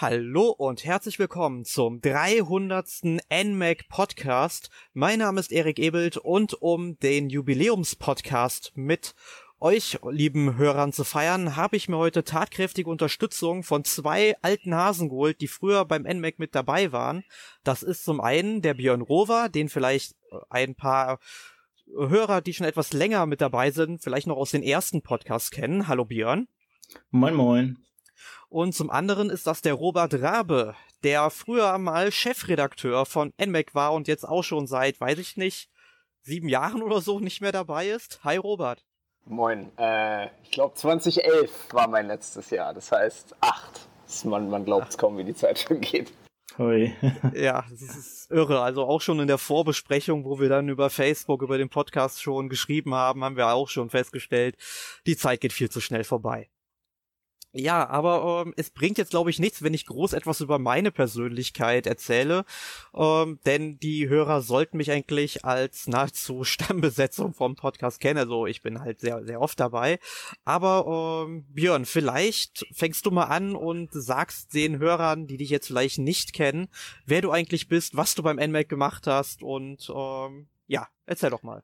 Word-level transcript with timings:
Hallo 0.00 0.50
und 0.50 0.84
herzlich 0.84 1.18
willkommen 1.18 1.64
zum 1.64 2.00
300. 2.00 3.02
NMAC 3.32 3.88
Podcast. 3.88 4.70
Mein 4.92 5.18
Name 5.18 5.40
ist 5.40 5.50
Erik 5.50 5.80
Ebelt 5.80 6.16
und 6.16 6.54
um 6.62 6.96
den 7.00 7.28
Jubiläumspodcast 7.28 8.74
mit 8.76 9.16
euch, 9.58 9.98
lieben 10.08 10.56
Hörern, 10.56 10.92
zu 10.92 11.02
feiern, 11.02 11.56
habe 11.56 11.74
ich 11.74 11.88
mir 11.88 11.96
heute 11.96 12.22
tatkräftige 12.22 12.88
Unterstützung 12.88 13.64
von 13.64 13.82
zwei 13.82 14.36
alten 14.40 14.72
Hasen 14.72 15.08
geholt, 15.08 15.40
die 15.40 15.48
früher 15.48 15.84
beim 15.84 16.02
NMAC 16.04 16.38
mit 16.38 16.54
dabei 16.54 16.92
waren. 16.92 17.24
Das 17.64 17.82
ist 17.82 18.04
zum 18.04 18.20
einen 18.20 18.62
der 18.62 18.74
Björn 18.74 19.02
Rover, 19.02 19.48
den 19.48 19.68
vielleicht 19.68 20.14
ein 20.48 20.76
paar 20.76 21.18
Hörer, 21.88 22.40
die 22.40 22.54
schon 22.54 22.68
etwas 22.68 22.92
länger 22.92 23.26
mit 23.26 23.40
dabei 23.40 23.72
sind, 23.72 24.00
vielleicht 24.00 24.28
noch 24.28 24.36
aus 24.36 24.52
den 24.52 24.62
ersten 24.62 25.02
Podcasts 25.02 25.50
kennen. 25.50 25.88
Hallo 25.88 26.04
Björn. 26.04 26.46
Moin 27.10 27.34
moin. 27.34 27.87
Und 28.50 28.74
zum 28.74 28.88
anderen 28.88 29.28
ist 29.28 29.46
das 29.46 29.60
der 29.60 29.74
Robert 29.74 30.22
Rabe, 30.22 30.74
der 31.02 31.28
früher 31.28 31.76
mal 31.76 32.10
Chefredakteur 32.10 33.04
von 33.04 33.34
NMAC 33.38 33.74
war 33.74 33.92
und 33.92 34.08
jetzt 34.08 34.26
auch 34.26 34.42
schon 34.42 34.66
seit, 34.66 34.98
weiß 35.00 35.18
ich 35.18 35.36
nicht, 35.36 35.68
sieben 36.22 36.48
Jahren 36.48 36.82
oder 36.82 37.02
so 37.02 37.20
nicht 37.20 37.42
mehr 37.42 37.52
dabei 37.52 37.88
ist. 37.88 38.20
Hi 38.24 38.38
Robert. 38.38 38.86
Moin. 39.26 39.70
Äh, 39.76 40.28
ich 40.42 40.50
glaube 40.50 40.74
2011 40.74 41.74
war 41.74 41.88
mein 41.88 42.06
letztes 42.06 42.48
Jahr, 42.48 42.72
das 42.72 42.90
heißt 42.90 43.36
acht. 43.42 43.86
Man, 44.24 44.48
man 44.48 44.64
glaubt 44.64 44.88
es 44.88 44.96
kaum, 44.96 45.18
wie 45.18 45.24
die 45.24 45.34
Zeit 45.34 45.58
schon 45.58 45.82
geht. 45.82 46.10
Hui. 46.56 46.94
ja, 47.34 47.66
das 47.70 47.82
ist 47.82 48.30
irre. 48.30 48.62
Also 48.62 48.84
auch 48.84 49.02
schon 49.02 49.20
in 49.20 49.28
der 49.28 49.36
Vorbesprechung, 49.36 50.24
wo 50.24 50.40
wir 50.40 50.48
dann 50.48 50.70
über 50.70 50.88
Facebook, 50.88 51.42
über 51.42 51.58
den 51.58 51.68
Podcast 51.68 52.22
schon 52.22 52.48
geschrieben 52.48 52.94
haben, 52.94 53.22
haben 53.22 53.36
wir 53.36 53.48
auch 53.48 53.68
schon 53.68 53.90
festgestellt, 53.90 54.56
die 55.06 55.18
Zeit 55.18 55.42
geht 55.42 55.52
viel 55.52 55.68
zu 55.68 55.82
schnell 55.82 56.04
vorbei. 56.04 56.48
Ja, 57.52 57.88
aber 57.88 58.44
ähm, 58.44 58.52
es 58.58 58.68
bringt 58.68 58.98
jetzt, 58.98 59.10
glaube 59.10 59.30
ich, 59.30 59.38
nichts, 59.38 59.62
wenn 59.62 59.72
ich 59.72 59.86
groß 59.86 60.12
etwas 60.12 60.42
über 60.42 60.58
meine 60.58 60.90
Persönlichkeit 60.90 61.86
erzähle, 61.86 62.44
ähm, 62.94 63.40
denn 63.46 63.78
die 63.78 64.06
Hörer 64.08 64.42
sollten 64.42 64.76
mich 64.76 64.90
eigentlich 64.90 65.46
als 65.46 65.86
nahezu 65.86 66.44
Stammbesetzung 66.44 67.32
vom 67.32 67.56
Podcast 67.56 68.00
kennen. 68.00 68.18
Also 68.18 68.46
ich 68.46 68.60
bin 68.60 68.80
halt 68.80 69.00
sehr, 69.00 69.24
sehr 69.24 69.40
oft 69.40 69.58
dabei. 69.58 69.98
Aber 70.44 71.24
ähm, 71.26 71.46
Björn, 71.48 71.86
vielleicht 71.86 72.66
fängst 72.72 73.06
du 73.06 73.10
mal 73.10 73.24
an 73.24 73.56
und 73.56 73.92
sagst 73.92 74.52
den 74.52 74.78
Hörern, 74.78 75.26
die 75.26 75.38
dich 75.38 75.48
jetzt 75.48 75.68
vielleicht 75.68 75.98
nicht 75.98 76.34
kennen, 76.34 76.68
wer 77.06 77.22
du 77.22 77.30
eigentlich 77.30 77.68
bist, 77.68 77.96
was 77.96 78.14
du 78.14 78.22
beim 78.22 78.36
NMAC 78.36 78.68
gemacht 78.68 79.06
hast 79.06 79.42
und 79.42 79.90
ähm, 79.94 80.48
ja, 80.66 80.86
erzähl 81.06 81.30
doch 81.30 81.42
mal. 81.42 81.62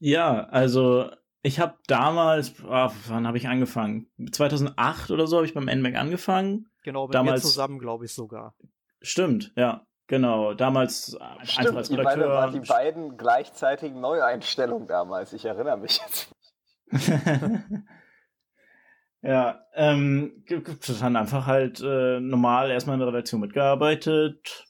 Ja, 0.00 0.46
also 0.46 1.10
ich 1.42 1.58
habe 1.58 1.74
damals, 1.86 2.54
oh, 2.64 2.90
wann 3.08 3.26
habe 3.26 3.36
ich 3.36 3.48
angefangen? 3.48 4.06
2008 4.30 5.10
oder 5.10 5.26
so 5.26 5.36
habe 5.36 5.46
ich 5.46 5.54
beim 5.54 5.64
NMAC 5.64 5.96
angefangen. 5.96 6.68
Genau, 6.84 7.06
mit 7.06 7.14
damals, 7.14 7.42
mir 7.42 7.48
zusammen, 7.48 7.78
glaube 7.78 8.04
ich 8.04 8.14
sogar. 8.14 8.54
Stimmt, 9.00 9.52
ja. 9.56 9.86
Genau, 10.08 10.52
damals 10.52 11.16
Stimmt, 11.42 11.58
einfach 11.58 11.76
als 11.76 11.90
Redakteur. 11.90 12.24
Die, 12.24 12.30
waren 12.30 12.52
die 12.52 12.60
beiden 12.60 13.16
gleichzeitigen 13.16 14.00
Neueinstellungen 14.00 14.86
damals, 14.86 15.32
ich 15.32 15.44
erinnere 15.44 15.78
mich 15.78 16.00
jetzt. 16.04 16.34
ja, 19.22 19.64
ähm, 19.74 20.44
dann 21.00 21.16
einfach 21.16 21.46
halt 21.46 21.80
äh, 21.80 22.20
normal 22.20 22.70
erstmal 22.70 22.94
in 22.94 23.00
der 23.00 23.08
Redaktion 23.08 23.40
mitgearbeitet, 23.40 24.68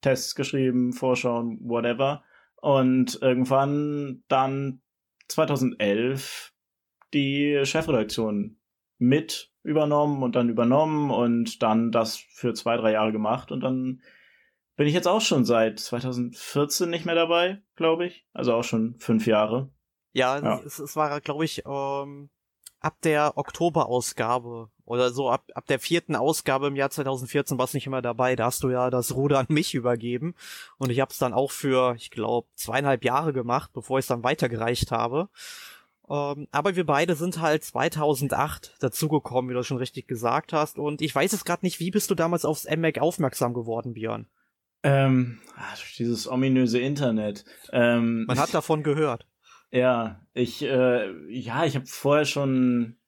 Tests 0.00 0.34
geschrieben, 0.34 0.92
Vorschauen, 0.92 1.58
whatever. 1.62 2.22
Und 2.60 3.20
irgendwann 3.20 4.22
dann 4.28 4.83
2011 5.28 6.52
die 7.12 7.60
Chefredaktion 7.64 8.58
mit 8.98 9.52
übernommen 9.62 10.22
und 10.22 10.36
dann 10.36 10.48
übernommen 10.48 11.10
und 11.10 11.62
dann 11.62 11.90
das 11.90 12.16
für 12.16 12.54
zwei, 12.54 12.76
drei 12.76 12.92
Jahre 12.92 13.12
gemacht 13.12 13.50
und 13.50 13.60
dann 13.60 14.02
bin 14.76 14.86
ich 14.86 14.94
jetzt 14.94 15.06
auch 15.06 15.20
schon 15.20 15.44
seit 15.44 15.78
2014 15.78 16.90
nicht 16.90 17.06
mehr 17.06 17.14
dabei, 17.14 17.62
glaube 17.76 18.06
ich. 18.06 18.26
Also 18.32 18.54
auch 18.54 18.64
schon 18.64 18.96
fünf 18.98 19.26
Jahre. 19.26 19.70
Ja, 20.12 20.38
ja. 20.38 20.60
Es, 20.64 20.78
es 20.78 20.96
war, 20.96 21.20
glaube 21.20 21.44
ich, 21.44 21.62
ähm, 21.66 22.30
ab 22.80 22.96
der 23.02 23.36
Oktoberausgabe 23.36 24.70
oder 24.84 25.10
so 25.10 25.30
ab, 25.30 25.44
ab 25.54 25.66
der 25.66 25.78
vierten 25.78 26.16
Ausgabe 26.16 26.66
im 26.66 26.76
Jahr 26.76 26.90
2014 26.90 27.58
warst 27.58 27.74
nicht 27.74 27.86
immer 27.86 28.02
dabei. 28.02 28.36
Da 28.36 28.46
hast 28.46 28.62
du 28.62 28.70
ja 28.70 28.90
das 28.90 29.14
Ruder 29.14 29.38
an 29.38 29.46
mich 29.48 29.74
übergeben 29.74 30.34
und 30.78 30.90
ich 30.90 31.00
habe 31.00 31.10
es 31.10 31.18
dann 31.18 31.32
auch 31.32 31.50
für, 31.50 31.94
ich 31.96 32.10
glaube, 32.10 32.48
zweieinhalb 32.54 33.04
Jahre 33.04 33.32
gemacht, 33.32 33.70
bevor 33.72 33.98
ich 33.98 34.04
es 34.04 34.08
dann 34.08 34.24
weitergereicht 34.24 34.90
habe. 34.90 35.28
Ähm, 36.08 36.48
aber 36.52 36.76
wir 36.76 36.84
beide 36.84 37.14
sind 37.14 37.40
halt 37.40 37.64
2008 37.64 38.76
dazugekommen, 38.80 39.50
wie 39.50 39.54
du 39.54 39.62
schon 39.62 39.78
richtig 39.78 40.06
gesagt 40.06 40.52
hast. 40.52 40.78
Und 40.78 41.00
ich 41.00 41.14
weiß 41.14 41.32
es 41.32 41.44
gerade 41.44 41.64
nicht, 41.64 41.80
wie 41.80 41.90
bist 41.90 42.10
du 42.10 42.14
damals 42.14 42.44
aufs 42.44 42.68
MMAC 42.68 42.98
aufmerksam 42.98 43.54
geworden, 43.54 43.94
Björn? 43.94 44.26
Ähm, 44.82 45.40
dieses 45.98 46.28
ominöse 46.28 46.78
Internet. 46.78 47.46
Ähm, 47.72 48.26
Man 48.26 48.38
hat 48.38 48.52
davon 48.52 48.82
gehört. 48.82 49.26
Ja, 49.70 50.20
ich, 50.34 50.62
äh, 50.62 51.10
ja, 51.32 51.64
ich 51.64 51.74
habe 51.74 51.86
vorher 51.86 52.26
schon, 52.26 52.98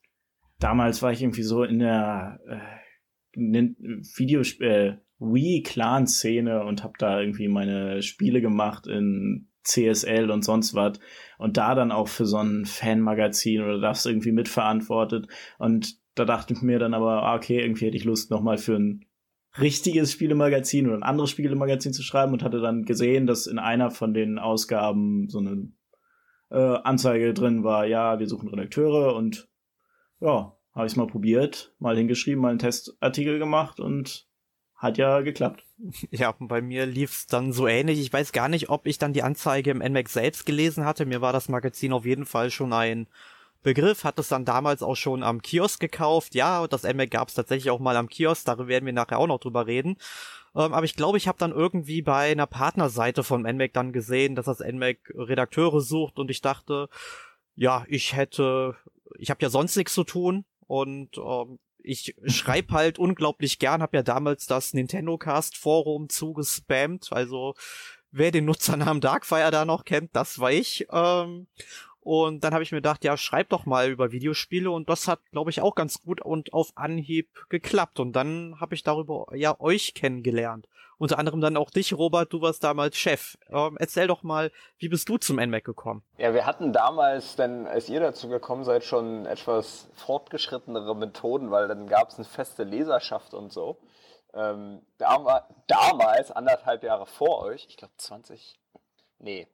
damals 0.59 1.03
war 1.03 1.13
ich 1.13 1.23
irgendwie 1.23 1.43
so 1.43 1.63
in 1.63 1.79
der 1.79 2.41
äh, 2.47 3.69
Videospiel, 4.17 4.67
äh, 4.67 4.97
Wii-Clan-Szene 5.19 6.65
und 6.65 6.85
habe 6.85 6.95
da 6.99 7.21
irgendwie 7.21 7.49
meine 7.49 8.03
Spiele 8.03 8.41
gemacht 8.41 8.87
in 8.87 9.49
CSL 9.65 10.31
und 10.31 10.45
sonst 10.45 10.75
was 10.75 11.01
und 11.39 11.57
da 11.57 11.75
dann 11.75 11.91
auch 11.91 12.09
für 12.09 12.27
so 12.27 12.39
ein 12.39 12.67
Fanmagazin 12.67 13.63
oder 13.63 13.81
das 13.81 14.07
irgendwie 14.07 14.33
mitverantwortet 14.33 15.27
und 15.59 15.99
da 16.15 16.25
dachte 16.25 16.55
ich 16.55 16.63
mir 16.63 16.79
dann 16.79 16.95
aber, 16.95 17.23
ah, 17.25 17.35
okay, 17.35 17.61
irgendwie 17.61 17.87
hätte 17.87 17.97
ich 17.97 18.05
Lust 18.05 18.31
nochmal 18.31 18.59
für 18.59 18.77
ein 18.77 19.05
richtiges 19.59 20.13
Spielemagazin 20.13 20.87
oder 20.87 20.97
ein 20.97 21.03
anderes 21.03 21.31
Spielemagazin 21.31 21.93
zu 21.93 22.03
schreiben 22.03 22.33
und 22.33 22.43
hatte 22.43 22.61
dann 22.61 22.85
gesehen, 22.85 23.27
dass 23.27 23.47
in 23.47 23.59
einer 23.59 23.91
von 23.91 24.15
den 24.15 24.39
Ausgaben 24.39 25.29
so 25.29 25.39
eine 25.39 25.73
äh, 26.51 26.79
Anzeige 26.85 27.35
drin 27.35 27.65
war, 27.65 27.87
ja, 27.87 28.19
wir 28.19 28.29
suchen 28.29 28.49
Redakteure 28.49 29.15
und 29.15 29.49
ja, 30.21 30.57
habe 30.75 30.87
ich 30.87 30.97
mal 30.97 31.07
probiert, 31.07 31.75
mal 31.79 31.97
hingeschrieben, 31.97 32.41
mal 32.41 32.51
einen 32.51 32.59
Testartikel 32.59 33.39
gemacht 33.39 33.81
und 33.81 34.27
hat 34.75 34.99
ja 34.99 35.21
geklappt. 35.21 35.65
Ja, 36.11 36.35
bei 36.39 36.63
mir 36.63 36.87
lief's 36.87 37.27
dann 37.27 37.53
so 37.53 37.67
ähnlich. 37.67 38.01
Ich 38.01 38.13
weiß 38.13 38.33
gar 38.33 38.49
nicht, 38.49 38.71
ob 38.71 38.87
ich 38.87 38.99
dann 38.99 39.13
die 39.13 39.23
Anzeige 39.23 39.71
im 39.71 39.79
NMAX 39.79 40.15
selbst 40.15 40.47
gelesen 40.47 40.85
hatte. 40.85 41.05
Mir 41.05 41.21
war 41.21 41.33
das 41.33 41.49
Magazin 41.49 41.93
auf 41.93 42.07
jeden 42.07 42.25
Fall 42.25 42.51
schon 42.51 42.73
ein 42.73 43.07
Begriff, 43.63 44.05
hat 44.05 44.19
es 44.19 44.29
dann 44.29 44.45
damals 44.45 44.83
auch 44.83 44.95
schon 44.95 45.23
am 45.23 45.43
Kiosk 45.43 45.81
gekauft. 45.81 46.35
Ja, 46.35 46.67
das 46.67 46.85
NMAC 46.85 47.11
gab's 47.11 47.35
tatsächlich 47.35 47.71
auch 47.71 47.81
mal 47.81 47.97
am 47.97 48.09
Kiosk, 48.09 48.47
darüber 48.47 48.69
werden 48.69 48.87
wir 48.87 48.93
nachher 48.93 49.19
auch 49.19 49.27
noch 49.27 49.41
drüber 49.41 49.67
reden. 49.67 49.97
Ähm, 50.55 50.73
aber 50.73 50.85
ich 50.85 50.95
glaube, 50.95 51.19
ich 51.19 51.29
habe 51.29 51.39
dann 51.39 51.53
irgendwie 51.53 52.01
bei 52.01 52.31
einer 52.31 52.47
Partnerseite 52.47 53.23
von 53.23 53.43
NMAC 53.43 53.73
dann 53.73 53.93
gesehen, 53.93 54.35
dass 54.35 54.47
das 54.47 54.61
NMAC 54.61 55.13
Redakteure 55.15 55.81
sucht 55.81 56.19
und 56.19 56.31
ich 56.31 56.41
dachte, 56.41 56.89
ja, 57.57 57.85
ich 57.89 58.15
hätte, 58.15 58.77
ich 59.19 59.31
habe 59.31 59.43
ja 59.43 59.51
sonst 59.51 59.77
nichts 59.77 59.95
zu 59.95 60.05
tun 60.05 60.45
und 60.67 61.17
ähm, 61.19 61.59
ich 61.79 62.17
schreibe 62.27 62.75
halt 62.75 62.99
unglaublich 62.99 63.59
gern, 63.59 63.81
habe 63.81 63.97
ja 63.97 64.03
damals 64.03 64.47
das 64.47 64.75
Nintendo 64.75 65.17
Cast 65.19 65.57
Forum 65.57 66.09
zugespammt, 66.09 67.13
also 67.13 67.55
wer 68.11 68.31
den 68.31 68.45
Nutzernamen 68.45 69.01
Darkfire 69.01 69.51
da 69.51 69.65
noch 69.65 69.85
kennt, 69.85 70.15
das 70.15 70.39
war 70.39 70.51
ich. 70.51 70.87
Ähm, 70.91 71.47
und 72.07 72.45
dann 72.45 72.55
habe 72.55 72.63
ich 72.63 72.71
mir 72.71 72.79
gedacht, 72.79 73.03
ja, 73.03 73.17
schreib 73.17 73.49
doch 73.49 73.67
mal 73.67 73.91
über 73.91 74.13
Videospiele 74.13 74.71
und 74.71 74.89
das 74.89 75.09
hat, 75.09 75.19
glaube 75.33 75.51
ich, 75.51 75.61
auch 75.61 75.75
ganz 75.75 76.05
gut 76.05 76.23
und 76.23 76.53
auf 76.53 76.71
Anhieb 76.77 77.29
geklappt. 77.49 77.99
Und 77.99 78.13
dann 78.13 78.61
habe 78.61 78.77
ich 78.77 78.85
darüber 78.85 79.27
ja 79.35 79.59
euch 79.59 79.93
kennengelernt. 79.93 80.69
Unter 80.99 81.19
anderem 81.19 81.41
dann 81.41 81.57
auch 81.57 81.69
dich, 81.69 81.95
Robert, 81.95 82.33
du 82.33 82.41
warst 82.41 82.63
damals 82.63 82.97
Chef. 82.97 83.37
Ähm, 83.51 83.77
erzähl 83.81 84.07
doch 84.07 84.23
mal, 84.23 84.53
wie 84.79 84.89
bist 84.89 85.09
du 85.09 85.19
zum 85.19 85.35
NMAC 85.35 85.65
gekommen? 85.65 86.05
Ja, 86.17 86.33
wir 86.33 86.47
hatten 86.47 86.73
damals, 86.73 87.35
denn 87.35 87.67
als 87.67 87.89
ihr 87.89 87.99
dazu 87.99 88.29
gekommen 88.29 88.63
seid, 88.63 88.85
schon 88.85 89.27
etwas 89.27 89.91
fortgeschrittenere 89.95 90.95
Methoden, 90.95 91.51
weil 91.51 91.67
dann 91.67 91.89
gab 91.89 92.11
es 92.11 92.19
eine 92.19 92.25
feste 92.25 92.63
Leserschaft 92.63 93.35
und 93.35 93.53
so. 93.53 93.81
Ähm, 94.33 94.81
damals, 94.97 96.31
anderthalb 96.31 96.85
Jahre 96.85 97.07
vor 97.07 97.43
euch, 97.43 97.67
ich 97.69 97.77
glaube 97.77 97.95
20, 97.97 98.61
nee, 99.19 99.49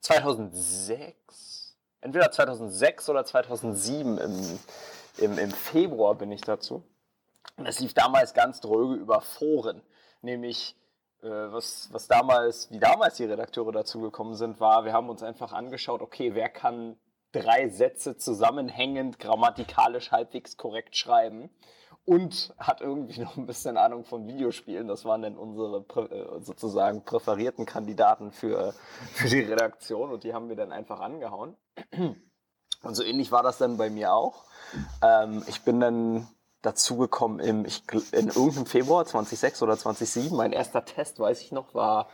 2006 0.00 1.61
entweder 2.02 2.30
2006 2.30 3.08
oder 3.08 3.24
2007 3.24 4.18
im, 4.18 4.58
im, 5.18 5.38
im 5.38 5.50
Februar 5.50 6.14
bin 6.14 6.30
ich 6.30 6.42
dazu. 6.42 6.84
Und 7.56 7.66
es 7.66 7.80
lief 7.80 7.94
damals 7.94 8.34
ganz 8.34 8.60
dröge 8.60 8.94
über 8.94 9.20
Foren, 9.20 9.82
nämlich 10.20 10.76
äh, 11.22 11.28
was, 11.28 11.88
was 11.92 12.08
damals, 12.08 12.70
wie 12.70 12.78
damals 12.78 13.16
die 13.16 13.24
Redakteure 13.24 13.72
dazu 13.72 14.00
gekommen 14.00 14.34
sind, 14.34 14.60
war, 14.60 14.84
wir 14.84 14.92
haben 14.92 15.08
uns 15.08 15.22
einfach 15.22 15.52
angeschaut, 15.52 16.02
okay, 16.02 16.34
wer 16.34 16.48
kann 16.48 16.96
drei 17.32 17.68
Sätze 17.68 18.16
zusammenhängend, 18.16 19.18
grammatikalisch 19.18 20.10
halbwegs 20.10 20.56
korrekt 20.56 20.96
schreiben 20.96 21.50
und 22.04 22.54
hat 22.58 22.80
irgendwie 22.80 23.20
noch 23.22 23.36
ein 23.36 23.46
bisschen 23.46 23.76
Ahnung 23.76 24.04
von 24.04 24.26
Videospielen. 24.26 24.88
Das 24.88 25.04
waren 25.04 25.22
dann 25.22 25.36
unsere 25.36 25.84
äh, 26.10 26.40
sozusagen 26.40 27.04
präferierten 27.04 27.66
Kandidaten 27.66 28.32
für, 28.32 28.74
für 29.12 29.28
die 29.28 29.40
Redaktion 29.40 30.10
und 30.10 30.24
die 30.24 30.34
haben 30.34 30.48
wir 30.48 30.56
dann 30.56 30.72
einfach 30.72 31.00
angehauen. 31.00 31.56
Und 32.82 32.96
so 32.96 33.04
ähnlich 33.04 33.30
war 33.30 33.44
das 33.44 33.58
dann 33.58 33.76
bei 33.76 33.90
mir 33.90 34.12
auch. 34.12 34.44
Ähm, 35.02 35.44
ich 35.46 35.62
bin 35.62 35.78
dann 35.78 36.26
dazugekommen 36.62 37.38
im, 37.38 37.64
ich, 37.64 37.84
in 38.10 38.26
irgendeinem 38.26 38.66
Februar 38.66 39.04
2006 39.04 39.62
oder 39.62 39.78
2007. 39.78 40.36
Mein 40.36 40.52
erster 40.52 40.84
Test, 40.84 41.20
weiß 41.20 41.42
ich 41.42 41.52
noch, 41.52 41.74
war 41.74 42.08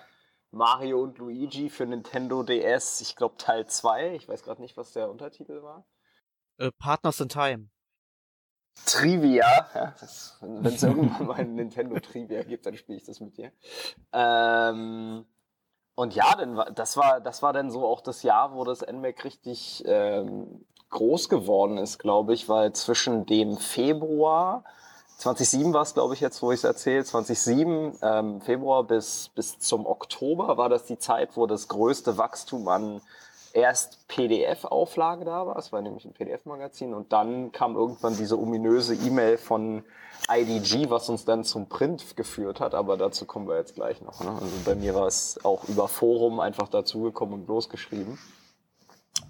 Mario 0.51 1.03
und 1.03 1.17
Luigi 1.19 1.71
für 1.71 1.87
Nintendo 1.87 2.43
DS, 2.43 3.01
ich 3.01 3.17
glaube 3.17 3.37
Teil 3.39 3.67
2. 3.67 4.15
Ich 4.17 4.29
weiß 4.29 4.43
gerade 4.43 4.61
nicht, 4.61 4.77
was 4.77 4.93
der 4.93 5.11
Untertitel 5.11 5.63
war. 5.63 5.87
Äh, 6.59 6.71
Partners 6.79 7.21
in 7.21 7.29
Time. 7.29 7.69
Trivia. 8.87 9.69
Ja, 9.75 9.95
Wenn 10.41 10.75
es 10.75 10.83
irgendwann 10.83 11.27
mal 11.27 11.37
ein 11.37 11.55
Nintendo 11.55 11.99
Trivia 12.01 12.43
gibt, 12.43 12.67
dann 12.67 12.77
spiele 12.77 12.99
ich 12.99 13.05
das 13.05 13.21
mit 13.21 13.37
dir. 13.37 13.53
Ähm, 14.13 15.25
und 15.95 16.15
ja, 16.15 16.35
denn, 16.37 16.61
das, 16.75 16.97
war, 16.97 17.21
das 17.21 17.43
war 17.43 17.53
dann 17.53 17.71
so 17.71 17.85
auch 17.85 18.01
das 18.01 18.23
Jahr, 18.23 18.55
wo 18.55 18.65
das 18.65 18.81
NMAC 18.81 19.25
richtig 19.25 19.83
ähm, 19.87 20.65
groß 20.91 21.29
geworden 21.29 21.79
ist, 21.79 21.99
glaube 21.99 22.35
ich, 22.35 22.49
weil 22.49 22.73
zwischen 22.73 23.27
dem 23.27 23.59
Februar 23.59 24.65
2007 25.19 25.73
war 25.73 25.83
es, 25.83 25.95
glaube 25.95 26.15
ich, 26.15 26.21
jetzt, 26.21 26.41
wo 26.43 26.53
ich 26.53 26.59
es 26.59 26.65
erzähle. 26.65 27.05
2007, 27.05 27.99
ähm, 28.03 28.41
Februar 28.41 28.85
bis, 28.85 29.31
bis 29.35 29.59
zum 29.59 29.85
Oktober 29.85 30.57
war 30.57 30.69
das 30.69 30.85
die 30.85 30.99
Zeit, 30.99 31.37
wo 31.37 31.49
das 31.49 31.67
größte 31.67 32.17
Wachstum 32.17 32.69
an 32.69 33.01
erst 33.59 34.09
PDF-Auflage 34.09 35.25
da 35.25 35.47
war. 35.47 35.57
Es 35.57 35.73
war 35.73 35.83
nämlich 35.83 36.05
ein 36.05 36.13
PDF-Magazin. 36.13 36.95
Und 36.95 37.13
dann 37.13 37.53
kam 37.53 37.77
irgendwann 37.77 38.17
diese 38.17 38.39
ominöse 38.39 38.95
E-Mail 38.95 39.37
von 39.39 39.85
IDG, 40.31 40.91
was 40.91 41.09
uns 41.09 41.25
dann 41.25 41.45
zum 41.45 41.69
Print 41.69 42.17
geführt 42.17 42.61
hat. 42.61 42.75
Aber 42.75 42.97
dazu 42.97 43.27
kommen 43.27 43.49
wir 43.49 43.57
jetzt 43.57 43.75
gleich 43.75 44.01
noch. 44.03 44.21
Ne? 44.21 44.31
Also 44.31 44.47
bei 44.65 44.75
mir 44.75 44.95
war 44.95 45.07
es 45.07 45.45
auch 45.45 45.65
über 45.69 45.89
Forum 45.89 46.41
einfach 46.41 46.69
dazugekommen 46.69 47.35
und 47.41 47.49
losgeschrieben. 47.49 48.19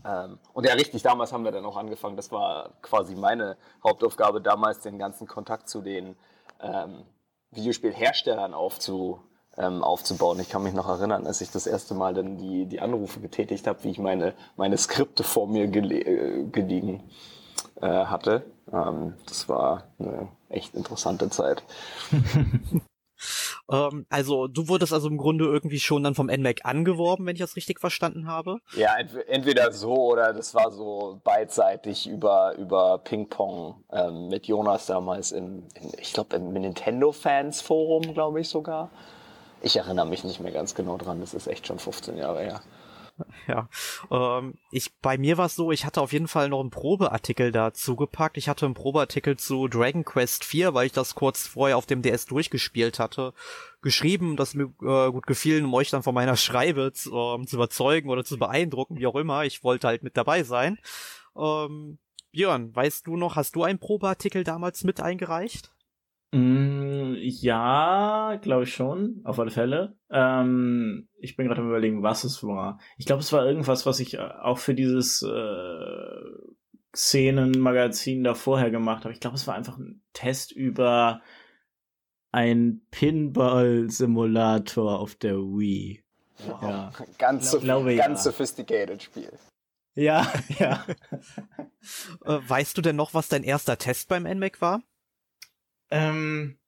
Ähm, 0.05 0.39
und 0.53 0.67
ja, 0.67 0.75
richtig, 0.75 1.03
damals 1.03 1.33
haben 1.33 1.45
wir 1.45 1.53
dann 1.53 1.65
auch 1.65 1.77
angefangen. 1.77 2.17
Das 2.17 2.31
war 2.31 2.71
quasi 2.83 3.15
meine 3.15 3.57
Hauptaufgabe 3.83 4.41
damals, 4.41 4.81
den 4.81 4.99
ganzen 4.99 5.27
Kontakt 5.27 5.69
zu 5.69 5.81
den 5.81 6.17
ähm, 6.61 7.05
Videospielherstellern 7.51 8.55
aufzu, 8.55 9.21
ähm, 9.59 9.83
aufzubauen. 9.83 10.41
Ich 10.41 10.49
kann 10.49 10.63
mich 10.63 10.75
noch 10.75 10.89
erinnern, 10.89 11.27
als 11.27 11.41
ich 11.41 11.51
das 11.51 11.67
erste 11.67 11.95
Mal 11.95 12.15
dann 12.15 12.39
die, 12.39 12.67
die 12.67 12.81
Anrufe 12.81 13.21
getätigt 13.21 13.67
habe, 13.67 13.83
wie 13.85 13.91
ich 13.91 13.99
meine, 13.99 14.35
meine 14.57 14.79
Skripte 14.79 15.25
vor 15.25 15.49
mir 15.49 15.67
gele 15.67 16.01
äh, 16.01 16.45
gelegen 16.45 17.03
äh, 17.81 17.87
hatte. 17.87 18.45
Ähm, 18.73 19.15
das 19.27 19.49
war 19.49 19.85
eine 19.99 20.29
echt 20.49 20.75
interessante 20.75 21.29
Zeit. 21.31 21.63
Ähm, 23.71 24.07
also 24.09 24.47
du 24.47 24.69
wurdest 24.69 24.93
also 24.93 25.09
im 25.09 25.19
Grunde 25.19 25.45
irgendwie 25.45 25.79
schon 25.81 26.03
dann 26.03 26.15
vom 26.15 26.29
NMAC 26.29 26.65
angeworben, 26.65 27.27
wenn 27.27 27.37
ich 27.37 27.43
das 27.43 27.57
richtig 27.57 27.81
verstanden 27.81 28.27
habe. 28.27 28.59
Ja, 28.75 28.97
ent 28.97 29.15
entweder 29.29 29.73
so 29.73 29.93
oder 29.95 30.33
das 30.33 30.55
war 30.55 30.71
so 30.71 31.21
beidseitig 31.23 32.09
über, 32.09 32.55
über 32.57 32.99
Ping-Pong 32.99 33.85
ähm, 33.93 34.29
mit 34.29 34.47
Jonas 34.47 34.87
damals 34.87 35.33
im, 35.33 35.65
in, 35.75 35.93
ich 36.01 36.13
glaube, 36.13 36.37
im 36.37 36.53
Nintendo-Fans-Forum, 36.53 38.15
glaube 38.15 38.41
ich 38.41 38.49
sogar. 38.49 38.91
Ich 39.61 39.77
erinnere 39.77 40.07
mich 40.07 40.25
nicht 40.25 40.41
mehr 40.41 40.53
ganz 40.53 40.75
genau 40.75 40.97
dran, 40.97 41.21
das 41.21 41.35
ist 41.35 41.47
echt 41.47 41.67
schon 41.67 41.79
15 41.79 42.17
Jahre 42.17 42.41
her. 42.41 42.61
Ja, 43.47 43.69
ähm, 44.11 44.55
ich 44.71 44.97
bei 45.01 45.19
mir 45.19 45.39
war 45.39 45.47
es 45.47 45.57
so, 45.57 45.73
ich 45.73 45.85
hatte 45.85 46.01
auf 46.01 46.13
jeden 46.13 46.29
Fall 46.29 46.49
noch 46.49 46.61
einen 46.61 46.71
Probeartikel 46.71 47.51
dazu 47.51 47.97
gepackt. 47.97 48.37
Ich 48.37 48.49
hatte 48.49 48.67
einen 48.67 48.75
Probeartikel 48.75 49.37
zu 49.37 49.69
Dragon 49.69 50.05
Quest 50.05 50.45
4, 50.45 50.75
weil 50.75 50.87
ich 50.87 50.93
das 50.93 51.15
kurz 51.15 51.47
vorher 51.47 51.77
auf 51.77 51.87
dem 51.87 52.03
DS 52.03 52.27
durchgespielt 52.27 52.99
hatte, 52.99 53.33
geschrieben, 53.83 54.37
das 54.37 54.55
mir 54.55 54.73
äh, 54.83 55.11
gut 55.11 55.27
gefiel, 55.27 55.65
um 55.65 55.75
euch 55.75 55.91
dann 55.91 56.03
von 56.03 56.15
meiner 56.15 56.37
Schreibe 56.37 56.93
zu, 56.93 57.13
ähm, 57.15 57.47
zu 57.47 57.57
überzeugen 57.57 58.11
oder 58.11 58.25
zu 58.25 58.39
beeindrucken, 58.39 58.99
wie 58.99 59.07
auch 59.07 59.17
immer. 59.17 59.45
Ich 59.45 59.65
wollte 59.65 59.89
halt 59.89 60.03
mit 60.03 60.17
dabei 60.17 60.43
sein. 60.45 60.79
Ähm, 61.37 61.99
Björn, 62.31 62.75
weißt 62.75 63.07
du 63.07 63.17
noch, 63.17 63.37
hast 63.37 63.57
du 63.57 63.65
einen 63.65 63.79
Probeartikel 63.79 64.45
damals 64.45 64.85
mit 64.85 65.01
eingereicht? 65.01 65.73
Mm, 66.31 67.15
ja, 67.19 68.39
glaube 68.43 68.65
ich 68.65 68.75
schon, 68.75 69.23
auf 69.25 69.39
alle 69.39 69.51
Fälle. 69.51 69.97
Ähm, 70.11 71.09
ich 71.19 71.37
bin 71.37 71.47
gerade 71.47 71.63
am 71.63 71.69
überlegen, 71.69 72.03
was 72.03 72.25
es 72.25 72.45
war. 72.45 72.79
Ich 72.99 73.07
glaube, 73.07 73.21
es 73.21 73.33
war 73.33 73.47
irgendwas, 73.47 73.87
was 73.87 74.01
ich 74.01 74.15
äh, 74.15 74.19
auch 74.19 74.59
für 74.59 74.75
dieses 74.75 75.23
äh, 75.23 76.21
Szenenmagazin 76.95 78.25
da 78.25 78.35
vorher 78.35 78.71
gemacht 78.71 79.05
habe. 79.05 79.15
Ich 79.15 79.21
glaube, 79.21 79.37
es 79.37 79.47
war 79.47 79.55
einfach 79.55 79.79
ein 79.79 80.03
Test 80.13 80.53
über 80.53 81.23
ein 82.31 82.83
Pinball-Simulator 82.91 85.01
auf 85.01 85.15
der 85.15 85.37
Wii. 85.37 86.05
Wow. 86.47 86.63
Ja. 86.63 86.93
Ganz, 87.19 87.51
so, 87.51 87.61
glaube, 87.61 87.97
ganz 87.97 88.25
ja. 88.25 88.31
sophisticated 88.31 89.03
Spiel. 89.03 89.33
Ja, 89.95 90.31
ja. 90.59 90.85
Äh, 92.25 92.39
weißt 92.47 92.77
du 92.77 92.83
denn 92.83 92.97
noch, 92.97 93.15
was 93.15 93.29
dein 93.29 93.43
erster 93.43 93.79
Test 93.79 94.09
beim 94.09 94.25
NMAC 94.25 94.61
war? 94.61 94.83
Ähm, 95.91 96.59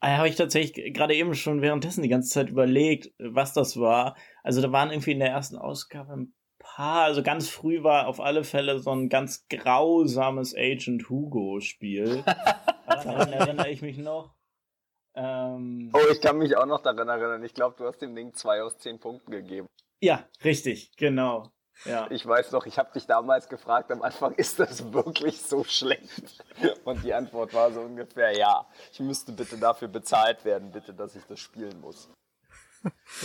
äh, 0.00 0.16
habe 0.16 0.28
ich 0.28 0.36
tatsächlich 0.36 0.94
gerade 0.94 1.14
eben 1.14 1.34
schon 1.34 1.60
währenddessen 1.62 2.02
die 2.02 2.08
ganze 2.08 2.30
Zeit 2.30 2.48
überlegt, 2.48 3.12
was 3.18 3.52
das 3.52 3.78
war. 3.78 4.16
Also 4.42 4.62
da 4.62 4.72
waren 4.72 4.90
irgendwie 4.90 5.12
in 5.12 5.20
der 5.20 5.30
ersten 5.30 5.56
Ausgabe 5.56 6.12
ein 6.14 6.34
paar, 6.58 7.04
also 7.04 7.22
ganz 7.22 7.48
früh 7.48 7.82
war 7.82 8.06
auf 8.06 8.20
alle 8.20 8.44
Fälle 8.44 8.78
so 8.78 8.90
ein 8.90 9.08
ganz 9.08 9.46
grausames 9.48 10.54
Agent 10.54 11.08
Hugo 11.10 11.60
Spiel. 11.60 12.24
Daran 12.86 13.32
erinnere 13.32 13.70
ich 13.70 13.82
mich 13.82 13.98
noch. 13.98 14.34
Ähm, 15.14 15.90
oh, 15.92 16.12
ich 16.12 16.20
kann 16.20 16.38
mich 16.38 16.56
auch 16.56 16.66
noch 16.66 16.82
daran 16.82 17.08
erinnern. 17.08 17.42
Ich 17.42 17.54
glaube, 17.54 17.76
du 17.76 17.84
hast 17.84 17.98
dem 17.98 18.14
Ding 18.14 18.32
zwei 18.34 18.62
aus 18.62 18.78
zehn 18.78 19.00
Punkten 19.00 19.30
gegeben. 19.30 19.66
Ja, 20.00 20.24
richtig, 20.44 20.96
genau. 20.96 21.50
Ja. 21.84 22.10
Ich 22.10 22.26
weiß 22.26 22.52
noch, 22.52 22.66
ich 22.66 22.78
habe 22.78 22.92
dich 22.92 23.06
damals 23.06 23.48
gefragt 23.48 23.90
am 23.90 24.02
Anfang, 24.02 24.34
ist 24.34 24.60
das 24.60 24.92
wirklich 24.92 25.40
so 25.40 25.64
schlecht? 25.64 26.44
Und 26.84 27.02
die 27.04 27.14
Antwort 27.14 27.54
war 27.54 27.72
so 27.72 27.80
ungefähr, 27.80 28.36
ja, 28.36 28.66
ich 28.92 29.00
müsste 29.00 29.32
bitte 29.32 29.56
dafür 29.56 29.88
bezahlt 29.88 30.44
werden, 30.44 30.70
bitte, 30.72 30.92
dass 30.92 31.16
ich 31.16 31.24
das 31.24 31.40
spielen 31.40 31.80
muss. 31.80 32.10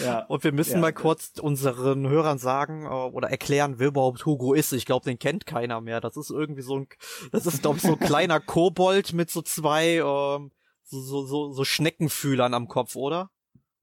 Ja. 0.04 0.26
Und 0.26 0.44
wir 0.44 0.52
müssen 0.52 0.74
ja, 0.74 0.80
mal 0.80 0.94
kurz 0.94 1.34
unseren 1.40 2.08
Hörern 2.10 2.38
sagen 2.38 2.86
äh, 2.86 2.90
oder 2.90 3.30
erklären, 3.30 3.76
wer 3.78 3.88
überhaupt 3.88 4.26
Hugo 4.26 4.54
ist. 4.54 4.74
Ich 4.74 4.86
glaube, 4.86 5.06
den 5.06 5.20
kennt 5.20 5.46
keiner 5.46 5.80
mehr. 5.82 6.02
Das 6.02 6.18
ist 6.18 6.30
irgendwie 6.30 6.62
so 6.62 6.80
ein, 6.80 6.88
das 7.32 7.46
ist 7.46 7.62
glaube 7.62 7.78
ich 7.78 7.84
so 7.84 7.94
ein 7.94 8.00
kleiner 8.00 8.40
Kobold 8.42 9.14
mit 9.14 9.30
so 9.30 9.42
zwei 9.42 9.98
ähm, 9.98 10.52
so, 10.84 11.00
so, 11.02 11.26
so, 11.26 11.52
so 11.52 11.64
Schneckenfühlern 11.64 12.54
am 12.54 12.68
Kopf, 12.68 12.96
oder? 12.96 13.30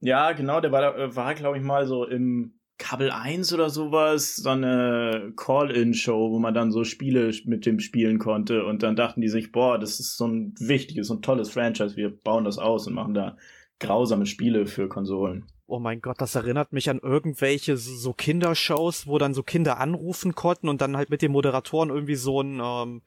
Ja, 0.00 0.32
genau. 0.32 0.60
Der 0.60 0.72
war, 0.72 1.16
war 1.16 1.34
glaube 1.34 1.56
ich 1.56 1.62
mal 1.62 1.86
so 1.86 2.04
im 2.04 2.60
Kabel 2.82 3.12
1 3.12 3.52
oder 3.52 3.70
sowas, 3.70 4.34
so 4.34 4.50
eine 4.50 5.32
Call-In-Show, 5.36 6.32
wo 6.32 6.40
man 6.40 6.52
dann 6.52 6.72
so 6.72 6.82
Spiele 6.82 7.32
mit 7.44 7.64
dem 7.64 7.78
spielen 7.78 8.18
konnte 8.18 8.64
und 8.66 8.82
dann 8.82 8.96
dachten 8.96 9.20
die 9.20 9.28
sich, 9.28 9.52
boah, 9.52 9.78
das 9.78 10.00
ist 10.00 10.16
so 10.16 10.26
ein 10.26 10.52
wichtiges 10.58 11.08
und 11.08 11.24
tolles 11.24 11.48
Franchise, 11.48 11.96
wir 11.96 12.10
bauen 12.10 12.44
das 12.44 12.58
aus 12.58 12.88
und 12.88 12.94
machen 12.94 13.14
da 13.14 13.36
grausame 13.78 14.26
Spiele 14.26 14.66
für 14.66 14.88
Konsolen. 14.88 15.46
Oh 15.68 15.78
mein 15.78 16.00
Gott, 16.00 16.20
das 16.20 16.34
erinnert 16.34 16.72
mich 16.72 16.90
an 16.90 16.98
irgendwelche 16.98 17.76
so 17.76 18.12
Kindershows, 18.12 19.06
wo 19.06 19.16
dann 19.18 19.32
so 19.32 19.44
Kinder 19.44 19.78
anrufen 19.78 20.34
konnten 20.34 20.68
und 20.68 20.80
dann 20.80 20.96
halt 20.96 21.08
mit 21.08 21.22
den 21.22 21.30
Moderatoren 21.30 21.90
irgendwie 21.90 22.16
so 22.16 22.42
ein 22.42 22.60
ähm, 22.60 23.02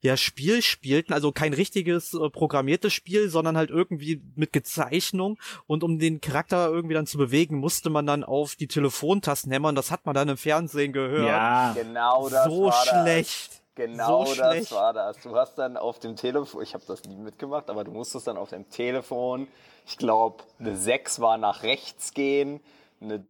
ja 0.00 0.16
Spiel 0.16 0.62
spielten, 0.62 1.12
also 1.12 1.32
kein 1.32 1.52
richtiges 1.52 2.14
äh, 2.14 2.30
programmiertes 2.30 2.92
Spiel, 2.92 3.28
sondern 3.28 3.56
halt 3.56 3.70
irgendwie 3.70 4.22
mit 4.36 4.52
Gezeichnung 4.52 5.38
und 5.66 5.82
um 5.82 5.98
den 5.98 6.20
Charakter 6.20 6.68
irgendwie 6.68 6.94
dann 6.94 7.06
zu 7.06 7.18
bewegen, 7.18 7.56
musste 7.56 7.90
man 7.90 8.06
dann 8.06 8.24
auf 8.24 8.54
die 8.54 8.68
Telefontasten 8.68 9.50
hämmern, 9.50 9.74
das 9.74 9.90
hat 9.90 10.06
man 10.06 10.14
dann 10.14 10.28
im 10.28 10.36
Fernsehen 10.36 10.92
gehört. 10.92 11.26
Ja, 11.26 11.72
genau 11.72 12.28
das 12.28 12.44
so 12.44 12.66
war 12.66 12.72
schlecht. 12.72 13.50
Das. 13.50 13.58
Genau 13.74 14.24
so 14.26 14.34
das 14.34 14.54
schlecht. 14.54 14.72
war 14.72 14.92
das. 14.92 15.20
Du 15.20 15.36
hast 15.36 15.54
dann 15.56 15.76
auf 15.76 16.00
dem 16.00 16.16
Telefon, 16.16 16.62
ich 16.62 16.74
habe 16.74 16.84
das 16.86 17.04
nie 17.04 17.16
mitgemacht, 17.16 17.70
aber 17.70 17.84
du 17.84 17.92
musstest 17.92 18.26
dann 18.26 18.36
auf 18.36 18.50
dem 18.50 18.68
Telefon, 18.70 19.46
ich 19.86 19.96
glaube, 19.96 20.44
eine 20.58 20.76
6 20.76 21.20
war 21.20 21.38
nach 21.38 21.62
rechts 21.62 22.12
gehen, 22.12 22.60
eine 23.00 23.24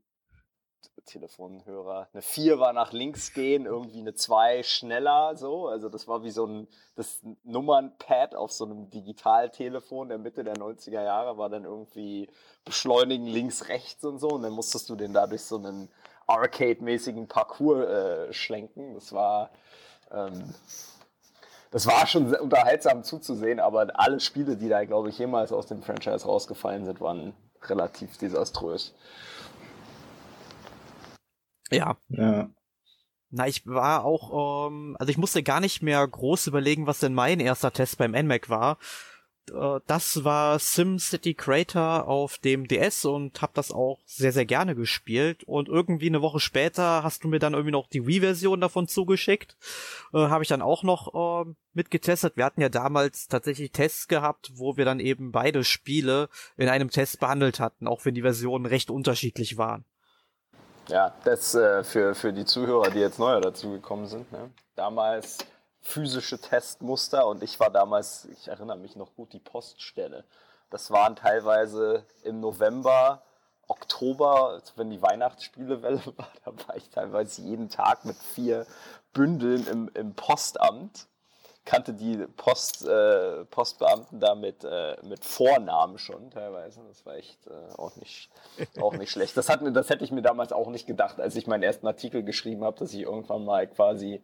Telefonhörer. 1.09 2.09
Eine 2.13 2.23
4 2.23 2.59
war 2.59 2.73
nach 2.73 2.93
links 2.93 3.33
gehen, 3.33 3.67
irgendwie 3.67 4.01
eine 4.01 4.15
2 4.15 4.63
schneller, 4.63 5.37
so. 5.37 5.67
Also 5.67 5.89
das 5.89 6.07
war 6.07 6.23
wie 6.23 6.31
so 6.31 6.47
ein 6.47 6.69
das 6.95 7.21
Nummernpad 7.45 8.35
auf 8.35 8.53
so 8.53 8.65
einem 8.65 8.91
Digitaltelefon 8.91 10.09
der 10.09 10.19
Mitte 10.19 10.45
der 10.45 10.55
90er 10.55 11.03
Jahre 11.03 11.39
war 11.39 11.49
dann 11.49 11.65
irgendwie 11.65 12.29
beschleunigen 12.65 13.27
links, 13.27 13.69
rechts 13.69 14.05
und 14.05 14.19
so. 14.19 14.29
Und 14.29 14.43
dann 14.43 14.53
musstest 14.53 14.89
du 14.89 14.97
den 14.97 15.13
dadurch 15.13 15.43
so 15.43 15.57
einen 15.57 15.91
Arcade-mäßigen 16.27 17.27
Parcours 17.29 17.87
äh, 17.87 18.33
schlenken. 18.33 18.95
Das 18.95 19.13
war 19.13 19.51
ähm, 20.11 20.55
das 21.71 21.87
war 21.87 22.07
schon 22.07 22.35
unterhaltsam 22.35 23.05
zuzusehen, 23.05 23.61
aber 23.61 23.89
alle 23.95 24.21
Spiele, 24.21 24.57
die 24.57 24.69
da, 24.69 24.85
glaube 24.85 25.11
ich, 25.11 25.19
jemals 25.19 25.53
aus 25.53 25.67
dem 25.67 25.83
Franchise 25.83 26.25
rausgefallen 26.25 26.85
sind, 26.87 27.01
waren 27.01 27.35
relativ 27.63 28.17
desaströs. 28.17 28.95
Ja. 31.71 31.97
Ja. 32.09 32.51
Na, 33.31 33.47
ich 33.47 33.67
war 33.67 34.05
auch, 34.05 34.69
ähm, 34.69 34.97
also 34.99 35.11
ich 35.11 35.19
musste 35.19 35.43
gar 35.43 35.61
nicht 35.61 35.83
mehr 35.83 36.07
groß 36.07 36.47
überlegen, 36.47 36.87
was 36.87 37.01
denn 37.01 37.13
mein 37.13 37.41
erster 37.41 37.73
Test 37.73 37.99
beim 37.99 38.13
NMAC 38.13 38.49
war, 38.49 38.79
äh, 39.51 39.81
das 39.87 40.25
war 40.25 40.59
SimCity 40.59 41.35
Creator 41.35 42.07
auf 42.07 42.39
dem 42.39 42.67
DS 42.67 43.05
und 43.05 43.41
hab 43.43 43.55
das 43.55 43.71
auch 43.71 43.99
sehr, 44.05 44.33
sehr 44.33 44.47
gerne 44.47 44.75
gespielt. 44.75 45.45
Und 45.45 45.69
irgendwie 45.69 46.09
eine 46.09 46.23
Woche 46.23 46.41
später 46.41 47.03
hast 47.03 47.25
du 47.25 47.29
mir 47.29 47.39
dann 47.39 47.55
irgendwie 47.55 47.73
noch 47.73 47.89
die 47.89 48.07
Wii-Version 48.07 48.61
davon 48.61 48.89
zugeschickt. 48.89 49.57
Äh, 50.13 50.19
Habe 50.19 50.43
ich 50.43 50.49
dann 50.49 50.63
auch 50.63 50.83
noch 50.83 51.47
äh, 51.47 51.51
mitgetestet. 51.75 52.37
Wir 52.37 52.45
hatten 52.45 52.61
ja 52.61 52.69
damals 52.69 53.29
tatsächlich 53.29 53.73
Tests 53.73 54.09
gehabt, 54.09 54.51
wo 54.55 54.77
wir 54.77 54.85
dann 54.85 55.01
eben 55.01 55.33
beide 55.33 55.65
Spiele 55.65 56.29
in 56.57 56.69
einem 56.69 56.91
Test 56.91 57.21
behandelt 57.21 57.61
hatten, 57.61 57.87
auch 57.87 58.05
wenn 58.05 58.15
die 58.15 58.23
Versionen 58.23 58.67
recht 58.67 58.91
unterschiedlich 58.91 59.57
waren. 59.59 59.85
Ja, 60.89 61.15
das 61.25 61.55
äh, 61.55 61.85
für, 61.85 62.15
für 62.15 62.33
die 62.33 62.47
Zuhörer, 62.47 62.91
die 62.91 62.99
jetzt 62.99 63.19
neuer 63.19 63.41
dazugekommen 63.41 64.07
sind. 64.07 64.31
Ne? 64.33 64.51
Damals 64.75 65.39
physische 65.81 66.39
Testmuster 66.39 67.27
und 67.27 67.43
ich 67.43 67.61
war 67.61 67.71
damals, 67.71 68.27
ich 68.27 68.49
erinnere 68.49 68.79
mich 68.79 68.97
noch 68.97 69.15
gut, 69.15 69.33
die 69.33 69.39
Poststelle. 69.39 70.25
Das 70.71 70.91
waren 70.91 71.17
teilweise 71.17 72.05
im 72.25 72.41
November, 72.41 73.23
Oktober, 73.69 74.63
wenn 74.77 74.91
die 74.91 75.03
Weihnachtsspielewelle 75.03 76.01
war, 76.17 76.29
da 76.45 76.53
war 76.67 76.77
ich 76.77 76.89
teilweise 76.91 77.43
jeden 77.43 77.69
Tag 77.69 78.05
mit 78.05 78.17
vier 78.17 78.67
Bündeln 79.13 79.67
im, 79.67 79.91
im 79.95 80.15
Postamt. 80.15 81.07
Kannte 81.69 81.93
die 81.93 82.17
Post, 82.39 82.89
äh, 82.89 83.45
Postbeamten 83.45 84.21
da 84.21 84.35
mit, 84.35 84.65
äh, 84.65 84.97
mit 85.07 85.23
Vornamen 85.23 85.99
schon 85.99 86.31
teilweise. 86.31 86.81
Das 86.89 87.05
war 87.05 87.17
echt 87.17 87.47
äh, 87.47 87.51
auch, 87.77 87.95
nicht, 87.97 88.31
auch 88.81 88.97
nicht 88.97 89.11
schlecht. 89.11 89.37
Das, 89.37 89.51
hat, 89.51 89.61
das 89.77 89.91
hätte 89.91 90.03
ich 90.03 90.11
mir 90.11 90.23
damals 90.23 90.51
auch 90.53 90.71
nicht 90.71 90.87
gedacht, 90.87 91.21
als 91.21 91.37
ich 91.37 91.47
meinen 91.47 91.63
ersten 91.63 91.87
Artikel 91.87 92.23
geschrieben 92.23 92.65
habe, 92.65 92.79
dass 92.79 92.95
ich 92.95 93.03
irgendwann 93.03 93.45
mal 93.45 93.67
quasi 93.67 94.23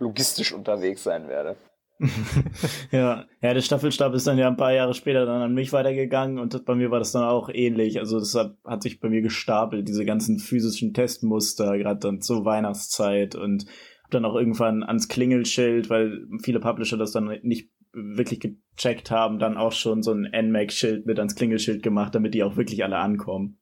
logistisch 0.00 0.52
unterwegs 0.52 1.04
sein 1.04 1.28
werde. 1.28 1.54
ja, 2.90 3.24
ja, 3.40 3.54
der 3.54 3.60
Staffelstab 3.60 4.12
ist 4.14 4.26
dann 4.26 4.38
ja 4.38 4.48
ein 4.48 4.56
paar 4.56 4.72
Jahre 4.72 4.94
später 4.94 5.26
dann 5.26 5.42
an 5.42 5.54
mich 5.54 5.72
weitergegangen 5.72 6.40
und 6.40 6.64
bei 6.64 6.74
mir 6.74 6.90
war 6.90 6.98
das 6.98 7.12
dann 7.12 7.22
auch 7.22 7.50
ähnlich. 7.52 8.00
Also 8.00 8.18
das 8.18 8.34
hat, 8.34 8.56
hat 8.64 8.82
sich 8.82 8.98
bei 8.98 9.08
mir 9.08 9.22
gestapelt, 9.22 9.86
diese 9.86 10.04
ganzen 10.04 10.40
physischen 10.40 10.92
Testmuster, 10.92 11.78
gerade 11.78 12.00
dann 12.00 12.20
zur 12.20 12.44
Weihnachtszeit 12.44 13.36
und 13.36 13.66
dann 14.10 14.24
auch 14.24 14.34
irgendwann 14.34 14.82
ans 14.82 15.08
Klingelschild, 15.08 15.90
weil 15.90 16.26
viele 16.42 16.60
Publisher 16.60 16.96
das 16.96 17.12
dann 17.12 17.38
nicht 17.42 17.70
wirklich 17.92 18.40
gecheckt 18.40 19.10
haben, 19.10 19.38
dann 19.38 19.56
auch 19.56 19.72
schon 19.72 20.02
so 20.02 20.12
ein 20.12 20.30
NMAC-Schild 20.30 21.06
mit 21.06 21.18
ans 21.18 21.34
Klingelschild 21.34 21.82
gemacht, 21.82 22.14
damit 22.14 22.34
die 22.34 22.42
auch 22.42 22.56
wirklich 22.56 22.84
alle 22.84 22.98
ankommen. 22.98 23.58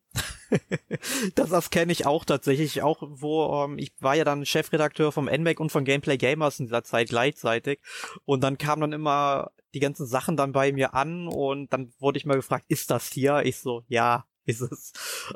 das 1.35 1.51
das 1.51 1.71
kenne 1.71 1.93
ich 1.93 2.07
auch 2.07 2.25
tatsächlich, 2.25 2.83
auch 2.83 3.03
wo 3.03 3.65
ähm, 3.65 3.79
ich 3.79 3.93
war 4.01 4.17
ja 4.17 4.25
dann 4.25 4.47
Chefredakteur 4.47 5.13
vom 5.13 5.27
NMAC 5.27 5.61
und 5.61 5.71
von 5.71 5.85
Gameplay 5.85 6.17
Gamers 6.17 6.59
in 6.59 6.67
dieser 6.67 6.85
Zeit 6.85 7.11
gleichzeitig 7.11 7.81
und 8.25 8.43
dann 8.43 8.57
kamen 8.57 8.81
dann 8.81 8.93
immer 8.93 9.51
die 9.75 9.81
ganzen 9.81 10.07
Sachen 10.07 10.37
dann 10.37 10.53
bei 10.53 10.73
mir 10.73 10.95
an 10.95 11.29
und 11.29 11.73
dann 11.73 11.93
wurde 11.99 12.19
ich 12.19 12.27
mal 12.27 12.37
gefragt, 12.37 12.65
ist 12.69 12.91
das 12.91 13.09
hier? 13.09 13.43
Ich 13.45 13.59
so, 13.59 13.85
ja, 13.89 14.25
ist 14.47 14.63
es. 14.63 14.93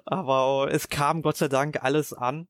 Aber 0.06 0.68
es 0.72 0.88
kam 0.88 1.22
Gott 1.22 1.36
sei 1.36 1.48
Dank 1.48 1.82
alles 1.82 2.12
an. 2.12 2.48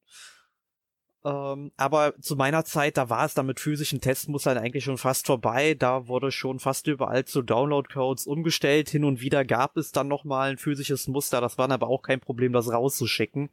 Ähm, 1.24 1.70
aber 1.76 2.14
zu 2.20 2.34
meiner 2.34 2.64
Zeit, 2.64 2.96
da 2.96 3.08
war 3.08 3.24
es 3.24 3.34
dann 3.34 3.46
mit 3.46 3.60
physischen 3.60 4.00
Testmustern 4.00 4.58
eigentlich 4.58 4.84
schon 4.84 4.98
fast 4.98 5.26
vorbei. 5.26 5.74
Da 5.74 6.08
wurde 6.08 6.32
schon 6.32 6.58
fast 6.58 6.86
überall 6.86 7.24
zu 7.24 7.42
Download-Codes 7.42 8.26
umgestellt. 8.26 8.90
Hin 8.90 9.04
und 9.04 9.20
wieder 9.20 9.44
gab 9.44 9.76
es 9.76 9.92
dann 9.92 10.08
nochmal 10.08 10.50
ein 10.50 10.58
physisches 10.58 11.06
Muster. 11.08 11.40
Das 11.40 11.58
war 11.58 11.70
aber 11.70 11.88
auch 11.88 12.02
kein 12.02 12.20
Problem, 12.20 12.52
das 12.52 12.72
rauszuschicken. 12.72 13.50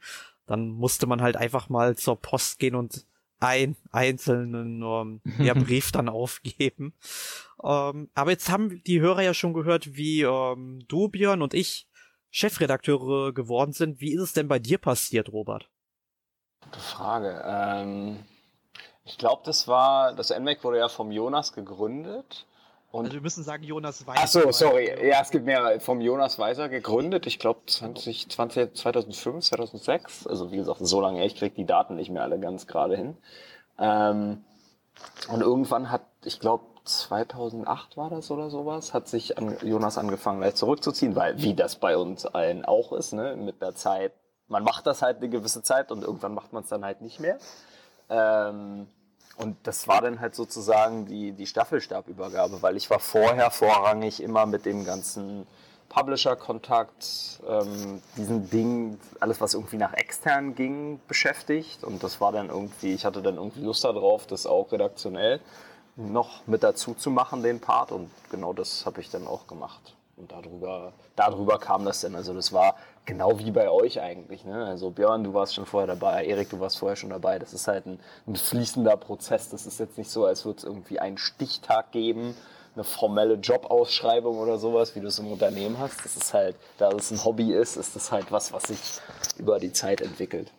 Dann 0.47 0.69
musste 0.69 1.05
man 1.05 1.21
halt 1.21 1.37
einfach 1.37 1.69
mal 1.69 1.95
zur 1.95 2.19
Post 2.19 2.57
gehen 2.57 2.75
und 2.75 3.05
ein 3.39 3.75
einzelnen 3.91 4.81
ähm, 4.81 5.21
ja, 5.39 5.53
Brief 5.53 5.91
dann 5.91 6.09
aufgeben. 6.09 6.93
Ähm, 7.63 8.09
aber 8.13 8.31
jetzt 8.31 8.49
haben 8.49 8.81
die 8.83 8.99
Hörer 8.99 9.21
ja 9.21 9.33
schon 9.33 9.53
gehört, 9.53 9.95
wie 9.95 10.23
ähm, 10.23 10.83
du, 10.87 11.07
Björn 11.07 11.41
und 11.41 11.53
ich 11.53 11.87
Chefredakteure 12.31 13.33
geworden 13.33 13.73
sind. 13.73 14.01
Wie 14.01 14.13
ist 14.13 14.21
es 14.21 14.33
denn 14.33 14.47
bei 14.47 14.59
dir 14.59 14.77
passiert, 14.77 15.31
Robert? 15.31 15.69
Gute 16.61 16.79
Frage. 16.79 17.43
Ähm, 17.45 18.19
ich 19.05 19.17
glaube, 19.17 19.41
das 19.45 19.67
war, 19.67 20.13
das 20.13 20.29
NMAC 20.29 20.63
wurde 20.63 20.77
ja 20.77 20.89
vom 20.89 21.11
Jonas 21.11 21.53
gegründet. 21.53 22.45
Und 22.91 23.05
also 23.05 23.13
wir 23.15 23.21
müssen 23.21 23.43
sagen 23.43 23.63
Jonas 23.63 24.05
Weiser. 24.07 24.19
Ach 24.23 24.27
so, 24.27 24.51
sorry. 24.51 25.07
Ja, 25.07 25.21
es 25.21 25.29
gibt 25.29 25.45
mehrere. 25.45 25.79
Vom 25.79 26.01
Jonas 26.01 26.39
Weiser 26.39 26.69
gegründet. 26.69 27.27
Ich 27.27 27.37
glaube 27.37 27.61
20, 27.67 28.29
20, 28.29 28.75
2005, 28.75 29.45
2006. 29.45 30.27
Also 30.27 30.51
wie 30.51 30.57
gesagt, 30.57 30.79
so 30.81 30.99
lange. 30.99 31.25
Ich 31.25 31.35
kriege 31.35 31.55
die 31.55 31.65
Daten 31.65 31.95
nicht 31.95 32.09
mehr 32.09 32.23
alle 32.23 32.39
ganz 32.39 32.65
gerade 32.65 32.97
hin. 32.97 33.17
Ähm, 33.77 34.43
und 35.27 35.41
irgendwann 35.41 35.91
hat, 35.91 36.01
ich 36.25 36.39
glaube 36.39 36.63
2008 36.83 37.97
war 37.97 38.09
das 38.09 38.31
oder 38.31 38.49
sowas, 38.49 38.93
hat 38.93 39.07
sich 39.07 39.37
an, 39.37 39.55
Jonas 39.61 39.97
angefangen, 39.97 40.41
leicht 40.41 40.57
zurückzuziehen, 40.57 41.15
weil 41.15 41.41
wie 41.41 41.53
das 41.53 41.75
bei 41.75 41.95
uns 41.97 42.25
allen 42.25 42.65
auch 42.65 42.91
ist, 42.93 43.13
ne, 43.13 43.35
mit 43.35 43.61
der 43.61 43.75
Zeit 43.75 44.13
man 44.49 44.63
macht 44.63 44.85
das 44.87 45.01
halt 45.01 45.17
eine 45.17 45.29
gewisse 45.29 45.63
Zeit 45.63 45.91
und 45.91 46.03
irgendwann 46.03 46.33
macht 46.33 46.53
man 46.53 46.63
es 46.63 46.69
dann 46.69 46.83
halt 46.83 47.01
nicht 47.01 47.19
mehr. 47.19 47.37
Ähm, 48.09 48.87
und 49.37 49.55
das 49.63 49.87
war 49.87 50.01
dann 50.01 50.19
halt 50.19 50.35
sozusagen 50.35 51.05
die, 51.05 51.31
die 51.31 51.47
Staffelstabübergabe, 51.47 52.61
weil 52.61 52.75
ich 52.75 52.89
war 52.89 52.99
vorher 52.99 53.51
vorrangig 53.51 54.21
immer 54.21 54.45
mit 54.45 54.65
dem 54.65 54.83
ganzen 54.83 55.47
Publisher-Kontakt, 55.87 57.39
ähm, 57.47 58.01
diesen 58.17 58.49
Ding, 58.49 58.99
alles 59.19 59.39
was 59.39 59.53
irgendwie 59.53 59.77
nach 59.77 59.93
extern 59.93 60.55
ging, 60.55 60.99
beschäftigt. 61.07 61.83
Und 61.83 62.03
das 62.03 62.19
war 62.19 62.31
dann 62.31 62.49
irgendwie, 62.49 62.93
ich 62.93 63.05
hatte 63.05 63.21
dann 63.21 63.35
irgendwie 63.35 63.61
Lust 63.61 63.83
darauf, 63.83 64.27
das 64.27 64.45
auch 64.45 64.71
redaktionell 64.71 65.39
noch 65.95 66.45
mit 66.47 66.63
dazu 66.63 66.93
zu 66.93 67.09
machen, 67.09 67.41
den 67.41 67.59
Part. 67.59 67.91
Und 67.91 68.09
genau 68.29 68.53
das 68.53 68.85
habe 68.85 69.01
ich 69.01 69.09
dann 69.09 69.25
auch 69.25 69.47
gemacht. 69.47 69.95
Und 70.19 70.33
darüber, 70.33 70.91
darüber 71.15 71.57
kam 71.59 71.85
das 71.85 72.01
denn. 72.01 72.13
Also 72.13 72.33
das 72.33 72.51
war 72.51 72.75
genau 73.05 73.39
wie 73.39 73.51
bei 73.51 73.69
euch 73.69 74.01
eigentlich. 74.01 74.43
Ne? 74.43 74.65
Also 74.65 74.91
Björn, 74.91 75.23
du 75.23 75.33
warst 75.33 75.55
schon 75.55 75.65
vorher 75.65 75.87
dabei, 75.87 76.25
Erik, 76.25 76.49
du 76.49 76.59
warst 76.59 76.77
vorher 76.77 76.97
schon 76.97 77.09
dabei. 77.09 77.39
Das 77.39 77.53
ist 77.53 77.69
halt 77.69 77.85
ein, 77.85 77.99
ein 78.27 78.35
fließender 78.35 78.97
Prozess. 78.97 79.49
Das 79.49 79.65
ist 79.65 79.79
jetzt 79.79 79.97
nicht 79.97 80.11
so, 80.11 80.25
als 80.25 80.43
würde 80.43 80.57
es 80.57 80.63
irgendwie 80.65 80.99
einen 80.99 81.17
Stichtag 81.17 81.93
geben, 81.93 82.35
eine 82.75 82.83
formelle 82.83 83.35
Jobausschreibung 83.35 84.37
oder 84.37 84.57
sowas, 84.57 84.93
wie 84.95 84.99
du 84.99 85.07
es 85.07 85.19
im 85.19 85.31
Unternehmen 85.31 85.79
hast. 85.79 86.03
Das 86.03 86.17
ist 86.17 86.33
halt, 86.33 86.57
da 86.77 86.91
es 86.91 87.11
ein 87.11 87.23
Hobby 87.23 87.53
ist, 87.53 87.77
ist 87.77 87.95
das 87.95 88.11
halt 88.11 88.29
was, 88.29 88.51
was 88.51 88.63
sich 88.63 88.99
über 89.37 89.57
die 89.57 89.71
Zeit 89.71 90.01
entwickelt. 90.01 90.51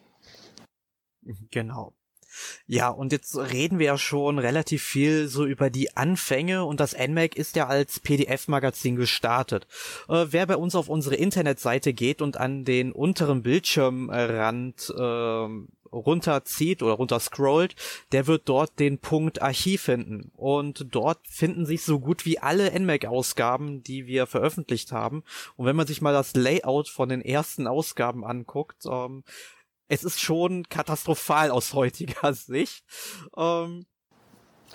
Genau. 1.50 1.92
Ja, 2.66 2.88
und 2.88 3.12
jetzt 3.12 3.36
reden 3.36 3.78
wir 3.78 3.86
ja 3.86 3.98
schon 3.98 4.38
relativ 4.38 4.82
viel 4.82 5.28
so 5.28 5.44
über 5.44 5.70
die 5.70 5.96
Anfänge 5.96 6.64
und 6.64 6.80
das 6.80 6.96
NMAC 6.96 7.36
ist 7.36 7.56
ja 7.56 7.66
als 7.66 8.00
PDF-Magazin 8.00 8.96
gestartet. 8.96 9.66
Äh, 10.08 10.26
wer 10.30 10.46
bei 10.46 10.56
uns 10.56 10.74
auf 10.74 10.88
unsere 10.88 11.16
Internetseite 11.16 11.92
geht 11.92 12.22
und 12.22 12.36
an 12.36 12.64
den 12.64 12.92
unteren 12.92 13.42
Bildschirmrand 13.42 14.94
äh, 14.96 15.48
runterzieht 15.92 16.82
oder 16.82 16.94
runterscrollt, 16.94 17.74
der 18.12 18.26
wird 18.26 18.48
dort 18.48 18.78
den 18.78 18.98
Punkt 18.98 19.42
Archiv 19.42 19.82
finden. 19.82 20.30
Und 20.36 20.86
dort 20.90 21.26
finden 21.26 21.66
sich 21.66 21.82
so 21.82 22.00
gut 22.00 22.24
wie 22.26 22.38
alle 22.38 22.70
NMAC-Ausgaben, 22.78 23.82
die 23.82 24.06
wir 24.06 24.26
veröffentlicht 24.26 24.92
haben. 24.92 25.24
Und 25.56 25.66
wenn 25.66 25.76
man 25.76 25.86
sich 25.86 26.00
mal 26.00 26.12
das 26.12 26.34
Layout 26.34 26.88
von 26.88 27.08
den 27.08 27.22
ersten 27.22 27.66
Ausgaben 27.66 28.24
anguckt, 28.24 28.84
ähm, 28.86 29.24
es 29.90 30.04
ist 30.04 30.20
schon 30.20 30.68
katastrophal 30.68 31.50
aus 31.50 31.74
heutiger 31.74 32.32
Sicht. 32.32 32.84
Ähm, 33.36 33.86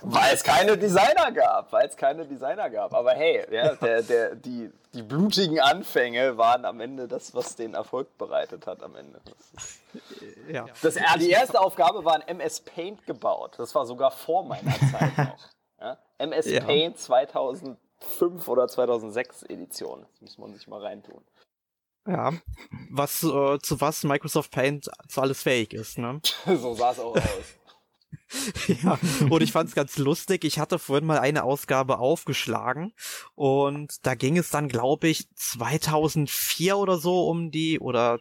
weil 0.01 0.33
es 0.33 0.43
keine 0.43 0.77
Designer 0.77 1.31
gab, 1.31 1.71
weil 1.71 1.87
es 1.87 1.95
keine 1.95 2.25
Designer 2.25 2.69
gab. 2.69 2.93
Aber 2.93 3.13
hey, 3.13 3.47
ja, 3.49 3.75
der, 3.75 4.01
der, 4.01 4.35
die, 4.35 4.69
die 4.93 5.01
blutigen 5.01 5.61
Anfänge 5.61 6.37
waren 6.37 6.65
am 6.65 6.81
Ende 6.81 7.07
das, 7.07 7.33
was 7.33 7.55
den 7.55 7.75
Erfolg 7.75 8.17
bereitet 8.17 8.67
hat 8.67 8.83
am 8.83 8.95
Ende. 8.95 9.19
Ja. 10.49 10.65
Das, 10.81 10.95
die 11.19 11.29
erste 11.29 11.59
Aufgabe 11.59 12.03
war 12.03 12.15
ein 12.15 12.21
MS 12.27 12.59
Paint 12.59 13.05
gebaut. 13.05 13.55
Das 13.57 13.73
war 13.73 13.85
sogar 13.85 14.11
vor 14.11 14.43
meiner 14.43 14.73
Zeit 14.91 15.17
noch. 15.17 15.37
Ja? 15.79 15.97
MS 16.17 16.45
ja. 16.47 16.59
Paint 16.59 16.99
2005 16.99 18.47
oder 18.47 18.67
2006 18.67 19.43
Edition. 19.43 20.05
Das 20.11 20.21
muss 20.21 20.37
man 20.37 20.53
sich 20.53 20.67
mal 20.67 20.81
reintun. 20.81 21.23
Ja, 22.07 22.33
was 22.91 23.23
äh, 23.23 23.59
zu 23.59 23.81
was 23.81 24.03
Microsoft 24.03 24.51
Paint 24.51 24.89
zu 25.07 25.21
alles 25.21 25.41
fähig 25.41 25.73
ist, 25.73 25.97
ne? 25.97 26.21
so 26.45 26.75
sah 26.75 26.91
es 26.91 26.99
auch 26.99 27.15
aus. 27.15 27.23
ja, 28.83 28.99
und 29.29 29.41
ich 29.41 29.51
fand 29.51 29.69
es 29.69 29.75
ganz 29.75 29.97
lustig. 29.97 30.43
Ich 30.43 30.59
hatte 30.59 30.79
vorhin 30.79 31.05
mal 31.05 31.19
eine 31.19 31.43
Ausgabe 31.43 31.99
aufgeschlagen 31.99 32.93
und 33.33 34.05
da 34.05 34.15
ging 34.15 34.37
es 34.37 34.49
dann, 34.49 34.67
glaube 34.67 35.07
ich, 35.07 35.27
2004 35.35 36.77
oder 36.77 36.97
so 36.97 37.27
um 37.27 37.51
die 37.51 37.79
oder 37.79 38.19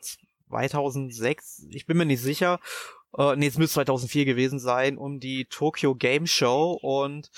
2006, 0.50 1.66
ich 1.70 1.86
bin 1.86 1.96
mir 1.96 2.06
nicht 2.06 2.22
sicher. 2.22 2.60
Äh, 3.16 3.36
nee, 3.36 3.46
es 3.46 3.58
müsste 3.58 3.74
2004 3.74 4.24
gewesen 4.24 4.58
sein, 4.58 4.98
um 4.98 5.20
die 5.20 5.46
Tokyo 5.46 5.94
Game 5.94 6.26
Show 6.26 6.78
und 6.80 7.30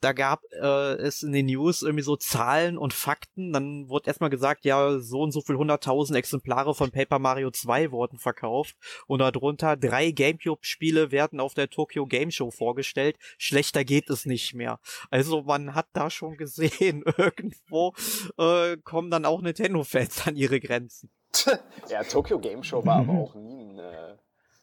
da 0.00 0.12
gab 0.12 0.42
äh, 0.52 0.94
es 0.94 1.22
in 1.22 1.32
den 1.32 1.46
News 1.46 1.82
irgendwie 1.82 2.04
so 2.04 2.16
Zahlen 2.16 2.78
und 2.78 2.94
Fakten. 2.94 3.52
Dann 3.52 3.88
wurde 3.88 4.08
erstmal 4.08 4.30
gesagt, 4.30 4.64
ja, 4.64 4.98
so 4.98 5.22
und 5.22 5.32
so 5.32 5.40
viel 5.40 5.56
hunderttausend 5.56 6.16
Exemplare 6.16 6.74
von 6.74 6.90
Paper 6.90 7.18
Mario 7.18 7.50
2 7.50 7.90
wurden 7.90 8.18
verkauft. 8.18 8.76
Und 9.06 9.20
darunter 9.20 9.76
drei 9.76 10.10
Gamecube-Spiele 10.10 11.10
werden 11.10 11.40
auf 11.40 11.54
der 11.54 11.68
Tokyo 11.68 12.06
Game 12.06 12.30
Show 12.30 12.50
vorgestellt. 12.50 13.16
Schlechter 13.38 13.84
geht 13.84 14.08
es 14.10 14.26
nicht 14.26 14.54
mehr. 14.54 14.78
Also 15.10 15.42
man 15.42 15.74
hat 15.74 15.86
da 15.92 16.10
schon 16.10 16.36
gesehen, 16.36 17.04
irgendwo 17.16 17.94
äh, 18.38 18.76
kommen 18.78 19.10
dann 19.10 19.24
auch 19.24 19.40
Nintendo-Fans 19.40 20.26
an 20.26 20.36
ihre 20.36 20.60
Grenzen. 20.60 21.10
ja, 21.88 22.04
Tokyo 22.04 22.38
Game 22.38 22.62
Show 22.62 22.84
war 22.84 22.98
aber 22.98 23.12
auch 23.12 23.34
nie 23.34 23.64
ein... 23.64 23.78
Äh 23.78 24.16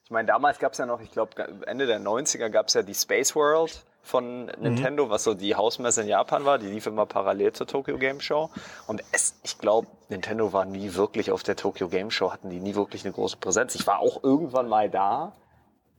ich 0.06 0.12
meine, 0.12 0.28
damals 0.28 0.60
gab 0.60 0.74
es 0.74 0.78
ja 0.78 0.86
noch, 0.86 1.02
ich 1.02 1.10
glaube, 1.10 1.32
Ende 1.66 1.88
der 1.88 2.00
90er 2.00 2.50
gab 2.50 2.68
es 2.68 2.76
ja 2.76 2.84
die 2.84 2.94
Space 2.94 3.36
World 3.36 3.84
von 4.06 4.46
Nintendo, 4.62 5.08
mhm. 5.08 5.10
was 5.10 5.24
so 5.24 5.34
die 5.34 5.56
Hausmesse 5.56 6.04
in 6.04 6.08
Japan 6.08 6.46
war. 6.46 6.60
Die 6.60 6.68
lief 6.68 6.86
immer 6.86 7.08
parallel 7.08 7.54
zur 7.54 7.66
Tokyo 7.66 7.98
Game 7.98 8.22
Show. 8.22 8.52
Und 8.88 9.04
es, 9.12 9.40
ich 9.44 9.58
glaube, 9.58 9.88
Nintendo 10.10 10.54
war 10.54 10.66
nie 10.66 10.94
wirklich 10.94 11.32
auf 11.32 11.42
der 11.42 11.56
Tokyo 11.56 11.90
Game 11.90 12.12
Show, 12.12 12.32
hatten 12.32 12.52
die 12.52 12.60
nie 12.60 12.76
wirklich 12.76 13.04
eine 13.04 13.14
große 13.14 13.38
Präsenz. 13.38 13.74
Ich 13.74 13.88
war 13.88 14.00
auch 14.00 14.24
irgendwann 14.24 14.70
mal 14.70 14.90
da, 14.92 15.34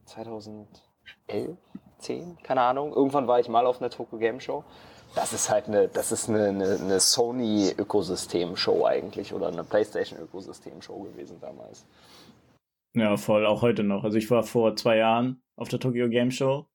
2011, 0.05 0.69
10, 1.99 2.39
keine 2.45 2.61
Ahnung. 2.63 2.93
Irgendwann 2.95 3.27
war 3.27 3.41
ich 3.41 3.49
mal 3.49 3.67
auf 3.67 3.81
einer 3.81 3.91
Tokyo 3.91 4.19
Game 4.19 4.39
Show. 4.39 4.63
Das 5.17 5.33
ist 5.33 5.51
halt 5.51 5.67
eine, 5.67 5.89
das 5.89 6.13
ist 6.13 6.29
eine, 6.29 6.49
eine, 6.49 6.79
eine 6.81 7.01
Sony-Ökosystem-Show 7.01 8.87
eigentlich 8.87 9.35
oder 9.35 9.49
eine 9.49 9.65
PlayStation-Ökosystem-Show 9.65 11.01
gewesen 11.01 11.39
damals. 11.41 11.85
Ja, 12.95 13.17
voll, 13.17 13.47
auch 13.47 13.63
heute 13.63 13.83
noch. 13.83 14.05
Also 14.05 14.17
ich 14.17 14.31
war 14.31 14.45
vor 14.45 14.77
zwei 14.77 14.97
Jahren 14.97 15.43
auf 15.57 15.69
der 15.69 15.81
Tokyo 15.81 16.09
Game 16.09 16.31
Show 16.31 16.67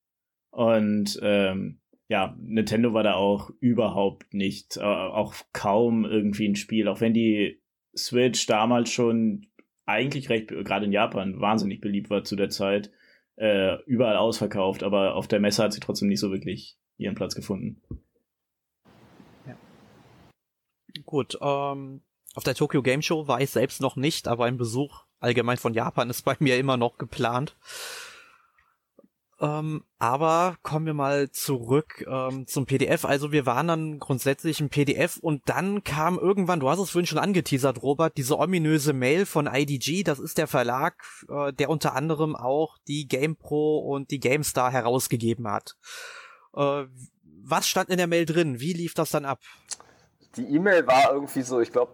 und 0.51 1.20
ähm, 1.22 1.79
ja, 2.08 2.36
Nintendo 2.39 2.93
war 2.93 3.03
da 3.03 3.13
auch 3.13 3.51
überhaupt 3.62 4.34
nicht, 4.34 4.77
äh, 4.77 4.81
auch 4.81 5.34
kaum 5.53 6.05
irgendwie 6.05 6.48
ein 6.48 6.58
Spiel, 6.58 6.88
auch 6.88 7.00
wenn 7.00 7.13
die 7.13 7.62
Switch 7.96 8.46
damals 8.46 8.91
schon 8.91 9.48
eigentlich 9.86 10.29
recht, 10.29 10.50
gerade 10.50 10.86
in 10.86 10.91
Japan, 10.91 11.39
wahnsinnig 11.39 11.81
beliebt 11.81 12.10
war 12.10 12.24
zu 12.24 12.36
der 12.36 12.50
Zeit, 12.50 12.91
äh, 13.38 13.81
überall 13.86 14.17
ausverkauft, 14.17 14.84
aber 14.84 15.15
auf 15.15 15.27
der 15.27 15.39
Messe 15.39 15.63
hat 15.63 15.74
sie 15.74 15.79
trotzdem 15.79 16.10
nicht 16.10 16.20
so 16.20 16.31
wirklich 16.31 16.77
ihren 16.98 17.15
Platz 17.15 17.34
gefunden. 17.34 17.81
Ja. 19.48 19.55
Gut, 21.05 21.38
ähm, 21.41 22.01
auf 22.36 22.43
der 22.43 22.55
Tokyo 22.55 22.81
Game 22.81 23.01
Show 23.01 23.27
war 23.27 23.41
ich 23.41 23.50
selbst 23.50 23.81
noch 23.81 23.96
nicht, 23.96 24.27
aber 24.27 24.46
ein 24.46 24.58
Besuch 24.58 25.05
allgemein 25.20 25.58
von 25.58 25.74
Japan 25.74 26.10
ist 26.10 26.24
bei 26.24 26.36
mir 26.39 26.58
immer 26.58 26.77
noch 26.77 26.98
geplant. 26.98 27.55
Ähm, 29.41 29.83
aber 29.98 30.55
kommen 30.62 30.86
wir 30.86 30.93
mal 30.93 31.31
zurück 31.31 32.05
ähm, 32.07 32.45
zum 32.45 32.67
PDF. 32.67 33.05
Also 33.05 33.31
wir 33.31 33.48
waren 33.48 33.67
dann 33.67 33.98
grundsätzlich 33.98 34.60
ein 34.60 34.69
PDF 34.69 35.17
und 35.17 35.41
dann 35.50 35.83
kam 35.83 36.19
irgendwann, 36.19 36.60
du 36.60 36.69
hast 36.69 36.77
es 36.77 36.91
vorhin 36.91 37.07
schon 37.07 37.17
angeteasert, 37.17 37.81
Robert, 37.81 38.17
diese 38.17 38.38
ominöse 38.38 38.93
Mail 38.93 39.25
von 39.25 39.48
IDG. 39.48 40.03
Das 40.03 40.19
ist 40.19 40.38
der 40.38 40.45
Verlag, 40.45 40.93
äh, 41.27 41.51
der 41.53 41.69
unter 41.69 41.95
anderem 41.95 42.36
auch 42.36 42.77
die 42.88 43.07
GamePro 43.07 43.79
und 43.79 44.12
die 44.12 44.19
GameStar 44.19 44.71
herausgegeben 44.71 45.48
hat. 45.48 45.75
Äh, 46.55 46.83
was 47.43 47.67
stand 47.67 47.89
in 47.89 47.98
der 47.98 48.07
Mail 48.07 48.27
drin? 48.27 48.60
Wie 48.60 48.74
lief 48.74 48.93
das 48.93 49.10
dann 49.10 49.25
ab? 49.25 49.39
Die 50.36 50.43
E-Mail 50.43 50.86
war 50.86 51.13
irgendwie 51.13 51.41
so, 51.41 51.60
ich 51.60 51.71
glaube, 51.71 51.93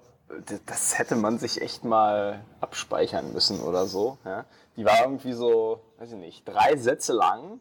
das 0.66 0.98
hätte 0.98 1.16
man 1.16 1.40
sich 1.40 1.62
echt 1.62 1.84
mal 1.84 2.44
abspeichern 2.60 3.34
müssen 3.34 3.62
oder 3.62 3.86
so. 3.86 4.18
Ja? 4.26 4.46
Die 4.76 4.86
war 4.86 5.02
irgendwie 5.02 5.34
so, 5.34 5.82
weiß 5.98 6.12
ich 6.12 6.18
nicht, 6.18 6.48
drei 6.48 6.76
Sätze 6.78 7.14
lang. 7.14 7.60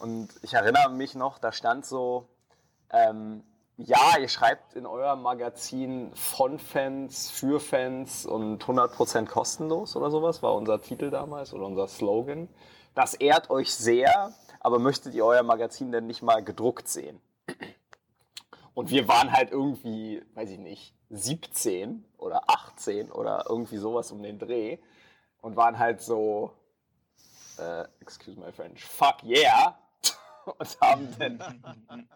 Und 0.00 0.28
ich 0.42 0.54
erinnere 0.54 0.90
mich 0.90 1.14
noch, 1.14 1.38
da 1.38 1.52
stand 1.52 1.86
so, 1.86 2.26
ähm, 2.90 3.42
ja, 3.76 4.18
ihr 4.20 4.28
schreibt 4.28 4.76
in 4.76 4.86
eurem 4.86 5.22
Magazin 5.22 6.12
von 6.14 6.58
Fans, 6.58 7.30
für 7.30 7.58
Fans 7.58 8.24
und 8.24 8.62
100% 8.62 9.26
kostenlos 9.26 9.96
oder 9.96 10.10
sowas, 10.10 10.42
war 10.42 10.54
unser 10.54 10.80
Titel 10.80 11.10
damals 11.10 11.52
oder 11.52 11.66
unser 11.66 11.88
Slogan. 11.88 12.48
Das 12.94 13.14
ehrt 13.14 13.50
euch 13.50 13.74
sehr, 13.74 14.32
aber 14.60 14.78
möchtet 14.78 15.14
ihr 15.14 15.24
euer 15.24 15.42
Magazin 15.42 15.90
denn 15.90 16.06
nicht 16.06 16.22
mal 16.22 16.44
gedruckt 16.44 16.88
sehen? 16.88 17.20
Und 18.74 18.90
wir 18.90 19.06
waren 19.06 19.32
halt 19.32 19.52
irgendwie, 19.52 20.22
weiß 20.34 20.50
ich 20.50 20.58
nicht, 20.58 20.94
17 21.10 22.04
oder 22.18 22.42
18 22.48 23.10
oder 23.12 23.44
irgendwie 23.48 23.76
sowas 23.76 24.10
um 24.10 24.22
den 24.22 24.38
Dreh 24.38 24.78
und 25.40 25.56
waren 25.56 25.78
halt 25.78 26.00
so, 26.00 26.52
äh, 27.58 27.84
excuse 28.00 28.38
my 28.38 28.52
French, 28.52 28.84
fuck 28.84 29.22
yeah. 29.22 29.78
Und 30.58 30.78
haben, 30.82 31.08
dann, 31.18 32.06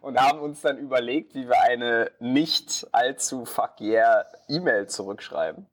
und 0.00 0.20
haben 0.20 0.38
uns 0.38 0.60
dann 0.60 0.78
überlegt, 0.78 1.34
wie 1.34 1.48
wir 1.48 1.60
eine 1.62 2.12
nicht 2.20 2.86
allzu 2.92 3.44
fuck 3.44 3.80
yeah 3.80 4.24
E-Mail 4.46 4.86
zurückschreiben. 4.86 5.66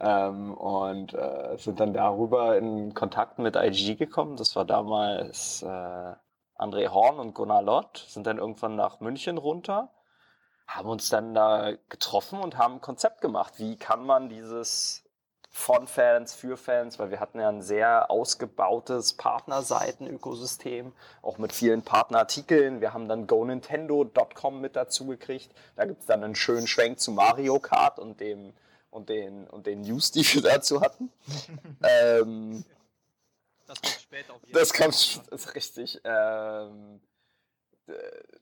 Ähm, 0.00 0.54
und 0.54 1.14
äh, 1.14 1.56
sind 1.56 1.78
dann 1.78 1.94
darüber 1.94 2.58
in 2.58 2.94
Kontakt 2.94 3.38
mit 3.38 3.54
IG 3.54 3.94
gekommen. 3.94 4.34
Das 4.34 4.56
war 4.56 4.64
damals 4.64 5.62
äh, 5.62 6.14
André 6.60 6.88
Horn 6.88 7.18
und 7.18 7.34
Gunnar 7.34 7.62
Lott, 7.62 8.04
sind 8.08 8.26
dann 8.26 8.38
irgendwann 8.38 8.76
nach 8.76 9.00
München 9.00 9.38
runter 9.38 9.90
haben 10.70 10.88
uns 10.88 11.08
dann 11.08 11.34
da 11.34 11.72
getroffen 11.88 12.40
und 12.40 12.56
haben 12.56 12.74
ein 12.74 12.80
Konzept 12.80 13.20
gemacht. 13.20 13.54
Wie 13.58 13.76
kann 13.76 14.04
man 14.04 14.28
dieses 14.28 15.02
von 15.52 15.88
Fans, 15.88 16.32
für 16.32 16.56
Fans, 16.56 17.00
weil 17.00 17.10
wir 17.10 17.18
hatten 17.18 17.40
ja 17.40 17.48
ein 17.48 17.60
sehr 17.60 18.08
ausgebautes 18.08 19.14
Partnerseiten-Ökosystem, 19.14 20.92
auch 21.22 21.38
mit 21.38 21.52
vielen 21.52 21.82
Partnerartikeln. 21.82 22.80
Wir 22.80 22.94
haben 22.94 23.08
dann 23.08 23.26
GoNintendo.com 23.26 24.60
mit 24.60 24.76
dazu 24.76 25.06
gekriegt. 25.06 25.50
Da 25.74 25.86
gibt 25.86 26.02
es 26.02 26.06
dann 26.06 26.22
einen 26.22 26.36
schönen 26.36 26.68
Schwenk 26.68 27.00
zu 27.00 27.10
Mario 27.10 27.58
Kart 27.58 27.98
und 27.98 28.20
dem 28.20 28.52
und 28.92 29.08
den, 29.08 29.46
und 29.48 29.66
den 29.66 29.82
News, 29.82 30.12
die 30.12 30.22
wir 30.22 30.42
dazu 30.42 30.80
hatten. 30.80 31.12
ähm, 31.82 32.64
das 33.70 33.80
kommt 33.80 34.00
später 34.00 34.34
auf 34.34 34.40
jeden 34.42 34.52
Fall. 34.52 34.60
Das 34.60 34.72
kommt, 34.72 35.30
das 35.30 35.46
ist 35.46 35.54
richtig. 35.54 36.00
Ähm, 36.04 37.00
äh, 37.86 37.92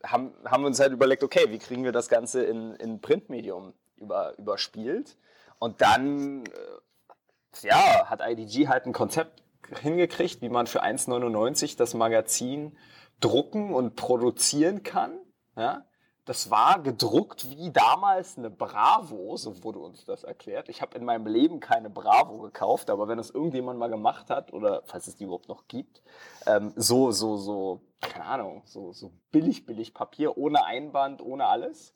haben, 0.04 0.32
haben 0.44 0.64
uns 0.64 0.80
halt 0.80 0.92
überlegt, 0.92 1.22
okay, 1.22 1.50
wie 1.50 1.58
kriegen 1.58 1.84
wir 1.84 1.92
das 1.92 2.08
Ganze 2.08 2.44
in, 2.44 2.74
in 2.76 3.00
Printmedium 3.00 3.74
über, 3.96 4.36
überspielt? 4.38 5.16
Und 5.58 5.82
dann, 5.82 6.44
äh, 6.46 7.66
ja, 7.66 8.08
hat 8.08 8.20
IDG 8.24 8.68
halt 8.68 8.86
ein 8.86 8.92
Konzept 8.92 9.42
hingekriegt, 9.82 10.40
wie 10.40 10.48
man 10.48 10.66
für 10.66 10.82
1,99 10.82 11.76
das 11.76 11.92
Magazin 11.92 12.78
drucken 13.20 13.74
und 13.74 13.96
produzieren 13.96 14.82
kann. 14.82 15.18
Ja? 15.56 15.84
Das 16.28 16.50
war 16.50 16.82
gedruckt 16.82 17.48
wie 17.48 17.70
damals 17.72 18.36
eine 18.36 18.50
Bravo, 18.50 19.38
so 19.38 19.64
wurde 19.64 19.78
uns 19.78 20.04
das 20.04 20.24
erklärt. 20.24 20.68
Ich 20.68 20.82
habe 20.82 20.94
in 20.98 21.02
meinem 21.06 21.26
Leben 21.26 21.58
keine 21.58 21.88
Bravo 21.88 22.40
gekauft, 22.40 22.90
aber 22.90 23.08
wenn 23.08 23.16
das 23.16 23.30
irgendjemand 23.30 23.78
mal 23.78 23.88
gemacht 23.88 24.28
hat, 24.28 24.52
oder 24.52 24.82
falls 24.84 25.06
es 25.06 25.16
die 25.16 25.24
überhaupt 25.24 25.48
noch 25.48 25.68
gibt, 25.68 26.02
ähm, 26.44 26.74
so, 26.76 27.12
so, 27.12 27.38
so, 27.38 27.80
keine 28.02 28.26
Ahnung, 28.26 28.62
so, 28.66 28.92
so 28.92 29.10
billig, 29.32 29.64
billig 29.64 29.94
Papier, 29.94 30.36
ohne 30.36 30.66
Einband, 30.66 31.22
ohne 31.22 31.46
alles. 31.46 31.94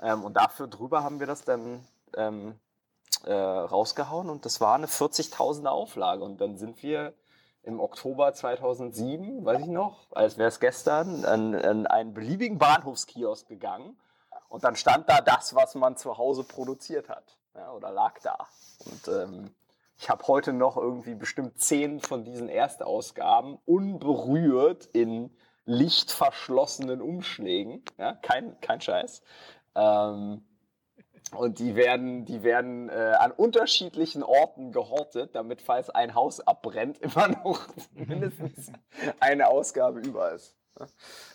Ähm, 0.00 0.22
und 0.22 0.36
dafür 0.36 0.68
drüber 0.68 1.02
haben 1.02 1.18
wir 1.18 1.26
das 1.26 1.42
dann 1.42 1.84
ähm, 2.16 2.54
äh, 3.24 3.32
rausgehauen 3.32 4.30
und 4.30 4.44
das 4.44 4.60
war 4.60 4.76
eine 4.76 4.86
40.000er 4.86 5.66
Auflage. 5.66 6.22
Und 6.22 6.40
dann 6.40 6.58
sind 6.58 6.84
wir 6.84 7.12
im 7.64 7.80
Oktober 7.80 8.32
2007, 8.32 9.44
weiß 9.44 9.62
ich 9.62 9.68
noch, 9.68 10.06
als 10.12 10.38
wäre 10.38 10.48
es 10.48 10.60
gestern, 10.60 11.24
an, 11.24 11.54
an 11.54 11.86
einen 11.86 12.14
beliebigen 12.14 12.58
Bahnhofskiosk 12.58 13.48
gegangen 13.48 13.96
und 14.48 14.64
dann 14.64 14.76
stand 14.76 15.08
da 15.08 15.20
das, 15.20 15.54
was 15.54 15.74
man 15.74 15.96
zu 15.96 16.18
Hause 16.18 16.44
produziert 16.44 17.08
hat 17.08 17.36
ja, 17.54 17.72
oder 17.72 17.90
lag 17.90 18.18
da. 18.22 18.46
Und 18.84 19.08
ähm, 19.08 19.54
ich 19.98 20.10
habe 20.10 20.26
heute 20.26 20.52
noch 20.52 20.76
irgendwie 20.76 21.14
bestimmt 21.14 21.58
zehn 21.60 22.00
von 22.00 22.24
diesen 22.24 22.48
Erstausgaben 22.48 23.58
unberührt 23.64 24.86
in 24.92 25.34
lichtverschlossenen 25.64 27.00
Umschlägen. 27.00 27.82
Ja, 27.96 28.12
kein, 28.14 28.60
kein 28.60 28.80
Scheiß. 28.80 29.22
Ähm, 29.74 30.44
und 31.32 31.58
die 31.58 31.74
werden, 31.74 32.24
die 32.24 32.42
werden 32.42 32.88
äh, 32.88 33.14
an 33.18 33.32
unterschiedlichen 33.32 34.22
Orten 34.22 34.72
gehortet, 34.72 35.34
damit 35.34 35.62
falls 35.62 35.90
ein 35.90 36.14
Haus 36.14 36.40
abbrennt, 36.40 36.98
immer 37.00 37.28
noch 37.28 37.68
mindestens 37.92 38.70
eine 39.20 39.48
Ausgabe 39.48 40.00
über 40.00 40.32
ist. 40.32 40.56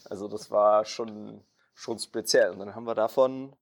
Also 0.10 0.28
das 0.28 0.52
war 0.52 0.86
schon, 0.86 1.44
schon 1.74 2.00
speziell. 2.00 2.52
Und 2.52 2.60
dann 2.60 2.76
haben 2.76 2.86
wir 2.86 2.96
davon 2.96 3.56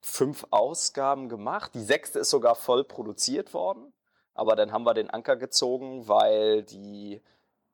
fünf 0.00 0.46
Ausgaben 0.50 1.28
gemacht. 1.28 1.74
Die 1.74 1.82
sechste 1.82 2.20
ist 2.20 2.30
sogar 2.30 2.54
voll 2.54 2.84
produziert 2.84 3.52
worden. 3.52 3.92
Aber 4.34 4.56
dann 4.56 4.72
haben 4.72 4.84
wir 4.84 4.94
den 4.94 5.10
Anker 5.10 5.36
gezogen, 5.36 6.08
weil 6.08 6.62
die, 6.62 7.20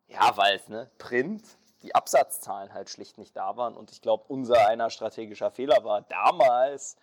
ja, 0.09 0.37
weil 0.37 0.57
es, 0.57 0.69
ne, 0.69 0.91
Print, 0.99 1.45
die 1.83 1.95
Absatzzahlen 1.95 2.73
halt 2.73 2.91
schlicht 2.91 3.19
nicht 3.19 3.37
da 3.37 3.57
waren. 3.57 3.77
Und 3.77 3.93
ich 3.93 4.01
glaube, 4.01 4.25
unser 4.29 4.67
einer 4.67 4.91
strategischer 4.91 5.51
Fehler 5.51 5.85
war 5.85 6.03
damals, 6.03 6.97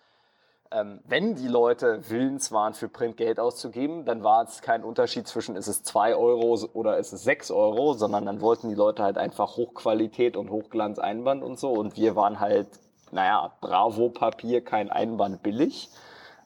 ähm, 0.70 1.00
wenn 1.06 1.36
die 1.36 1.48
Leute 1.48 2.00
willens 2.08 2.50
waren, 2.50 2.74
für 2.74 2.88
Print 2.88 3.16
Geld 3.16 3.38
auszugeben, 3.38 4.04
dann 4.04 4.24
war 4.24 4.44
es 4.44 4.60
kein 4.62 4.82
Unterschied 4.82 5.28
zwischen 5.28 5.56
ist 5.56 5.68
es 5.68 5.82
2 5.82 6.16
Euro 6.16 6.58
oder 6.72 6.98
ist 6.98 7.12
es 7.12 7.22
6 7.24 7.50
Euro, 7.50 7.92
sondern 7.94 8.26
dann 8.26 8.40
wollten 8.40 8.68
die 8.68 8.74
Leute 8.74 9.02
halt 9.02 9.18
einfach 9.18 9.56
Hochqualität 9.56 10.36
und 10.36 10.50
Hochglanz 10.50 10.98
Einband 10.98 11.42
und 11.42 11.58
so. 11.58 11.70
Und 11.70 11.96
wir 11.96 12.16
waren 12.16 12.40
halt, 12.40 12.68
naja, 13.12 13.52
Bravo-Papier, 13.60 14.64
kein 14.64 14.90
Einband 14.90 15.42
billig. 15.42 15.90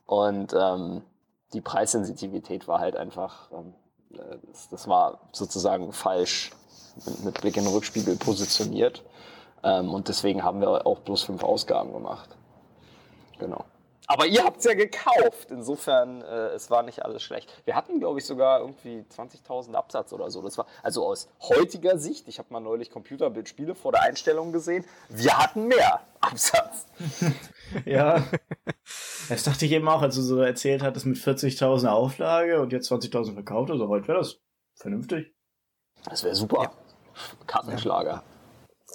Und 0.07 0.54
ähm, 0.59 1.02
die 1.52 1.61
Preissensitivität 1.61 2.68
war 2.68 2.81
halt 2.81 2.96
einfach, 2.96 3.50
ähm, 3.52 3.74
äh, 4.12 4.37
das, 4.46 4.68
das, 4.68 4.88
war 4.88 5.20
sozusagen 5.33 5.92
falsch 5.92 6.50
mit, 7.07 7.24
mit, 7.24 7.40
Blick 7.40 7.57
in 7.57 7.64
den 7.64 7.72
Rückspiegel 7.72 8.16
positioniert. 8.16 9.04
Ähm, 9.62 9.92
und 9.94 10.09
deswegen 10.09 10.44
haben 10.44 10.61
wir 10.61 10.87
auch 10.87 11.00
bloß 11.00 11.22
fünf 11.22 11.42
Ausgaben 11.42 11.92
gemacht. 11.92 12.28
Genau. 13.38 13.64
Aber 14.11 14.27
ihr 14.27 14.42
habt 14.42 14.59
es 14.59 14.64
ja 14.64 14.73
gekauft. 14.73 15.51
Insofern, 15.51 16.23
äh, 16.23 16.49
es 16.49 16.71
war 16.71 16.83
nicht 16.83 17.05
alles 17.05 17.23
schlecht. 17.23 17.53
Wir 17.66 17.77
hatten, 17.77 18.01
glaube 18.01 18.18
ich, 18.18 18.25
sogar 18.25 18.61
irgendwie 18.61 19.05
20.000 19.14 19.75
Absatz 19.75 20.14
oder 20.14 20.31
so. 20.31 20.40
Das 20.40 20.57
war 20.57 20.66
also 20.83 21.05
aus 21.07 21.29
heutiger 21.42 21.99
Sicht. 21.99 22.27
Ich 22.27 22.38
habe 22.38 22.49
mal 22.51 22.61
neulich 22.61 22.90
Computerbildspiele 22.90 23.75
vor 23.75 23.92
der 23.92 24.03
Einstellung 24.03 24.51
gesehen. 24.51 24.87
Wir 25.11 25.37
hatten 25.37 25.68
mehr 25.68 26.01
Absatz. 26.21 26.87
ja. 27.85 28.25
Das 29.29 29.44
dachte 29.44 29.66
ich 29.66 29.73
eben 29.73 29.87
auch, 29.87 30.01
als 30.01 30.14
du 30.14 30.23
so 30.23 30.40
erzählt 30.40 30.83
hattest 30.83 31.05
mit 31.05 31.18
40.000 31.18 31.88
Auflage 31.88 32.62
und 32.62 32.73
jetzt 32.73 32.90
20.000 32.90 33.35
verkauft. 33.35 33.71
Also 33.71 33.88
heute 33.88 34.09
wäre 34.09 34.18
das 34.18 34.38
vernünftig. 34.75 35.35
Das 36.09 36.25
wäre 36.25 36.35
super. 36.35 36.62
Ja. 36.62 36.73
Kartenschlager. 37.47 38.11
Ja. 38.11 38.38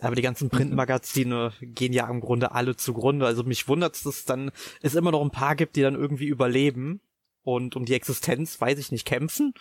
Aber 0.03 0.15
die 0.15 0.21
ganzen 0.21 0.49
Printmagazine 0.49 1.53
gehen 1.61 1.93
ja 1.93 2.09
im 2.09 2.19
Grunde 2.19 2.51
alle 2.51 2.75
zugrunde. 2.75 3.25
Also 3.25 3.43
mich 3.43 3.69
wundert 3.69 3.95
es, 3.95 4.03
dass 4.03 4.25
dann 4.25 4.51
es 4.81 4.95
immer 4.95 5.11
noch 5.11 5.21
ein 5.21 5.31
paar 5.31 5.55
gibt, 5.55 5.77
die 5.77 5.81
dann 5.81 5.95
irgendwie 5.95 6.27
überleben 6.27 6.99
und 7.43 7.77
um 7.77 7.85
die 7.85 7.93
Existenz, 7.93 8.59
weiß 8.59 8.79
ich 8.79 8.91
nicht, 8.91 9.05
kämpfen. 9.05 9.53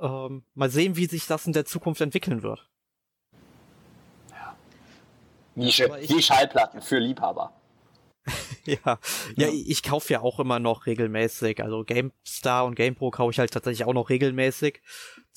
Ähm, 0.00 0.42
mal 0.54 0.68
sehen, 0.68 0.96
wie 0.96 1.06
sich 1.06 1.26
das 1.26 1.46
in 1.46 1.52
der 1.52 1.64
Zukunft 1.64 2.00
entwickeln 2.00 2.42
wird. 2.42 2.68
Ja. 4.30 4.56
Nische, 5.54 5.88
wie 6.08 6.22
Schallplatten 6.22 6.82
für 6.82 6.98
Liebhaber. 6.98 7.52
ja, 8.66 8.78
ja, 8.84 8.98
ja, 9.36 9.48
ich 9.48 9.84
kaufe 9.84 10.12
ja 10.12 10.22
auch 10.22 10.40
immer 10.40 10.58
noch 10.58 10.86
regelmäßig. 10.86 11.62
Also 11.62 11.84
GameStar 11.84 12.64
und 12.64 12.74
GamePro 12.74 13.12
kaufe 13.12 13.30
ich 13.30 13.38
halt 13.38 13.52
tatsächlich 13.52 13.86
auch 13.86 13.94
noch 13.94 14.10
regelmäßig. 14.10 14.82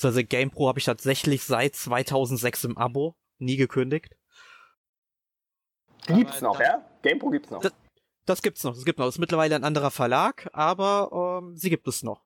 Also 0.01 0.21
GamePro 0.23 0.67
habe 0.67 0.79
ich 0.79 0.85
tatsächlich 0.85 1.43
seit 1.43 1.75
2006 1.75 2.63
im 2.63 2.77
Abo 2.79 3.15
nie 3.41 3.57
gekündigt. 3.57 4.15
Gibt's 6.07 6.41
noch, 6.41 6.59
ja? 6.59 6.85
GamePro 7.01 7.29
gibt's 7.29 7.51
noch. 7.51 7.61
Das, 7.61 7.73
das 8.25 8.41
gibt's 8.41 8.63
noch, 8.63 8.73
das 8.73 8.85
gibt 8.85 8.99
noch. 8.99 9.05
Das 9.05 9.15
ist 9.15 9.19
mittlerweile 9.19 9.55
ein 9.55 9.63
anderer 9.63 9.91
Verlag, 9.91 10.49
aber 10.53 11.41
ähm, 11.41 11.57
sie 11.57 11.69
gibt 11.69 11.87
es 11.87 12.03
noch. 12.03 12.25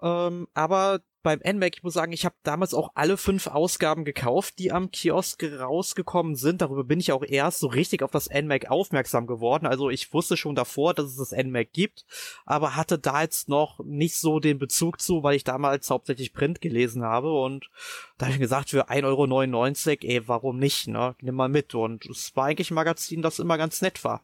Ähm, 0.00 0.48
aber 0.54 1.00
beim 1.26 1.40
NMAC, 1.40 1.78
ich 1.78 1.82
muss 1.82 1.94
sagen, 1.94 2.12
ich 2.12 2.24
habe 2.24 2.36
damals 2.44 2.72
auch 2.72 2.92
alle 2.94 3.16
fünf 3.16 3.48
Ausgaben 3.48 4.04
gekauft, 4.04 4.60
die 4.60 4.70
am 4.70 4.92
Kiosk 4.92 5.42
rausgekommen 5.42 6.36
sind. 6.36 6.62
Darüber 6.62 6.84
bin 6.84 7.00
ich 7.00 7.10
auch 7.10 7.24
erst 7.24 7.58
so 7.58 7.66
richtig 7.66 8.04
auf 8.04 8.12
das 8.12 8.30
NMAC 8.30 8.70
aufmerksam 8.70 9.26
geworden. 9.26 9.66
Also 9.66 9.90
ich 9.90 10.14
wusste 10.14 10.36
schon 10.36 10.54
davor, 10.54 10.94
dass 10.94 11.06
es 11.06 11.16
das 11.16 11.32
NMAC 11.32 11.72
gibt, 11.72 12.06
aber 12.44 12.76
hatte 12.76 13.00
da 13.00 13.22
jetzt 13.22 13.48
noch 13.48 13.80
nicht 13.80 14.16
so 14.16 14.38
den 14.38 14.60
Bezug 14.60 15.00
zu, 15.00 15.24
weil 15.24 15.34
ich 15.34 15.42
damals 15.42 15.90
hauptsächlich 15.90 16.32
Print 16.32 16.60
gelesen 16.60 17.02
habe 17.02 17.32
und 17.32 17.70
da 18.18 18.26
habe 18.26 18.34
ich 18.34 18.40
gesagt, 18.40 18.70
für 18.70 18.88
1,99 18.88 19.04
Euro, 19.04 20.12
ey, 20.12 20.28
warum 20.28 20.60
nicht, 20.60 20.86
ne? 20.86 21.16
Nimm 21.20 21.34
mal 21.34 21.48
mit. 21.48 21.74
Und 21.74 22.06
es 22.06 22.36
war 22.36 22.44
eigentlich 22.44 22.70
ein 22.70 22.76
Magazin, 22.76 23.20
das 23.20 23.40
immer 23.40 23.58
ganz 23.58 23.82
nett 23.82 24.04
war. 24.04 24.22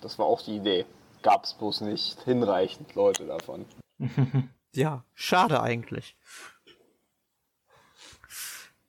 Das 0.00 0.18
war 0.18 0.24
auch 0.24 0.40
die 0.40 0.56
Idee. 0.56 0.86
Gab's 1.22 1.52
bloß 1.52 1.82
nicht 1.82 2.22
hinreichend 2.22 2.94
Leute 2.94 3.26
davon. 3.26 3.66
ja, 4.76 5.04
schade 5.14 5.60
eigentlich. 5.60 6.16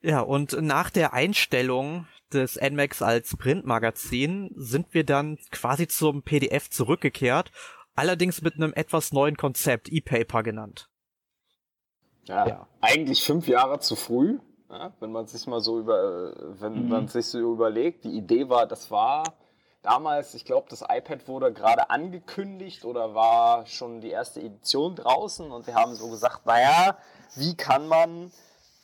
Ja, 0.02 0.22
und 0.22 0.62
nach 0.62 0.90
der 0.90 1.14
Einstellung 1.14 2.08
des 2.32 2.60
NMAX 2.62 3.02
als 3.02 3.36
Printmagazin 3.38 4.52
sind 4.56 4.94
wir 4.94 5.04
dann 5.04 5.38
quasi 5.52 5.88
zum 5.88 6.22
PDF 6.22 6.70
zurückgekehrt, 6.70 7.52
allerdings 7.96 8.42
mit 8.42 8.56
einem 8.56 8.74
etwas 8.74 9.12
neuen 9.14 9.38
Konzept, 9.38 9.92
E-Paper 9.92 10.44
genannt. 10.44 10.90
Ja, 12.26 12.48
ja, 12.48 12.68
eigentlich 12.82 13.24
fünf 13.24 13.48
Jahre 13.48 13.80
zu 13.80 13.96
früh, 13.96 14.40
ja, 14.70 14.94
wenn 15.00 15.12
man 15.12 15.28
sich 15.28 15.46
mal 15.48 15.62
so 15.62 15.80
über, 15.80 16.34
wenn 16.60 16.84
mhm. 16.84 16.90
man 16.90 17.08
sich 17.08 17.28
so 17.28 17.40
überlegt. 17.54 18.04
Die 18.04 18.18
Idee 18.18 18.50
war, 18.50 18.68
das 18.68 18.92
war 18.92 19.24
damals, 19.86 20.34
ich 20.34 20.46
glaube, 20.46 20.68
das 20.70 20.82
iPad 20.82 21.28
wurde 21.28 21.54
gerade 21.54 21.90
angekündigt 21.90 22.86
oder 22.86 23.14
war 23.16 23.66
schon 23.68 24.02
die 24.02 24.12
erste 24.12 24.42
Edition 24.42 24.96
draußen 24.96 25.52
und 25.52 25.68
wir 25.68 25.76
haben 25.76 25.96
so 25.96 26.10
gesagt, 26.10 26.46
naja, 26.46 26.98
wie 27.36 27.56
kann 27.56 27.88
man 27.88 28.32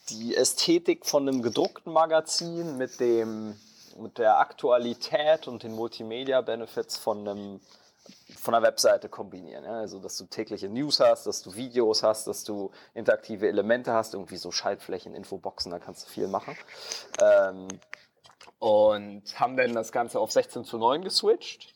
die 0.10 0.36
Ästhetik 0.36 1.06
von 1.06 1.28
einem 1.28 1.42
gedruckten 1.42 1.92
Magazin 1.94 2.78
mit 2.78 3.00
dem 3.00 3.56
mit 3.98 4.18
der 4.18 4.40
Aktualität 4.40 5.48
und 5.48 5.64
den 5.64 5.76
Multimedia-Benefits 5.76 6.98
von 6.98 7.28
einem 7.28 7.60
von 8.38 8.56
einer 8.56 8.66
Webseite 8.66 9.10
kombinieren. 9.10 9.66
Also, 9.66 10.00
dass 10.00 10.18
du 10.18 10.26
tägliche 10.26 10.70
News 10.70 11.00
hast, 11.00 11.28
dass 11.28 11.44
du 11.44 11.54
Videos 11.56 12.02
hast, 12.02 12.28
dass 12.28 12.44
du 12.44 12.72
interaktive 12.94 13.48
Elemente 13.48 13.94
hast, 13.94 14.14
irgendwie 14.14 14.38
so 14.38 14.52
Schaltflächen, 14.52 15.14
Infoboxen, 15.14 15.72
da 15.72 15.80
kannst 15.80 16.06
du 16.06 16.10
viel 16.10 16.28
machen. 16.28 16.56
Ähm, 17.22 17.68
und 18.62 19.24
haben 19.40 19.58
dann 19.58 19.74
das 19.74 19.92
Ganze 19.92 20.20
auf 20.20 20.32
16 20.32 20.66
zu 20.66 20.78
9 20.78 21.04
geswitcht 21.04 21.74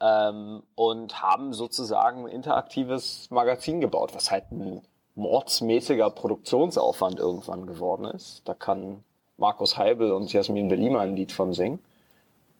ähm, 0.00 0.62
und 0.76 1.20
haben 1.20 1.52
sozusagen 1.52 2.26
ein 2.26 2.28
interaktives 2.28 3.28
Magazin 3.30 3.80
gebaut, 3.80 4.14
was 4.14 4.30
halt 4.30 4.52
ein 4.52 4.82
mordsmäßiger 5.16 6.10
Produktionsaufwand 6.10 7.18
irgendwann 7.18 7.66
geworden 7.66 8.04
ist. 8.04 8.42
Da 8.44 8.54
kann 8.54 9.02
Markus 9.36 9.76
Heibel 9.76 10.12
und 10.12 10.32
Jasmin 10.32 10.68
Belima 10.68 11.00
ein 11.00 11.16
Lied 11.16 11.32
von 11.32 11.52
singen. 11.54 11.80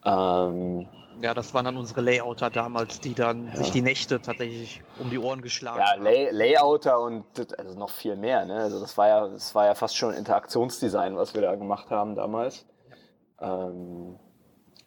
Ähm, 0.03 0.89
ja, 1.21 1.33
das 1.33 1.53
waren 1.53 1.63
dann 1.63 1.77
unsere 1.77 2.01
Layouter 2.01 2.49
damals, 2.49 2.99
die 2.99 3.13
dann 3.13 3.47
ja. 3.47 3.55
sich 3.55 3.71
die 3.71 3.81
Nächte 3.81 4.21
tatsächlich 4.21 4.81
um 4.99 5.09
die 5.09 5.19
Ohren 5.19 5.41
geschlagen 5.41 5.79
ja, 5.79 5.93
haben. 5.93 6.03
Lay 6.03 6.31
Layouter 6.31 6.99
und 6.99 7.23
also 7.57 7.79
noch 7.79 7.91
viel 7.91 8.17
mehr. 8.17 8.43
Ne? 8.43 8.55
Also 8.55 8.81
das 8.81 8.97
war 8.97 9.07
ja, 9.07 9.27
das 9.29 9.55
war 9.55 9.67
ja 9.67 9.73
fast 9.73 9.95
schon 9.95 10.13
Interaktionsdesign, 10.13 11.15
was 11.15 11.33
wir 11.33 11.41
da 11.41 11.55
gemacht 11.55 11.89
haben 11.91 12.15
damals. 12.15 12.65
Ähm, 13.43 14.17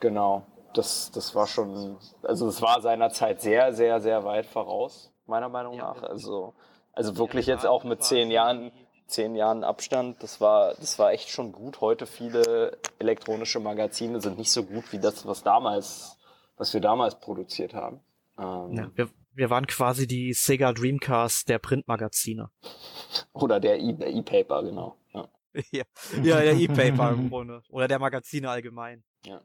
genau, 0.01 0.47
das, 0.75 1.11
das 1.11 1.35
war 1.35 1.47
schon, 1.47 1.99
also 2.23 2.49
es 2.49 2.62
war 2.62 2.81
seinerzeit 2.81 3.40
sehr, 3.40 3.73
sehr, 3.73 4.01
sehr 4.01 4.25
weit 4.25 4.47
voraus, 4.47 5.12
meiner 5.27 5.49
Meinung 5.49 5.77
nach. 5.77 6.03
Also, 6.03 6.55
also 6.92 7.16
wirklich 7.19 7.47
jetzt 7.47 7.66
auch 7.66 7.85
mit 7.85 8.03
zehn 8.03 8.31
Jahren, 8.31 8.73
zehn 9.07 9.37
Jahren 9.37 9.62
Abstand, 9.62 10.23
das 10.23 10.40
war, 10.40 10.75
das 10.75 10.99
war 10.99 11.12
echt 11.12 11.29
schon 11.29 11.53
gut. 11.53 11.81
Heute 11.81 12.07
viele 12.07 12.79
elektronische 12.99 13.61
Magazine 13.61 14.21
sind 14.21 14.38
nicht 14.38 14.51
so 14.51 14.64
gut 14.64 14.92
wie 14.92 14.99
das, 14.99 15.27
was 15.27 15.42
damals, 15.42 16.19
was 16.57 16.73
wir 16.73 16.81
damals 16.81 17.21
produziert 17.21 17.75
haben. 17.75 18.01
Ähm, 18.38 18.73
ja, 18.73 18.90
wir, 18.95 19.09
wir 19.35 19.51
waren 19.51 19.66
quasi 19.66 20.07
die 20.07 20.33
Sega 20.33 20.73
Dreamcast 20.73 21.49
der 21.49 21.59
Printmagazine. 21.59 22.51
Oder 23.35 23.61
der 23.61 23.79
E-Paper, 23.79 24.62
genau. 24.62 24.97
Ja. 25.12 25.29
ja, 25.71 25.85
ja, 26.23 26.40
der 26.40 26.55
E-Paper 26.57 27.12
im 27.12 27.31
Grunde. 27.31 27.62
Oder 27.71 27.88
der 27.88 27.99
Magazine 27.99 28.51
allgemein. 28.51 29.05
Ja. 29.25 29.40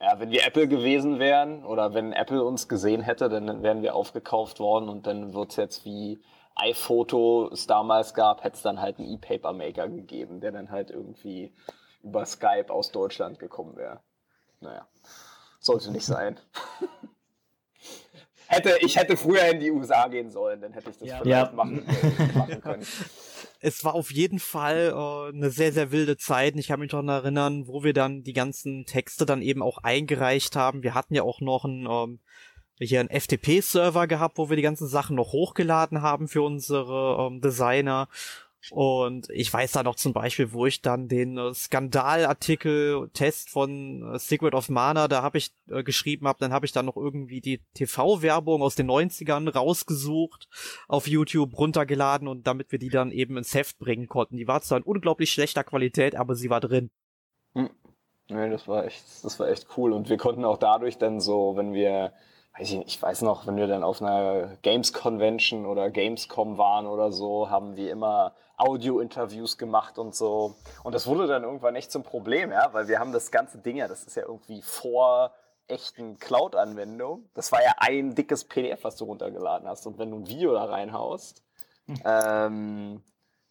Ja, 0.00 0.18
wenn 0.18 0.30
wir 0.30 0.44
Apple 0.44 0.68
gewesen 0.68 1.18
wären 1.18 1.64
oder 1.64 1.94
wenn 1.94 2.12
Apple 2.12 2.42
uns 2.42 2.68
gesehen 2.68 3.00
hätte, 3.00 3.28
dann 3.28 3.62
wären 3.62 3.82
wir 3.82 3.94
aufgekauft 3.94 4.58
worden 4.58 4.88
und 4.88 5.06
dann 5.06 5.32
wird 5.32 5.52
es 5.52 5.56
jetzt 5.56 5.84
wie 5.84 6.20
iPhoto 6.56 7.48
es 7.52 7.66
damals 7.66 8.12
gab, 8.12 8.44
hätte 8.44 8.56
es 8.56 8.62
dann 8.62 8.80
halt 8.80 8.98
einen 8.98 9.08
E-Paper-Maker 9.14 9.88
gegeben, 9.88 10.40
der 10.40 10.52
dann 10.52 10.70
halt 10.70 10.90
irgendwie 10.90 11.54
über 12.02 12.26
Skype 12.26 12.66
aus 12.68 12.90
Deutschland 12.90 13.38
gekommen 13.38 13.76
wäre. 13.76 14.00
Naja, 14.60 14.86
sollte 15.58 15.90
nicht 15.90 16.04
sein. 16.04 16.38
hätte, 18.48 18.76
ich 18.80 18.96
hätte 18.96 19.16
früher 19.16 19.46
in 19.46 19.60
die 19.60 19.70
USA 19.70 20.08
gehen 20.08 20.30
sollen, 20.30 20.60
dann 20.60 20.72
hätte 20.72 20.90
ich 20.90 20.98
das 20.98 21.08
ja. 21.08 21.18
vielleicht 21.22 21.50
ja. 21.50 21.56
Machen, 21.56 21.86
machen 22.34 22.60
können 22.60 22.86
es 23.64 23.82
war 23.82 23.94
auf 23.94 24.12
jeden 24.12 24.38
Fall 24.38 24.92
äh, 24.94 25.34
eine 25.34 25.50
sehr, 25.50 25.72
sehr 25.72 25.90
wilde 25.90 26.18
Zeit. 26.18 26.54
Ich 26.56 26.68
kann 26.68 26.80
mich 26.80 26.90
daran 26.90 27.08
erinnern, 27.08 27.66
wo 27.66 27.82
wir 27.82 27.94
dann 27.94 28.22
die 28.22 28.34
ganzen 28.34 28.84
Texte 28.84 29.24
dann 29.24 29.40
eben 29.40 29.62
auch 29.62 29.78
eingereicht 29.78 30.54
haben. 30.54 30.82
Wir 30.82 30.94
hatten 30.94 31.14
ja 31.14 31.22
auch 31.22 31.40
noch 31.40 31.64
einen, 31.64 31.86
ähm, 31.88 32.20
hier 32.78 33.00
einen 33.00 33.08
FTP-Server 33.08 34.06
gehabt, 34.06 34.36
wo 34.36 34.50
wir 34.50 34.56
die 34.56 34.62
ganzen 34.62 34.86
Sachen 34.86 35.16
noch 35.16 35.32
hochgeladen 35.32 36.02
haben 36.02 36.28
für 36.28 36.42
unsere 36.42 37.26
ähm, 37.26 37.40
Designer. 37.40 38.08
Und 38.70 39.28
ich 39.30 39.52
weiß 39.52 39.72
da 39.72 39.82
noch 39.82 39.96
zum 39.96 40.12
Beispiel, 40.12 40.52
wo 40.52 40.66
ich 40.66 40.82
dann 40.82 41.08
den 41.08 41.36
äh, 41.38 41.52
Skandalartikel 41.52 43.10
Test 43.12 43.50
von 43.50 44.14
äh, 44.14 44.18
Secret 44.18 44.54
of 44.54 44.68
Mana, 44.68 45.08
da 45.08 45.22
habe 45.22 45.38
ich 45.38 45.52
äh, 45.68 45.82
geschrieben 45.82 46.26
habe, 46.26 46.38
dann 46.40 46.52
habe 46.52 46.66
ich 46.66 46.72
dann 46.72 46.86
noch 46.86 46.96
irgendwie 46.96 47.40
die 47.40 47.60
TV-Werbung 47.74 48.62
aus 48.62 48.74
den 48.74 48.90
90ern 48.90 49.50
rausgesucht, 49.50 50.48
auf 50.88 51.06
YouTube 51.06 51.58
runtergeladen 51.58 52.28
und 52.28 52.46
damit 52.46 52.72
wir 52.72 52.78
die 52.78 52.90
dann 52.90 53.10
eben 53.10 53.36
ins 53.36 53.54
Heft 53.54 53.78
bringen 53.78 54.08
konnten. 54.08 54.36
Die 54.36 54.48
war 54.48 54.62
zwar 54.62 54.78
in 54.78 54.84
unglaublich 54.84 55.30
schlechter 55.30 55.64
Qualität, 55.64 56.14
aber 56.14 56.34
sie 56.34 56.50
war 56.50 56.60
drin. 56.60 56.90
Hm. 57.54 57.70
Nee, 58.28 58.48
das 58.48 58.66
war 58.66 58.86
echt, 58.86 59.04
das 59.22 59.38
war 59.38 59.48
echt 59.48 59.66
cool. 59.76 59.92
Und 59.92 60.08
wir 60.08 60.16
konnten 60.16 60.44
auch 60.44 60.56
dadurch 60.56 60.96
dann 60.96 61.20
so, 61.20 61.56
wenn 61.56 61.74
wir, 61.74 62.12
weiß 62.58 62.70
ich 62.70 62.86
ich 62.86 63.02
weiß 63.02 63.22
noch, 63.22 63.46
wenn 63.46 63.56
wir 63.56 63.66
dann 63.66 63.82
auf 63.82 64.00
einer 64.00 64.56
Games 64.62 64.92
Convention 64.92 65.66
oder 65.66 65.90
Gamescom 65.90 66.58
waren 66.58 66.86
oder 66.86 67.12
so, 67.12 67.50
haben 67.50 67.76
wir 67.76 67.90
immer 67.90 68.34
Audio-Interviews 68.56 69.58
gemacht 69.58 69.98
und 69.98 70.14
so. 70.14 70.54
Und 70.84 70.94
das 70.94 71.06
wurde 71.06 71.26
dann 71.26 71.42
irgendwann 71.42 71.74
echt 71.74 71.90
zum 71.90 72.04
Problem, 72.04 72.52
ja, 72.52 72.72
weil 72.72 72.86
wir 72.88 73.00
haben 73.00 73.12
das 73.12 73.30
ganze 73.30 73.58
Ding 73.58 73.76
ja, 73.76 73.88
das 73.88 74.04
ist 74.04 74.16
ja 74.16 74.22
irgendwie 74.22 74.62
vor 74.62 75.32
echten 75.66 76.18
Cloud-Anwendung. 76.18 77.28
Das 77.34 77.50
war 77.50 77.62
ja 77.62 77.72
ein 77.78 78.14
dickes 78.14 78.44
PDF, 78.44 78.84
was 78.84 78.96
du 78.96 79.04
runtergeladen 79.04 79.66
hast. 79.66 79.86
Und 79.86 79.98
wenn 79.98 80.10
du 80.10 80.18
ein 80.18 80.28
Video 80.28 80.52
da 80.52 80.64
reinhaust, 80.64 81.42
hm. 81.86 81.96
ähm, 82.04 83.02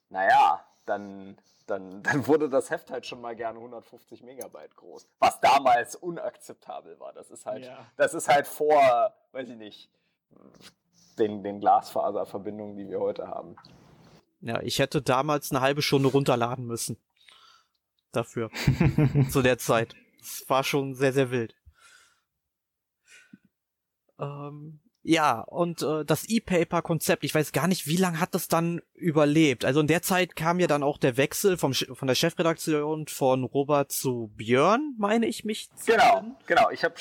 naja, 0.10 0.64
dann, 0.86 1.38
dann, 1.68 2.04
dann 2.04 2.28
wurde 2.28 2.50
das 2.50 2.70
Heft 2.70 2.92
halt 2.92 3.06
schon 3.06 3.22
mal 3.22 3.36
gerne 3.36 3.60
150 3.60 4.24
Megabyte 4.24 4.76
groß. 4.76 5.08
Was 5.20 5.40
damals 5.40 5.96
unakzeptabel 5.96 7.00
war. 7.00 7.14
Das 7.14 7.30
ist 7.30 7.46
halt, 7.46 7.66
ja. 7.66 7.86
das 7.98 8.14
ist 8.14 8.28
halt 8.28 8.48
vor, 8.48 9.14
weiß 9.32 9.50
ich 9.50 9.58
nicht, 9.58 9.90
den, 11.18 11.44
den 11.44 11.60
Glasfaserverbindungen, 11.60 12.76
die 12.76 12.90
wir 12.90 13.00
heute 13.00 13.28
haben. 13.28 13.56
Ja, 14.42 14.62
ich 14.62 14.80
hätte 14.80 15.02
damals 15.02 15.52
eine 15.52 15.62
halbe 15.62 15.82
Stunde 15.82 16.10
runterladen 16.10 16.66
müssen. 16.66 16.98
Dafür. 18.12 18.50
Zu 19.32 19.42
der 19.42 19.58
Zeit. 19.58 19.96
Es 20.20 20.44
war 20.48 20.64
schon 20.64 20.96
sehr, 20.96 21.14
sehr 21.14 21.32
wild. 21.32 21.56
Ähm, 24.20 24.83
ja, 25.04 25.42
und 25.42 25.82
äh, 25.82 26.06
das 26.06 26.30
E-Paper-Konzept, 26.30 27.26
ich 27.26 27.36
weiß 27.36 27.52
gar 27.52 27.68
nicht, 27.68 27.88
wie 27.88 27.98
lange 27.98 28.22
hat 28.22 28.34
das 28.34 28.48
dann 28.48 28.82
überlebt. 28.94 29.66
Also 29.66 29.82
in 29.82 29.88
der 29.88 30.02
Zeit 30.02 30.38
kam 30.38 30.62
ja 30.62 30.68
dann 30.68 30.82
auch 30.82 30.98
der 30.98 31.18
Wechsel 31.18 31.58
vom, 31.58 31.74
von 31.74 32.08
der 32.08 32.16
Chefredaktion 32.16 33.08
von 33.08 33.44
Robert 33.44 33.92
zu 33.92 34.32
Björn, 34.38 34.96
meine 34.98 35.26
ich 35.26 35.44
mich. 35.44 35.70
Genau, 35.86 36.22
nennen. 36.22 36.36
genau. 36.48 36.70
Ich 36.70 36.86
habe 36.86 36.96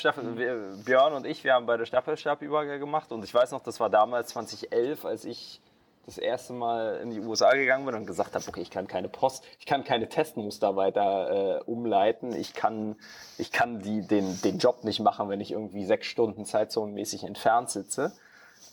Björn 0.83 1.13
und 1.13 1.25
ich, 1.25 1.45
wir 1.45 1.53
haben 1.53 1.65
beide 1.65 1.85
Staffelstabübergabe 1.85 2.79
gemacht 2.79 3.11
und 3.13 3.23
ich 3.23 3.33
weiß 3.33 3.51
noch, 3.51 3.63
das 3.63 3.79
war 3.79 3.89
damals 3.89 4.29
2011, 4.29 5.05
als 5.05 5.23
ich 5.23 5.61
das 6.05 6.17
erste 6.17 6.53
Mal 6.53 6.97
in 6.97 7.11
die 7.11 7.19
USA 7.19 7.51
gegangen 7.51 7.85
bin 7.85 7.95
und 7.95 8.05
gesagt 8.05 8.35
habe, 8.35 8.43
okay, 8.47 8.61
ich 8.61 8.69
kann 8.69 8.87
keine 8.87 9.09
Post, 9.09 9.43
ich 9.59 9.65
kann 9.65 9.83
keine 9.83 10.09
Testmuster 10.09 10.75
weiter 10.75 11.59
äh, 11.59 11.63
umleiten, 11.63 12.33
ich 12.33 12.53
kann, 12.53 12.95
ich 13.37 13.51
kann 13.51 13.79
die, 13.79 14.05
den, 14.05 14.41
den 14.41 14.57
Job 14.57 14.83
nicht 14.83 14.99
machen, 14.99 15.29
wenn 15.29 15.39
ich 15.39 15.51
irgendwie 15.51 15.85
sechs 15.85 16.07
Stunden 16.07 16.45
zeitzonenmäßig 16.45 17.23
entfernt 17.23 17.69
sitze. 17.69 18.11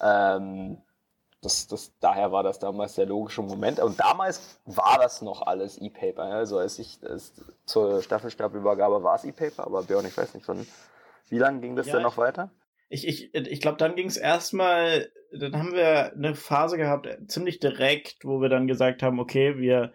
Ähm, 0.01 0.79
das, 1.43 1.69
das, 1.69 1.93
daher 2.01 2.33
war 2.33 2.43
das 2.43 2.59
damals 2.59 2.97
der 2.97 3.07
logische 3.07 3.43
Moment. 3.43 3.81
Und 3.81 3.99
damals 3.99 4.61
war 4.66 4.99
das 4.99 5.23
noch 5.23 5.43
alles 5.43 5.79
E-Paper. 5.79 6.25
Also 6.25 6.59
als 6.59 6.79
ich 6.79 6.99
als 7.03 7.33
zur 7.64 8.03
Staffelstabübergabe 8.03 9.03
war 9.03 9.16
es 9.16 9.25
E-Paper, 9.25 9.64
aber 9.64 9.83
Björn, 9.85 10.05
ich 10.05 10.16
weiß 10.16 10.35
nicht, 10.35 10.45
von 10.45 10.66
wie 11.29 11.38
lange 11.38 11.61
ging 11.61 11.77
das 11.77 11.87
ja, 11.87 11.95
denn 11.95 12.03
noch 12.03 12.19
weiter? 12.19 12.51
Ich, 12.88 13.07
ich, 13.07 13.35
ich 13.35 13.61
glaube, 13.61 13.79
dann 13.79 13.95
ging 13.95 14.09
es 14.09 14.16
erstmal, 14.16 15.11
dann 15.33 15.57
haben 15.57 15.73
wir 15.73 16.12
eine 16.12 16.35
Phase 16.35 16.77
gehabt, 16.77 17.09
ziemlich 17.29 17.61
direkt, 17.61 18.25
wo 18.25 18.40
wir 18.40 18.49
dann 18.49 18.66
gesagt 18.66 19.03
haben, 19.03 19.21
okay, 19.21 19.59
wir 19.59 19.93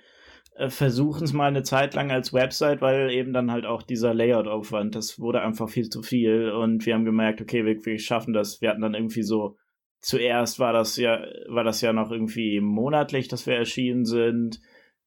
äh, 0.56 0.70
versuchen 0.70 1.24
es 1.24 1.34
mal 1.34 1.48
eine 1.48 1.64
Zeit 1.64 1.94
lang 1.94 2.12
als 2.12 2.34
Website, 2.34 2.82
weil 2.82 3.12
eben 3.12 3.34
dann 3.34 3.52
halt 3.52 3.66
auch 3.66 3.84
dieser 3.84 4.14
Layout-Aufwand, 4.14 4.96
das 4.96 5.20
wurde 5.20 5.42
einfach 5.42 5.70
viel 5.70 5.90
zu 5.90 6.02
viel 6.02 6.52
und 6.52 6.86
wir 6.86 6.94
haben 6.94 7.06
gemerkt, 7.06 7.42
okay, 7.42 7.66
wir, 7.66 7.86
wir 7.86 8.00
schaffen 8.00 8.34
das. 8.34 8.62
Wir 8.62 8.70
hatten 8.70 8.82
dann 8.82 8.94
irgendwie 8.94 9.24
so, 9.24 9.58
zuerst 10.00 10.60
war 10.60 10.72
das 10.72 10.96
ja, 10.98 11.26
war 11.50 11.64
das 11.64 11.82
ja 11.82 11.92
noch 11.92 12.12
irgendwie 12.12 12.62
monatlich, 12.62 13.28
dass 13.28 13.46
wir 13.46 13.56
erschienen 13.56 14.06
sind. 14.06 14.62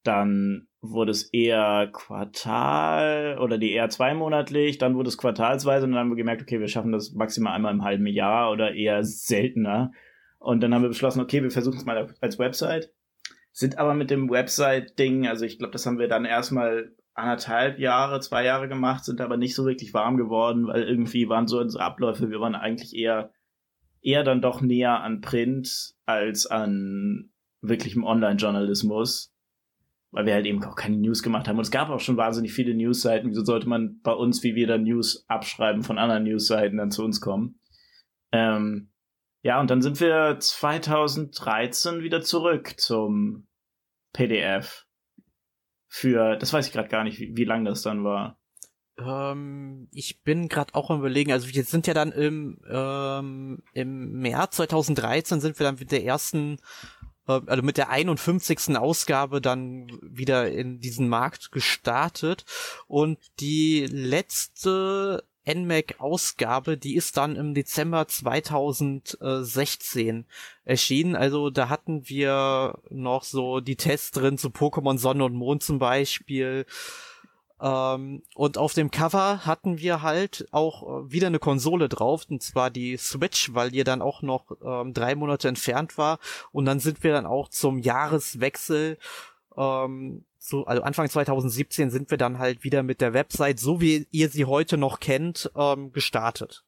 Dann 0.05 0.69
wurde 0.81 1.11
es 1.11 1.25
eher 1.33 1.89
Quartal 1.93 3.39
oder 3.41 3.59
die 3.59 3.73
eher 3.73 3.89
zweimonatlich, 3.89 4.79
dann 4.79 4.95
wurde 4.95 5.09
es 5.09 5.19
quartalsweise 5.19 5.87
und 5.87 5.93
dann 5.93 6.01
haben 6.01 6.11
wir 6.11 6.17
gemerkt, 6.17 6.43
okay, 6.43 6.61
wir 6.61 6.69
schaffen 6.69 6.93
das 6.93 7.13
maximal 7.15 7.55
einmal 7.55 7.73
im 7.73 7.83
halben 7.83 8.07
Jahr 8.07 8.53
oder 8.53 8.75
eher 8.75 9.03
seltener. 9.03 9.93
Und 10.39 10.61
dann 10.61 10.75
haben 10.75 10.83
wir 10.83 10.89
beschlossen, 10.89 11.21
okay, 11.21 11.43
wir 11.43 11.51
versuchen 11.51 11.79
es 11.79 11.85
mal 11.85 12.15
als 12.21 12.39
Website. 12.39 12.93
Sind 13.53 13.79
aber 13.79 13.95
mit 13.95 14.11
dem 14.11 14.31
Website-Ding, 14.31 15.27
also 15.27 15.45
ich 15.45 15.59
glaube, 15.59 15.73
das 15.73 15.85
haben 15.85 15.99
wir 15.99 16.09
dann 16.09 16.25
erstmal 16.25 16.93
anderthalb 17.15 17.79
Jahre, 17.81 18.21
zwei 18.21 18.45
Jahre 18.45 18.69
gemacht, 18.69 19.05
sind 19.05 19.21
aber 19.21 19.37
nicht 19.37 19.57
so 19.57 19.67
wirklich 19.67 19.93
warm 19.93 20.17
geworden, 20.17 20.69
weil 20.69 20.85
irgendwie 20.85 21.29
waren 21.29 21.49
so 21.49 21.59
unsere 21.59 21.83
Abläufe, 21.83 22.31
wir 22.31 22.41
waren 22.41 22.55
eigentlich 22.55 22.95
eher, 22.95 23.33
eher 24.01 24.23
dann 24.23 24.41
doch 24.41 24.61
näher 24.61 25.01
an 25.01 25.21
Print 25.21 25.95
als 26.07 26.47
an 26.47 27.31
wirklichem 27.61 28.05
Online-Journalismus 28.05 29.35
weil 30.11 30.27
wir 30.27 30.35
halt 30.35 30.47
eben 30.47 30.63
auch 30.65 30.77
keine 30.77 30.97
News 30.97 31.23
gemacht 31.23 31.49
haben. 31.49 31.57
Und 31.57 31.65
es 31.65 31.71
gab 31.71 31.91
auch 31.91 32.01
schon 32.01 32.17
wahnsinnig 32.17 32.53
viele 32.53 32.75
Newsseiten. 32.75 33.31
Wieso 33.31 33.45
sollte 33.45 33.69
man 33.69 34.01
bei 34.03 34.13
uns, 34.13 34.43
wie 34.43 34.55
wir 34.55 34.67
dann 34.67 34.85
News 34.85 35.25
abschreiben, 35.29 35.83
von 35.83 35.99
anderen 35.99 36.25
Newsseiten 36.25 36.79
dann 36.79 36.91
zu 36.91 37.05
uns 37.05 37.21
kommen? 37.21 37.61
Ähm, 38.33 38.91
ja, 39.43 39.61
und 39.61 39.71
dann 39.71 39.83
sind 39.83 40.01
wir 40.01 40.39
2013 40.39 42.03
wieder 42.03 42.23
zurück 42.23 42.75
zum 42.79 43.47
PDF. 44.13 44.87
Für, 45.87 46.37
das 46.37 46.53
weiß 46.53 46.67
ich 46.67 46.73
gerade 46.73 46.89
gar 46.89 47.05
nicht, 47.05 47.19
wie, 47.19 47.37
wie 47.37 47.45
lang 47.45 47.65
das 47.65 47.83
dann 47.83 48.05
war. 48.05 48.39
Ähm, 48.99 49.89
ich 49.93 50.23
bin 50.23 50.49
gerade 50.49 50.75
auch 50.75 50.91
am 50.91 50.99
überlegen, 50.99 51.33
also 51.33 51.49
wir 51.49 51.65
sind 51.65 51.87
ja 51.87 51.95
dann 51.95 52.13
im, 52.13 52.61
ähm, 52.69 53.63
im 53.73 54.21
März 54.21 54.57
2013 54.57 55.41
sind 55.41 55.59
wir 55.59 55.65
dann 55.65 55.77
mit 55.77 55.93
der 55.93 56.05
ersten 56.05 56.59
äh, 57.29 57.41
also 57.47 57.63
mit 57.63 57.77
der 57.77 57.91
51. 57.91 58.77
Ausgabe 58.77 59.41
dann 59.41 59.87
wieder 60.03 60.51
in 60.51 60.81
diesen 60.81 61.09
Markt 61.09 61.53
gestartet 61.53 62.45
und 62.89 63.19
die 63.39 63.87
letzte 63.87 65.25
NMAC-Ausgabe, 65.49 66.77
die 66.77 66.97
ist 66.97 67.17
dann 67.17 67.37
im 67.37 67.55
Dezember 67.55 68.07
2016 68.07 70.27
erschienen. 70.65 71.17
Also 71.17 71.51
da 71.51 71.69
hatten 71.69 72.09
wir 72.09 72.79
noch 72.91 73.25
so 73.25 73.61
die 73.61 73.77
Tests 73.77 74.11
drin 74.11 74.39
zu 74.39 74.49
Pokémon 74.49 74.99
Sonne 74.99 75.25
und 75.25 75.35
Mond 75.35 75.63
zum 75.63 75.79
Beispiel. 75.79 76.67
Ähm, 77.61 78.23
und 78.35 78.59
auf 78.59 78.75
dem 78.75 78.91
Cover 78.91 79.45
hatten 79.45 79.79
wir 79.79 80.03
halt 80.03 80.47
auch 80.53 80.83
äh, 80.83 81.13
wieder 81.13 81.27
eine 81.27 81.41
Konsole 81.41 81.89
drauf, 81.89 82.27
und 82.29 82.43
zwar 82.43 82.71
die 82.71 82.97
Switch, 82.97 83.55
weil 83.55 83.71
die 83.71 83.85
dann 83.85 84.03
auch 84.03 84.23
noch 84.23 84.45
ähm, 84.65 84.95
drei 84.95 85.15
Monate 85.15 85.49
entfernt 85.49 85.99
war. 85.99 86.19
Und 86.53 86.67
dann 86.67 86.81
sind 86.81 87.03
wir 87.03 87.13
dann 87.13 87.27
auch 87.27 87.49
zum 87.49 87.79
Jahreswechsel, 87.79 88.99
ähm, 89.59 90.25
so, 90.39 90.65
also 90.65 90.83
Anfang 90.83 91.09
2017 91.09 91.91
sind 91.91 92.11
wir 92.11 92.19
dann 92.19 92.39
halt 92.39 92.65
wieder 92.65 92.83
mit 92.83 93.01
der 93.01 93.13
Website, 93.13 93.59
so 93.59 93.81
wie 93.81 94.07
ihr 94.11 94.29
sie 94.29 94.45
heute 94.45 94.79
noch 94.79 95.01
kennt, 95.01 95.51
ähm, 95.57 95.93
gestartet 95.93 96.65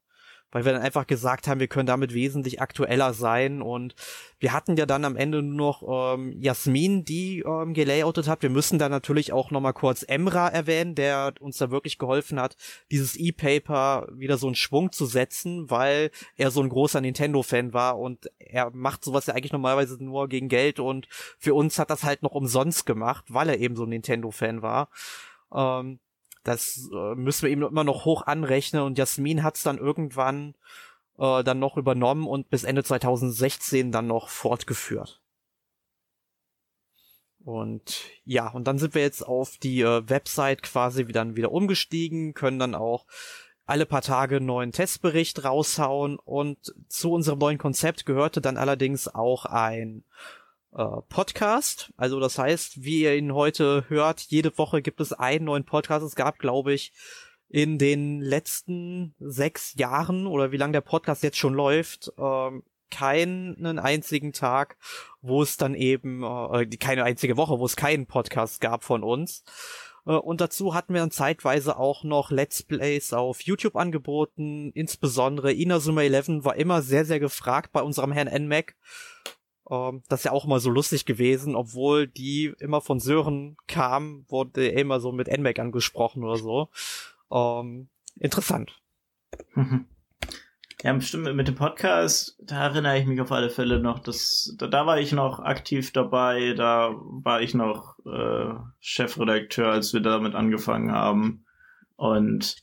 weil 0.52 0.64
wir 0.64 0.72
dann 0.72 0.82
einfach 0.82 1.06
gesagt 1.06 1.46
haben, 1.46 1.60
wir 1.60 1.68
können 1.68 1.86
damit 1.86 2.14
wesentlich 2.14 2.60
aktueller 2.60 3.12
sein 3.14 3.62
und 3.62 3.94
wir 4.38 4.52
hatten 4.52 4.76
ja 4.76 4.86
dann 4.86 5.04
am 5.04 5.16
Ende 5.16 5.42
nur 5.42 5.70
noch 5.70 6.14
ähm, 6.14 6.34
Jasmin, 6.40 7.04
die 7.04 7.40
ähm, 7.40 7.74
gelayoutet 7.74 8.26
hat. 8.26 8.42
Wir 8.42 8.50
müssen 8.50 8.78
da 8.78 8.88
natürlich 8.88 9.32
auch 9.32 9.50
nochmal 9.50 9.74
kurz 9.74 10.02
Emra 10.02 10.48
erwähnen, 10.48 10.94
der 10.94 11.34
uns 11.40 11.58
da 11.58 11.70
wirklich 11.70 11.98
geholfen 11.98 12.40
hat, 12.40 12.56
dieses 12.90 13.16
E-Paper 13.16 14.08
wieder 14.12 14.38
so 14.38 14.46
einen 14.46 14.56
Schwung 14.56 14.92
zu 14.92 15.06
setzen, 15.06 15.70
weil 15.70 16.10
er 16.36 16.50
so 16.50 16.62
ein 16.62 16.68
großer 16.68 17.00
Nintendo-Fan 17.00 17.72
war 17.72 17.98
und 17.98 18.30
er 18.38 18.70
macht 18.72 19.04
sowas 19.04 19.26
ja 19.26 19.34
eigentlich 19.34 19.52
normalerweise 19.52 20.02
nur 20.02 20.28
gegen 20.28 20.48
Geld 20.48 20.80
und 20.80 21.06
für 21.38 21.54
uns 21.54 21.78
hat 21.78 21.90
das 21.90 22.04
halt 22.04 22.22
noch 22.22 22.32
umsonst 22.32 22.86
gemacht, 22.86 23.24
weil 23.28 23.48
er 23.48 23.58
eben 23.58 23.76
so 23.76 23.84
ein 23.84 23.90
Nintendo-Fan 23.90 24.62
war. 24.62 24.88
Ähm, 25.52 26.00
das 26.42 26.88
äh, 26.92 27.14
müssen 27.14 27.42
wir 27.42 27.50
eben 27.50 27.62
immer 27.62 27.84
noch 27.84 28.04
hoch 28.04 28.22
anrechnen 28.22 28.82
und 28.82 28.98
Jasmin 28.98 29.42
hat 29.42 29.56
es 29.56 29.62
dann 29.62 29.78
irgendwann 29.78 30.54
äh, 31.18 31.44
dann 31.44 31.58
noch 31.58 31.76
übernommen 31.76 32.26
und 32.26 32.50
bis 32.50 32.64
Ende 32.64 32.82
2016 32.82 33.92
dann 33.92 34.06
noch 34.06 34.28
fortgeführt. 34.28 35.20
Und 37.42 38.04
ja, 38.24 38.48
und 38.48 38.64
dann 38.64 38.78
sind 38.78 38.94
wir 38.94 39.02
jetzt 39.02 39.26
auf 39.26 39.56
die 39.56 39.80
äh, 39.80 40.08
Website 40.08 40.62
quasi 40.62 41.08
wieder, 41.08 41.36
wieder 41.36 41.52
umgestiegen, 41.52 42.34
können 42.34 42.58
dann 42.58 42.74
auch 42.74 43.06
alle 43.64 43.86
paar 43.86 44.02
Tage 44.02 44.36
einen 44.36 44.46
neuen 44.46 44.72
Testbericht 44.72 45.44
raushauen 45.44 46.18
und 46.18 46.74
zu 46.88 47.12
unserem 47.12 47.38
neuen 47.38 47.58
Konzept 47.58 48.04
gehörte 48.04 48.40
dann 48.40 48.56
allerdings 48.56 49.08
auch 49.08 49.46
ein 49.46 50.04
äh, 50.72 50.84
Podcast. 51.08 51.92
Also 51.96 52.20
das 52.20 52.38
heißt, 52.38 52.82
wie 52.84 53.02
ihr 53.02 53.14
ihn 53.14 53.34
heute 53.34 53.84
hört, 53.88 54.20
jede 54.28 54.56
Woche 54.58 54.82
gibt 54.82 55.00
es 55.00 55.12
einen 55.12 55.46
neuen 55.46 55.64
Podcast. 55.64 56.04
Es 56.04 56.14
gab, 56.14 56.38
glaube 56.38 56.72
ich, 56.72 56.92
in 57.48 57.78
den 57.78 58.20
letzten 58.20 59.14
sechs 59.18 59.74
Jahren 59.74 60.26
oder 60.26 60.52
wie 60.52 60.56
lange 60.56 60.72
der 60.72 60.82
Podcast 60.82 61.22
jetzt 61.22 61.38
schon 61.38 61.54
läuft, 61.54 62.12
ähm, 62.16 62.62
keinen 62.90 63.78
einzigen 63.78 64.32
Tag, 64.32 64.76
wo 65.20 65.42
es 65.42 65.56
dann 65.56 65.74
eben, 65.74 66.22
äh, 66.22 66.66
keine 66.76 67.04
einzige 67.04 67.36
Woche, 67.36 67.58
wo 67.58 67.64
es 67.64 67.76
keinen 67.76 68.06
Podcast 68.06 68.60
gab 68.60 68.84
von 68.84 69.02
uns. 69.02 69.44
Äh, 70.06 70.12
und 70.12 70.40
dazu 70.40 70.74
hatten 70.74 70.94
wir 70.94 71.00
dann 71.00 71.10
zeitweise 71.10 71.76
auch 71.76 72.04
noch 72.04 72.30
Let's 72.30 72.62
Plays 72.62 73.12
auf 73.12 73.42
YouTube 73.42 73.76
angeboten. 73.76 74.70
Insbesondere 74.74 75.52
Inazuma 75.52 76.02
11 76.02 76.44
war 76.44 76.56
immer 76.56 76.82
sehr, 76.82 77.04
sehr 77.04 77.20
gefragt 77.20 77.72
bei 77.72 77.82
unserem 77.82 78.12
Herrn 78.12 78.28
NMAC. 78.44 78.76
Ähm, 79.70 80.02
das 80.08 80.20
ist 80.20 80.24
ja 80.24 80.32
auch 80.32 80.44
immer 80.44 80.60
so 80.60 80.70
lustig 80.70 81.06
gewesen, 81.06 81.54
obwohl 81.54 82.06
die 82.06 82.52
immer 82.58 82.80
von 82.80 83.00
Sören 83.00 83.56
kam, 83.66 84.24
wurde 84.28 84.68
er 84.68 84.80
immer 84.80 85.00
so 85.00 85.12
mit 85.12 85.28
NMAC 85.28 85.58
angesprochen 85.60 86.24
oder 86.24 86.36
so. 86.36 86.68
Ähm, 87.30 87.88
interessant. 88.18 88.80
Mhm. 89.54 89.86
Ja, 90.82 90.94
bestimmt 90.94 91.34
mit 91.34 91.46
dem 91.46 91.56
Podcast, 91.56 92.38
da 92.42 92.64
erinnere 92.64 92.98
ich 92.98 93.06
mich 93.06 93.20
auf 93.20 93.32
alle 93.32 93.50
Fälle 93.50 93.80
noch, 93.80 93.98
dass 93.98 94.54
da, 94.56 94.66
da 94.66 94.86
war 94.86 94.98
ich 94.98 95.12
noch 95.12 95.38
aktiv 95.38 95.92
dabei, 95.92 96.54
da 96.54 96.94
war 96.94 97.42
ich 97.42 97.54
noch 97.54 97.98
äh, 98.06 98.54
Chefredakteur, 98.80 99.70
als 99.70 99.92
wir 99.92 100.00
damit 100.00 100.34
angefangen 100.34 100.90
haben. 100.90 101.44
Und 101.96 102.56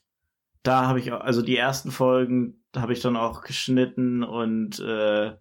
da 0.63 0.87
habe 0.87 0.99
ich 0.99 1.13
also 1.13 1.43
die 1.43 1.57
ersten 1.57 1.91
Folgen 1.91 2.63
habe 2.75 2.93
ich 2.93 3.01
dann 3.01 3.15
auch 3.15 3.43
geschnitten 3.43 4.23
und 4.23 4.79
äh, 4.79 5.33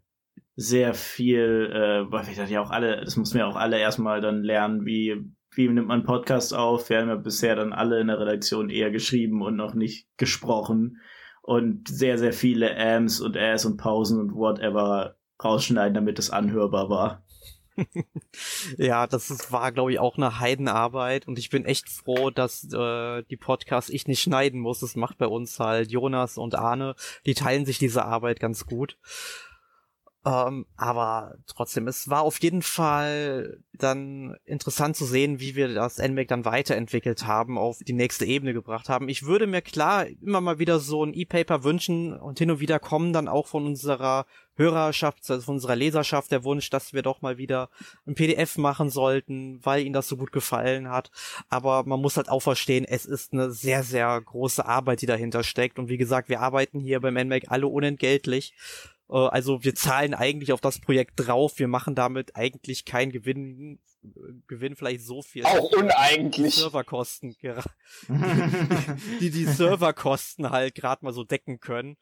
sehr 0.57 0.95
viel, 0.95 1.71
äh, 1.73 2.11
weil 2.11 2.27
wir 2.27 2.35
das 2.35 2.51
ja 2.51 2.62
auch 2.62 2.71
alle, 2.71 3.05
das 3.05 3.16
mussten 3.16 3.38
wir 3.38 3.47
auch 3.47 3.57
alle 3.57 3.79
erstmal 3.79 4.23
dann 4.23 4.42
lernen, 4.42 4.87
wie, 4.87 5.23
wie 5.55 5.69
nimmt 5.69 5.88
man 5.88 6.03
Podcast 6.03 6.55
auf. 6.55 6.88
Wir 6.88 7.01
haben 7.01 7.09
ja 7.09 7.16
bisher 7.16 7.55
dann 7.55 7.75
alle 7.75 8.01
in 8.01 8.09
der 8.09 8.19
Redaktion 8.19 8.71
eher 8.71 8.90
geschrieben 8.90 9.42
und 9.42 9.57
noch 9.57 9.75
nicht 9.75 10.09
gesprochen 10.16 11.01
und 11.42 11.88
sehr, 11.88 12.19
sehr 12.19 12.33
viele 12.33 12.75
Ams 12.77 13.21
und 13.21 13.37
Äs 13.37 13.66
und 13.66 13.77
Pausen 13.77 14.19
und 14.19 14.35
whatever 14.35 15.16
rausschneiden, 15.45 15.95
damit 15.95 16.19
es 16.19 16.31
anhörbar 16.31 16.88
war. 16.88 17.23
ja, 18.79 19.07
das 19.07 19.31
ist, 19.31 19.53
war, 19.53 19.71
glaube 19.73 19.92
ich, 19.92 19.99
auch 19.99 20.16
eine 20.16 20.40
Heidenarbeit 20.40 21.29
und 21.29 21.38
ich 21.38 21.51
bin 21.51 21.66
echt 21.66 21.90
froh, 21.90 22.31
dass 22.31 22.64
äh, 22.73 23.23
die 23.25 23.37
Podcasts 23.37 23.90
ich 23.90 24.09
nicht 24.09 24.23
schneiden 24.23 24.61
muss. 24.61 24.81
Das 24.81 24.97
macht 24.97 25.19
bei 25.19 25.27
uns 25.27 25.61
halt 25.61 25.90
Jonas 25.90 26.38
und 26.38 26.55
Arne. 26.55 26.95
Die 27.27 27.35
teilen 27.35 27.66
sich 27.66 27.79
diese 27.79 28.07
Arbeit 28.07 28.40
ganz 28.40 28.64
gut. 28.64 28.97
Ähm, 30.26 30.66
aber 30.76 31.36
trotzdem, 31.46 31.86
es 31.86 32.10
war 32.10 32.22
auf 32.22 32.40
jeden 32.40 32.62
Fall 32.62 33.60
dann 33.72 34.36
interessant 34.44 34.96
zu 34.96 35.04
sehen, 35.04 35.38
wie 35.38 35.54
wir 35.54 35.72
das 35.72 35.98
NMAC 35.98 36.26
dann 36.26 36.44
weiterentwickelt 36.44 37.26
haben, 37.28 37.56
auf 37.58 37.78
die 37.86 37.92
nächste 37.92 38.24
Ebene 38.24 38.52
gebracht 38.52 38.88
haben. 38.88 39.08
Ich 39.08 39.24
würde 39.24 39.46
mir 39.46 39.62
klar 39.62 40.04
immer 40.08 40.40
mal 40.40 40.58
wieder 40.58 40.80
so 40.80 41.04
ein 41.04 41.14
E-Paper 41.14 41.62
wünschen 41.62 42.12
und 42.12 42.40
hin 42.40 42.50
und 42.50 42.58
wieder 42.58 42.80
kommen 42.80 43.12
dann 43.12 43.28
auch 43.28 43.46
von 43.46 43.66
unserer 43.66 44.26
Hörerschaft, 44.56 45.30
also 45.30 45.42
von 45.42 45.56
unserer 45.56 45.76
Leserschaft 45.76 46.32
der 46.32 46.42
Wunsch, 46.42 46.70
dass 46.70 46.92
wir 46.92 47.02
doch 47.02 47.22
mal 47.22 47.38
wieder 47.38 47.70
ein 48.04 48.16
PDF 48.16 48.56
machen 48.58 48.90
sollten, 48.90 49.60
weil 49.62 49.84
ihnen 49.84 49.92
das 49.92 50.08
so 50.08 50.16
gut 50.16 50.32
gefallen 50.32 50.90
hat. 50.90 51.12
Aber 51.48 51.84
man 51.84 52.00
muss 52.00 52.16
halt 52.16 52.30
auch 52.30 52.40
verstehen, 52.40 52.84
es 52.84 53.04
ist 53.04 53.32
eine 53.32 53.52
sehr, 53.52 53.84
sehr 53.84 54.20
große 54.20 54.66
Arbeit, 54.66 55.02
die 55.02 55.06
dahinter 55.06 55.44
steckt. 55.44 55.78
Und 55.78 55.88
wie 55.88 55.98
gesagt, 55.98 56.28
wir 56.28 56.40
arbeiten 56.40 56.80
hier 56.80 56.98
beim 56.98 57.14
NMAC 57.14 57.44
alle 57.48 57.68
unentgeltlich. 57.68 58.54
Äh, 59.11 59.16
also 59.16 59.64
wir 59.64 59.75
zahlen 59.75 60.14
eigentlich 60.14 60.53
auf 60.53 60.61
das 60.61 60.81
Projekt 60.81 61.14
drauf. 61.16 61.59
Wir 61.59 61.69
machen 61.69 61.95
damit 61.95 62.37
eigentlich 62.37 62.85
keinen 62.85 63.12
Gewinn, 63.12 63.81
Gewinn 64.47 64.77
vielleicht 64.77 65.03
so 65.03 65.23
viel. 65.23 65.45
Auch 65.45 65.73
uneigentlich. 65.73 66.55
Die 66.55 66.61
Serverkosten, 66.61 67.37
die 69.21 69.31
die 69.31 69.45
Serverkosten 69.45 70.51
halt 70.51 70.75
gerade 70.75 71.05
mal 71.05 71.12
so 71.12 71.25
decken 71.25 71.61
können. 71.61 71.97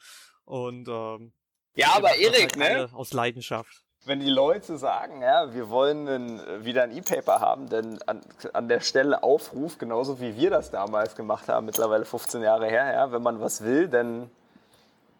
Und 0.45 0.88
ähm, 0.88 1.33
ja, 1.75 1.88
aber 1.97 2.17
Erik, 2.17 2.57
halt 2.57 2.57
ne? 2.57 2.88
Aus 2.93 3.12
Leidenschaft. 3.12 3.83
Wenn 4.07 4.21
die 4.21 4.31
Leute 4.31 4.77
sagen, 4.77 5.23
ja, 5.23 5.55
wir 5.55 5.71
wollen 5.71 6.07
einen, 6.07 6.64
wieder 6.64 6.83
ein 6.83 6.95
E-Paper 6.95 7.40
haben, 7.40 7.71
denn 7.71 8.03
an, 8.03 8.21
an 8.53 8.69
der 8.69 8.81
Stelle 8.81 9.23
Aufruf, 9.23 9.79
genauso 9.79 10.21
wie 10.21 10.37
wir 10.37 10.51
das 10.51 10.71
damals 10.71 11.17
gemacht 11.17 11.49
haben, 11.49 11.64
mittlerweile 11.64 12.05
15 12.05 12.43
Jahre 12.43 12.67
her, 12.67 12.93
ja, 12.93 13.12
wenn 13.12 13.23
man 13.23 13.40
was 13.40 13.64
will, 13.64 13.88
dann 13.88 14.31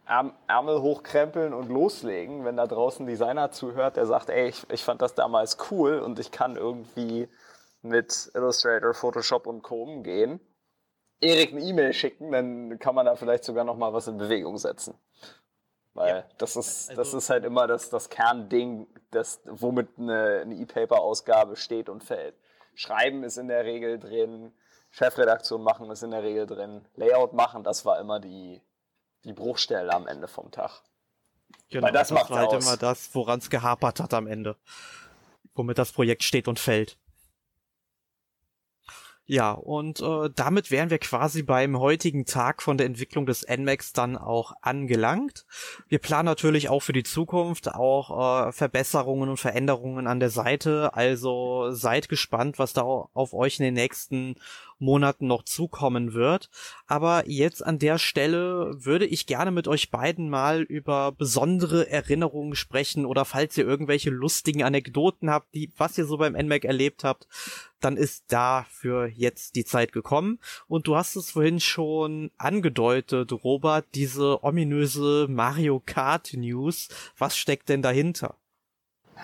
Ärmel 0.07 0.83
hochkrempeln 0.83 1.55
und 1.55 1.69
loslegen, 1.69 2.45
wenn 2.45 2.57
da 2.57 2.67
draußen 2.67 3.05
ein 3.05 3.09
Designer 3.09 3.51
zuhört, 3.51 3.97
der 3.97 4.07
sagt, 4.07 4.29
ey, 4.29 4.49
ich, 4.49 4.69
ich 4.71 4.85
fand 4.85 5.01
das 5.01 5.15
damals 5.15 5.57
cool 5.71 5.99
und 5.99 6.19
ich 6.19 6.31
kann 6.31 6.57
irgendwie 6.57 7.29
mit 7.81 8.31
Illustrator, 8.35 8.93
Photoshop 8.93 9.47
und 9.47 9.63
Co. 9.63 9.83
umgehen. 9.83 10.41
Erik 11.21 11.53
eine 11.53 11.63
E-Mail 11.63 11.93
schicken, 11.93 12.33
dann 12.33 12.79
kann 12.79 12.95
man 12.95 13.07
da 13.07 13.17
vielleicht 13.17 13.45
sogar 13.45 13.65
noch 13.65 13.77
mal 13.77 13.93
was 13.93 14.09
in 14.09 14.19
Bewegung 14.19 14.59
setzen. 14.59 14.95
Weil 15.95 16.17
ja. 16.17 16.25
das 16.39 16.57
ist, 16.57 16.91
also, 16.91 17.01
das 17.01 17.15
ist 17.15 17.31
halt 17.31 17.45
immer 17.45 17.67
das, 17.67 17.89
das 17.89 18.11
Kernding, 18.11 18.87
das, 19.11 19.41
womit 19.45 19.97
eine, 19.97 20.41
eine 20.43 20.55
E-Paper-Ausgabe 20.57 21.57
steht 21.57 21.89
und 21.89 22.03
fällt. 22.03 22.35
Schreiben 22.75 23.23
ist 23.23 23.39
in 23.39 23.49
der 23.49 23.65
Regel 23.65 23.99
drin, 23.99 24.53
Chefredaktion 24.91 25.63
machen 25.63 25.91
ist 25.91 26.03
in 26.03 26.11
der 26.11 26.25
Regel 26.25 26.47
drin, 26.47 26.85
Layout 26.97 27.33
machen, 27.33 27.63
das 27.63 27.85
war 27.85 28.01
immer 28.01 28.19
die, 28.19 28.61
die 29.25 29.33
Bruchstelle 29.33 29.93
am 29.93 30.07
Ende 30.07 30.29
vom 30.29 30.51
Tag. 30.51 30.83
Genau, 31.71 31.87
Weil 31.87 31.93
das, 31.93 32.09
das 32.09 32.19
macht 32.19 32.31
war 32.31 32.39
halt 32.39 32.51
aus. 32.51 32.65
immer 32.65 32.77
das, 32.77 33.15
woran 33.15 33.39
es 33.39 33.51
gehapert 33.51 34.01
hat 34.01 34.15
am 34.15 34.27
Ende. 34.27 34.57
Womit 35.55 35.79
das 35.79 35.93
Projekt 35.93 36.23
steht 36.23 36.49
und 36.49 36.59
fällt. 36.59 36.99
Ja, 39.27 39.53
und 39.53 40.01
äh, 40.01 40.29
damit 40.35 40.71
wären 40.71 40.91
wir 40.91 40.99
quasi 40.99 41.43
beim 41.43 41.79
heutigen 41.79 42.27
Tag 42.27 42.61
von 42.61 42.77
der 42.77 42.87
Entwicklung 42.87 43.25
des 43.25 43.47
NMAX 43.49 43.95
dann 43.95 44.19
auch 44.19 44.53
angelangt. 44.61 45.47
Wir 45.89 45.99
planen 45.99 46.27
natürlich 46.27 46.69
auch 46.69 46.81
für 46.81 46.93
die 46.93 47.05
Zukunft 47.05 47.75
auch 47.75 48.49
äh, 48.49 48.53
Verbesserungen 48.53 49.31
und 49.31 49.39
Veränderungen 49.39 50.07
an 50.09 50.21
der 50.21 50.29
Seite. 50.29 50.93
Also 50.93 51.71
seid 51.71 52.11
gespannt, 52.11 52.59
was 52.59 52.75
da 52.75 52.83
auf 52.83 53.33
euch 53.33 53.59
in 53.59 53.65
den 53.65 53.75
nächsten 53.75 54.35
Monaten 54.79 55.27
noch 55.27 55.45
zukommen 55.45 56.15
wird. 56.15 56.51
Aber 56.87 57.25
jetzt 57.27 57.65
an 57.65 57.79
der 57.79 57.99
Stelle 57.99 58.73
würde 58.85 59.07
ich 59.07 59.27
gerne 59.27 59.51
mit 59.51 59.69
euch 59.69 59.91
beiden 59.91 60.31
mal 60.31 60.63
über 60.63 61.13
besondere 61.13 61.91
Erinnerungen 61.91 62.55
sprechen 62.55 63.07
oder 63.07 63.25
falls 63.25 63.57
ihr 63.57 63.67
irgendwelche 63.67 64.11
lustigen 64.11 64.63
Anekdoten 64.63 65.31
habt, 65.31 65.55
die, 65.55 65.73
was 65.77 65.99
ihr 65.99 66.07
so 66.07 66.17
beim 66.19 66.35
NMAC 66.35 66.65
erlebt 66.65 67.05
habt, 67.05 67.27
dann 67.81 67.97
ist 67.97 68.25
dafür 68.29 69.07
jetzt 69.07 69.57
die 69.57 69.65
Zeit 69.65 69.93
gekommen. 69.93 70.39
Und 70.69 70.87
du 70.87 70.97
hast 70.97 71.17
es 71.17 71.33
vorhin 71.33 71.61
schon 71.61 72.31
angedeutet, 72.39 73.33
Robert, 73.45 73.87
diese 73.95 74.43
ominöse 74.43 75.27
Mario 75.29 75.83
Kart 75.85 76.33
News. 76.35 76.89
Was 77.19 77.37
steckt 77.37 77.69
denn 77.69 77.83
dahinter? 77.83 78.37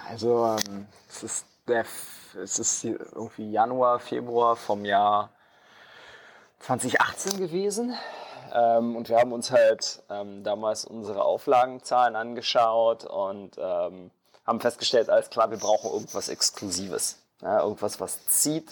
Also, 0.09 0.57
ähm, 0.69 0.87
es 1.09 1.23
ist 1.23 1.47
der, 1.67 1.85
es 2.43 2.59
ist 2.59 2.85
irgendwie 2.85 3.51
Januar, 3.51 3.99
Februar 3.99 4.57
vom 4.57 4.85
Jahr 4.85 5.33
2018 6.61 7.39
gewesen. 7.39 7.95
Ähm, 8.53 8.97
und 8.97 9.09
wir 9.09 9.19
haben 9.19 9.33
uns 9.33 9.51
halt 9.51 10.03
ähm, 10.11 10.43
damals 10.43 10.85
unsere 10.85 11.25
Auflagenzahlen 11.25 12.17
angeschaut 12.17 13.05
und 13.05 13.57
ähm, 13.59 14.11
haben 14.47 14.61
festgestellt, 14.61 15.11
alles 15.11 15.31
klar, 15.31 15.51
wir 15.51 15.59
brauchen 15.59 15.91
irgendwas 15.91 16.29
Exklusives. 16.29 17.19
Ja, 17.43 17.63
irgendwas, 17.63 18.01
was 18.01 18.27
zieht 18.27 18.71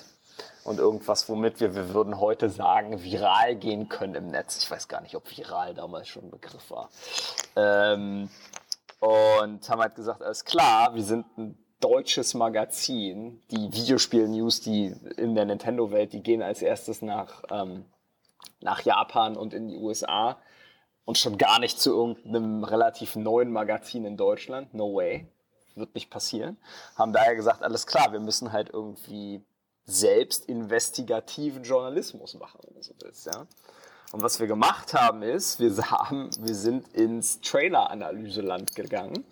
und 0.64 0.78
irgendwas, 0.78 1.28
womit 1.28 1.60
wir, 1.60 1.74
wir 1.74 1.94
würden 1.94 2.20
heute 2.20 2.50
sagen, 2.50 3.02
viral 3.02 3.56
gehen 3.56 3.88
können 3.88 4.14
im 4.14 4.26
Netz. 4.26 4.58
Ich 4.58 4.70
weiß 4.70 4.88
gar 4.88 5.00
nicht, 5.00 5.14
ob 5.14 5.30
viral 5.36 5.74
damals 5.74 6.08
schon 6.08 6.24
ein 6.24 6.30
Begriff 6.30 6.70
war. 6.70 6.90
Ähm, 7.56 8.28
und 9.00 9.68
haben 9.68 9.80
halt 9.80 9.94
gesagt, 9.94 10.22
alles 10.22 10.44
klar, 10.44 10.94
wir 10.94 11.02
sind 11.02 11.24
ein 11.38 11.56
deutsches 11.80 12.34
Magazin. 12.34 13.40
Die 13.50 13.72
Videospiel-News, 13.72 14.60
die 14.60 14.94
in 15.16 15.34
der 15.34 15.44
Nintendo-Welt, 15.44 16.12
die 16.12 16.22
gehen 16.22 16.42
als 16.42 16.62
erstes 16.62 17.02
nach, 17.02 17.44
ähm, 17.50 17.84
nach 18.60 18.82
Japan 18.82 19.36
und 19.36 19.54
in 19.54 19.68
die 19.68 19.76
USA 19.76 20.38
und 21.04 21.16
schon 21.16 21.38
gar 21.38 21.58
nicht 21.58 21.80
zu 21.80 21.90
irgendeinem 21.90 22.64
relativ 22.64 23.16
neuen 23.16 23.50
Magazin 23.52 24.04
in 24.04 24.16
Deutschland. 24.16 24.74
No 24.74 24.94
way 24.94 25.26
wird 25.74 25.94
nicht 25.94 26.10
passieren. 26.10 26.58
Haben 26.96 27.12
daher 27.12 27.34
gesagt, 27.34 27.62
alles 27.62 27.86
klar, 27.86 28.12
wir 28.12 28.20
müssen 28.20 28.52
halt 28.52 28.70
irgendwie 28.70 29.42
selbst 29.84 30.46
investigativen 30.46 31.62
Journalismus 31.62 32.34
machen, 32.34 32.60
wenn 32.64 32.74
du 32.74 32.82
so 32.82 32.92
willst, 33.00 33.26
ja. 33.26 33.46
Und 34.12 34.22
was 34.22 34.40
wir 34.40 34.46
gemacht 34.46 34.94
haben 34.94 35.22
ist, 35.22 35.60
wir, 35.60 35.74
haben, 35.90 36.30
wir 36.40 36.54
sind 36.54 36.88
ins 36.94 37.40
Trailer-Analyseland 37.40 38.74
gegangen. 38.74 39.24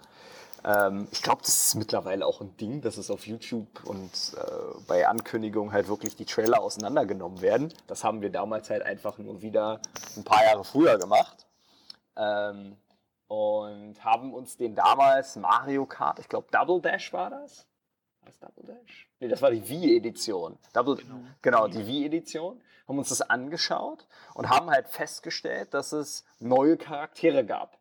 Ähm, 0.66 1.07
ich 1.12 1.22
glaube, 1.22 1.42
das 1.42 1.66
ist 1.66 1.74
mittlerweile 1.76 2.26
auch 2.26 2.40
ein 2.40 2.57
Ding, 2.57 2.81
dass 2.81 2.98
es 2.98 3.11
auf 3.11 3.26
YouTube 3.26 3.85
und 3.85 4.11
äh, 4.37 4.81
bei 4.88 5.07
Ankündigungen 5.07 5.72
halt 5.72 5.87
wirklich 5.87 6.16
die 6.16 6.24
Trailer 6.24 6.61
auseinandergenommen 6.61 7.40
werden. 7.40 7.72
Das 7.87 8.02
haben 8.02 8.20
wir 8.20 8.31
damals 8.31 8.68
halt 8.68 8.83
einfach 8.83 9.16
nur 9.18 9.40
wieder 9.42 9.81
ein 10.16 10.24
paar 10.24 10.44
Jahre 10.44 10.64
früher 10.64 10.98
gemacht. 10.98 11.46
Ähm, 12.16 12.76
und 13.29 14.05
haben 14.05 14.35
uns 14.35 14.57
den 14.57 14.74
damals 14.74 15.37
Mario 15.37 15.87
Kart, 15.87 16.18
ich 16.18 16.29
glaube 16.29 16.48
Double 16.50 16.81
Dash 16.81 17.12
war 17.12 17.31
das. 17.31 17.66
War 18.20 18.31
das 18.31 18.38
Double 18.38 18.64
Dash? 18.64 19.09
Nee, 19.20 19.29
das 19.29 19.42
war 19.42 19.50
die 19.50 19.68
Wii-Edition. 19.68 20.59
Double, 20.72 20.96
genau, 20.96 21.20
genau 21.42 21.68
die 21.68 21.87
Wii-Edition. 21.87 22.61
Haben 22.87 22.98
uns 22.98 23.09
das 23.09 23.22
angeschaut 23.22 24.07
und 24.35 24.48
haben 24.48 24.70
halt 24.70 24.88
festgestellt, 24.88 25.74
dass 25.74 25.92
es 25.92 26.24
neue 26.38 26.76
Charaktere 26.76 27.44
gab, 27.44 27.75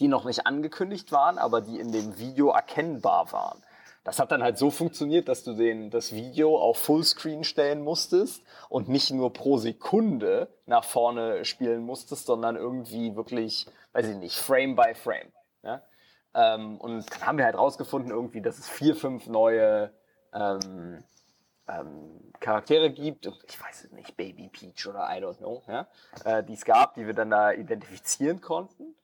die 0.00 0.08
noch 0.08 0.24
nicht 0.24 0.46
angekündigt 0.46 1.12
waren, 1.12 1.38
aber 1.38 1.60
die 1.60 1.78
in 1.78 1.92
dem 1.92 2.18
Video 2.18 2.50
erkennbar 2.50 3.32
waren. 3.32 3.62
Das 4.04 4.18
hat 4.18 4.32
dann 4.32 4.42
halt 4.42 4.56
so 4.56 4.70
funktioniert, 4.70 5.28
dass 5.28 5.44
du 5.44 5.52
den, 5.52 5.90
das 5.90 6.12
Video 6.14 6.58
auf 6.58 6.78
Fullscreen 6.78 7.44
stellen 7.44 7.82
musstest 7.82 8.42
und 8.70 8.88
nicht 8.88 9.10
nur 9.10 9.32
pro 9.32 9.58
Sekunde 9.58 10.48
nach 10.64 10.84
vorne 10.84 11.44
spielen 11.44 11.84
musstest, 11.84 12.24
sondern 12.24 12.56
irgendwie 12.56 13.16
wirklich, 13.16 13.66
weiß 13.92 14.06
ich 14.06 14.16
nicht, 14.16 14.36
Frame 14.36 14.76
by 14.76 14.94
Frame. 14.94 15.30
Ja? 15.62 15.82
Ähm, 16.34 16.78
und 16.78 17.04
dann 17.12 17.26
haben 17.26 17.38
wir 17.38 17.44
halt 17.44 17.58
rausgefunden 17.58 18.10
irgendwie, 18.10 18.40
dass 18.40 18.58
es 18.58 18.68
vier, 18.68 18.96
fünf 18.96 19.26
neue 19.26 19.92
ähm, 20.32 21.04
ähm, 21.68 22.32
Charaktere 22.40 22.90
gibt, 22.90 23.26
ich 23.26 23.60
weiß 23.60 23.84
es 23.84 23.92
nicht, 23.92 24.16
Baby 24.16 24.48
Peach 24.48 24.86
oder 24.86 25.08
I 25.10 25.22
don't 25.22 25.38
know, 25.38 25.62
ja, 25.66 25.86
äh, 26.24 26.42
die 26.42 26.54
es 26.54 26.64
gab, 26.64 26.94
die 26.94 27.06
wir 27.06 27.14
dann 27.14 27.30
da 27.30 27.52
identifizieren 27.52 28.40
konnten. 28.40 28.94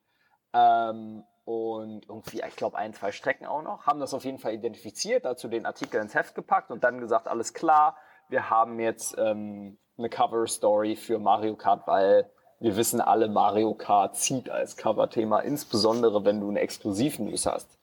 Ähm, 0.55 1.23
und 1.43 2.09
irgendwie, 2.09 2.41
ich 2.47 2.55
glaube, 2.55 2.77
ein, 2.77 2.93
zwei 2.93 3.11
Strecken 3.11 3.45
auch 3.45 3.61
noch, 3.61 3.85
haben 3.85 3.99
das 3.99 4.13
auf 4.15 4.25
jeden 4.25 4.39
Fall 4.39 4.53
identifiziert, 4.53 5.25
dazu 5.25 5.47
den 5.47 5.65
Artikel 5.65 6.01
ins 6.01 6.15
Heft 6.15 6.33
gepackt 6.33 6.71
und 6.71 6.83
dann 6.83 6.99
gesagt, 6.99 7.27
alles 7.27 7.53
klar, 7.53 7.97
wir 8.29 8.49
haben 8.49 8.79
jetzt 8.79 9.15
ähm, 9.19 9.77
eine 9.97 10.09
Cover-Story 10.09 10.95
für 10.95 11.19
Mario 11.19 11.55
Kart, 11.55 11.85
weil 11.85 12.31
wir 12.59 12.77
wissen 12.77 13.01
alle, 13.01 13.27
Mario 13.27 13.75
Kart 13.75 14.15
zieht 14.15 14.49
als 14.49 14.75
Cover-Thema, 14.77 15.41
insbesondere 15.41 16.25
wenn 16.25 16.39
du 16.39 16.49
eine 16.49 16.61
Exklusiv-News 16.61 17.45
hast. 17.45 17.77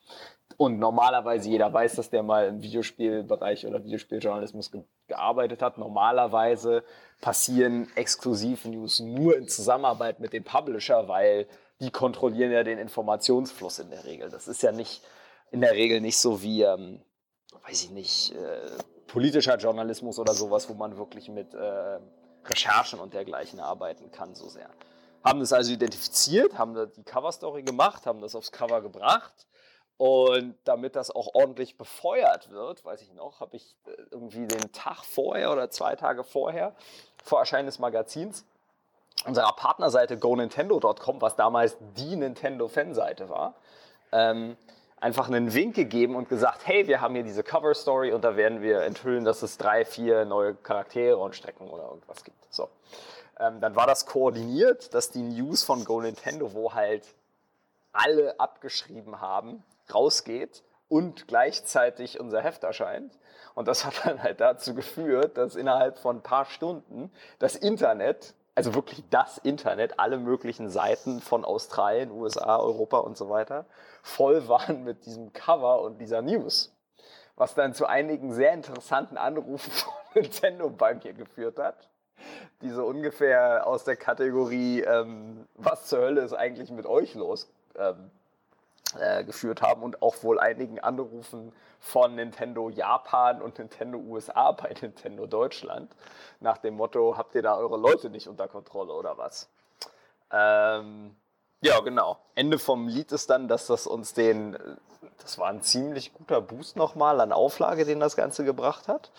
Und 0.56 0.78
normalerweise 0.78 1.48
jeder 1.48 1.72
weiß, 1.72 1.96
dass 1.96 2.10
der 2.10 2.22
mal 2.22 2.46
im 2.48 2.62
Videospielbereich 2.62 3.66
oder 3.66 3.84
Videospieljournalismus 3.84 4.70
ge 4.70 4.82
gearbeitet 5.08 5.60
hat. 5.60 5.76
Normalerweise 5.76 6.84
passieren 7.20 7.88
Exklusiv-News 7.96 9.00
nur 9.00 9.36
in 9.36 9.46
Zusammenarbeit 9.46 10.20
mit 10.20 10.32
dem 10.32 10.44
Publisher, 10.44 11.06
weil 11.06 11.46
die 11.82 11.90
kontrollieren 11.90 12.52
ja 12.52 12.62
den 12.62 12.78
Informationsfluss 12.78 13.80
in 13.80 13.90
der 13.90 14.04
Regel. 14.04 14.30
Das 14.30 14.46
ist 14.46 14.62
ja 14.62 14.70
nicht 14.70 15.02
in 15.50 15.60
der 15.60 15.72
Regel 15.72 16.00
nicht 16.00 16.16
so 16.16 16.40
wie, 16.40 16.62
ähm, 16.62 17.02
weiß 17.66 17.82
ich 17.82 17.90
nicht, 17.90 18.34
äh, 18.36 18.70
politischer 19.08 19.56
Journalismus 19.56 20.18
oder 20.20 20.32
sowas, 20.32 20.68
wo 20.68 20.74
man 20.74 20.96
wirklich 20.96 21.28
mit 21.28 21.52
äh, 21.54 21.98
Recherchen 22.44 23.00
und 23.00 23.14
dergleichen 23.14 23.58
arbeiten 23.58 24.12
kann 24.12 24.34
so 24.36 24.48
sehr. 24.48 24.70
Haben 25.24 25.40
das 25.40 25.52
also 25.52 25.72
identifiziert, 25.72 26.56
haben 26.56 26.90
die 26.96 27.02
Cover-Story 27.02 27.64
gemacht, 27.64 28.06
haben 28.06 28.20
das 28.20 28.36
aufs 28.36 28.52
Cover 28.52 28.80
gebracht 28.80 29.46
und 29.96 30.54
damit 30.64 30.94
das 30.94 31.10
auch 31.10 31.34
ordentlich 31.34 31.76
befeuert 31.76 32.50
wird, 32.50 32.84
weiß 32.84 33.02
ich 33.02 33.12
noch, 33.12 33.40
habe 33.40 33.56
ich 33.56 33.76
äh, 33.86 33.90
irgendwie 34.12 34.46
den 34.46 34.70
Tag 34.70 35.04
vorher 35.04 35.50
oder 35.50 35.68
zwei 35.68 35.96
Tage 35.96 36.22
vorher, 36.22 36.76
vor 37.24 37.40
Erscheinen 37.40 37.66
des 37.66 37.80
Magazins, 37.80 38.44
unserer 39.26 39.52
Partnerseite 39.52 40.18
GoNintendo.com, 40.18 41.20
was 41.20 41.36
damals 41.36 41.76
die 41.96 42.16
Nintendo-Fanseite 42.16 43.28
war, 43.28 43.54
ähm, 44.10 44.56
einfach 45.00 45.26
einen 45.26 45.52
Wink 45.52 45.74
gegeben 45.74 46.14
und 46.14 46.28
gesagt, 46.28 46.60
hey, 46.64 46.86
wir 46.86 47.00
haben 47.00 47.14
hier 47.14 47.24
diese 47.24 47.42
Cover-Story 47.42 48.12
und 48.12 48.22
da 48.22 48.36
werden 48.36 48.62
wir 48.62 48.82
enthüllen, 48.82 49.24
dass 49.24 49.42
es 49.42 49.58
drei, 49.58 49.84
vier 49.84 50.24
neue 50.24 50.54
Charaktere 50.54 51.16
und 51.16 51.34
Strecken 51.34 51.68
oder 51.68 51.84
irgendwas 51.84 52.22
gibt. 52.24 52.36
So. 52.50 52.68
Ähm, 53.38 53.60
dann 53.60 53.74
war 53.74 53.86
das 53.86 54.06
koordiniert, 54.06 54.94
dass 54.94 55.10
die 55.10 55.22
News 55.22 55.64
von 55.64 55.84
Go 55.84 56.00
Nintendo, 56.00 56.54
wo 56.54 56.74
halt 56.74 57.04
alle 57.92 58.38
abgeschrieben 58.38 59.20
haben, 59.20 59.64
rausgeht 59.92 60.62
und 60.88 61.26
gleichzeitig 61.26 62.20
unser 62.20 62.40
Heft 62.40 62.62
erscheint. 62.64 63.18
Und 63.54 63.68
das 63.68 63.84
hat 63.84 63.94
dann 64.04 64.22
halt 64.22 64.40
dazu 64.40 64.74
geführt, 64.74 65.36
dass 65.36 65.56
innerhalb 65.56 65.98
von 65.98 66.18
ein 66.18 66.22
paar 66.22 66.44
Stunden 66.44 67.10
das 67.38 67.56
Internet 67.56 68.34
also 68.54 68.74
wirklich 68.74 69.02
das 69.10 69.38
Internet, 69.38 69.98
alle 69.98 70.18
möglichen 70.18 70.68
Seiten 70.68 71.20
von 71.20 71.44
Australien, 71.44 72.10
USA, 72.10 72.58
Europa 72.58 72.98
und 72.98 73.16
so 73.16 73.30
weiter, 73.30 73.66
voll 74.02 74.48
waren 74.48 74.84
mit 74.84 75.06
diesem 75.06 75.32
Cover 75.32 75.80
und 75.82 75.98
dieser 75.98 76.22
News. 76.22 76.74
Was 77.34 77.54
dann 77.54 77.72
zu 77.72 77.86
einigen 77.86 78.32
sehr 78.32 78.52
interessanten 78.52 79.16
Anrufen 79.16 79.70
von 79.72 79.92
Nintendo 80.14 80.68
bei 80.68 80.94
mir 80.94 81.14
geführt 81.14 81.58
hat. 81.58 81.88
Die 82.60 82.70
so 82.70 82.84
ungefähr 82.84 83.66
aus 83.66 83.84
der 83.84 83.96
Kategorie, 83.96 84.82
ähm, 84.82 85.48
was 85.54 85.86
zur 85.86 86.00
Hölle 86.00 86.20
ist 86.20 86.34
eigentlich 86.34 86.70
mit 86.70 86.86
euch 86.86 87.14
los, 87.14 87.50
ähm, 87.76 88.10
äh, 88.98 89.24
geführt 89.24 89.62
haben 89.62 89.82
und 89.82 90.02
auch 90.02 90.22
wohl 90.22 90.38
einigen 90.38 90.80
Anrufen 90.80 91.52
von 91.80 92.14
Nintendo 92.14 92.70
Japan 92.70 93.42
und 93.42 93.58
Nintendo 93.58 93.98
USA 93.98 94.52
bei 94.52 94.74
Nintendo 94.80 95.26
Deutschland. 95.26 95.90
Nach 96.40 96.58
dem 96.58 96.74
Motto, 96.74 97.16
habt 97.16 97.34
ihr 97.34 97.42
da 97.42 97.56
eure 97.56 97.76
Leute 97.76 98.10
nicht 98.10 98.28
unter 98.28 98.48
Kontrolle 98.48 98.92
oder 98.92 99.18
was? 99.18 99.48
Ähm, 100.30 101.16
ja, 101.60 101.78
genau. 101.80 102.18
Ende 102.34 102.58
vom 102.58 102.88
Lied 102.88 103.12
ist 103.12 103.30
dann, 103.30 103.48
dass 103.48 103.66
das 103.66 103.86
uns 103.86 104.14
den, 104.14 104.58
das 105.20 105.38
war 105.38 105.48
ein 105.48 105.62
ziemlich 105.62 106.12
guter 106.12 106.40
Boost 106.40 106.76
nochmal 106.76 107.20
an 107.20 107.32
Auflage, 107.32 107.84
den 107.84 108.00
das 108.00 108.16
Ganze 108.16 108.44
gebracht 108.44 108.88
hat. 108.88 109.12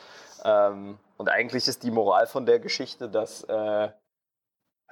Ähm, 0.43 0.99
und 1.17 1.29
eigentlich 1.29 1.67
ist 1.67 1.83
die 1.83 1.91
Moral 1.91 2.27
von 2.27 2.45
der 2.45 2.59
Geschichte, 2.59 3.09
dass 3.09 3.43
äh, 3.43 3.89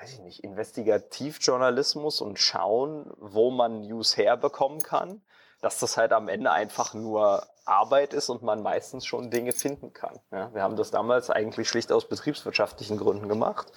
weiß 0.02 0.14
ich 0.14 0.20
nicht, 0.22 0.44
Investigativjournalismus 0.44 2.22
und 2.22 2.40
schauen, 2.40 3.12
wo 3.18 3.52
man 3.52 3.82
News 3.82 4.18
herbekommen 4.18 4.82
kann, 4.82 5.22
dass 5.62 5.80
das 5.80 5.96
halt 5.98 6.12
am 6.12 6.28
Ende 6.28 6.52
einfach 6.52 6.96
nur 6.96 7.46
Arbeit 7.66 8.14
ist 8.14 8.30
und 8.30 8.42
man 8.42 8.64
meistens 8.64 9.06
schon 9.06 9.30
Dinge 9.30 9.52
finden 9.52 9.94
kann. 9.94 10.20
Ja, 10.32 10.52
wir 10.54 10.64
haben 10.64 10.76
das 10.76 10.90
damals 10.90 11.30
eigentlich 11.30 11.70
schlicht 11.70 11.92
aus 11.92 12.10
betriebswirtschaftlichen 12.10 12.98
Gründen 12.98 13.30
gemacht. 13.30 13.72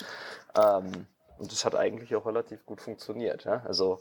Ähm, 0.56 1.06
und 1.36 1.52
das 1.52 1.64
hat 1.64 1.74
eigentlich 1.74 2.14
auch 2.14 2.24
relativ 2.24 2.64
gut 2.64 2.80
funktioniert. 2.80 3.44
Ja? 3.44 3.62
Also 3.66 4.00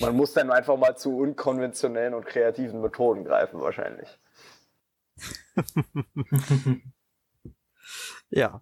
man 0.00 0.16
muss 0.16 0.32
dann 0.32 0.50
einfach 0.50 0.76
mal 0.76 0.96
zu 0.96 1.18
unkonventionellen 1.18 2.14
und 2.14 2.26
kreativen 2.26 2.80
Methoden 2.80 3.24
greifen 3.24 3.60
wahrscheinlich. 3.60 4.18
ja. 8.30 8.60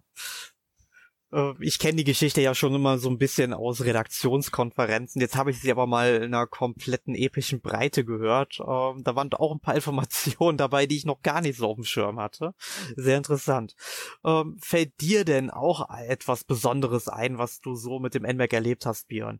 Äh, 1.31 1.53
ich 1.59 1.79
kenne 1.79 1.97
die 1.97 2.03
Geschichte 2.03 2.41
ja 2.41 2.55
schon 2.55 2.73
immer 2.75 2.97
so 2.97 3.09
ein 3.09 3.17
bisschen 3.17 3.53
aus 3.53 3.83
Redaktionskonferenzen. 3.83 5.21
Jetzt 5.21 5.35
habe 5.35 5.51
ich 5.51 5.59
sie 5.59 5.71
aber 5.71 5.87
mal 5.87 6.15
in 6.15 6.33
einer 6.33 6.47
kompletten 6.47 7.15
epischen 7.15 7.61
Breite 7.61 8.05
gehört. 8.05 8.59
Ähm, 8.59 9.03
da 9.03 9.15
waren 9.15 9.31
auch 9.33 9.53
ein 9.53 9.59
paar 9.59 9.75
Informationen 9.79 10.57
dabei, 10.57 10.85
die 10.85 10.97
ich 10.97 11.05
noch 11.05 11.21
gar 11.21 11.41
nicht 11.41 11.57
so 11.57 11.67
auf 11.67 11.75
dem 11.75 11.83
Schirm 11.83 12.19
hatte. 12.19 12.53
Sehr 12.95 13.17
interessant. 13.17 13.75
Ähm, 14.23 14.57
fällt 14.61 14.99
dir 15.01 15.25
denn 15.25 15.49
auch 15.49 15.89
etwas 15.89 16.43
Besonderes 16.43 17.07
ein, 17.07 17.37
was 17.37 17.61
du 17.61 17.75
so 17.75 17.99
mit 17.99 18.13
dem 18.13 18.23
NMAC 18.23 18.53
erlebt 18.53 18.85
hast, 18.85 19.07
Björn? 19.07 19.39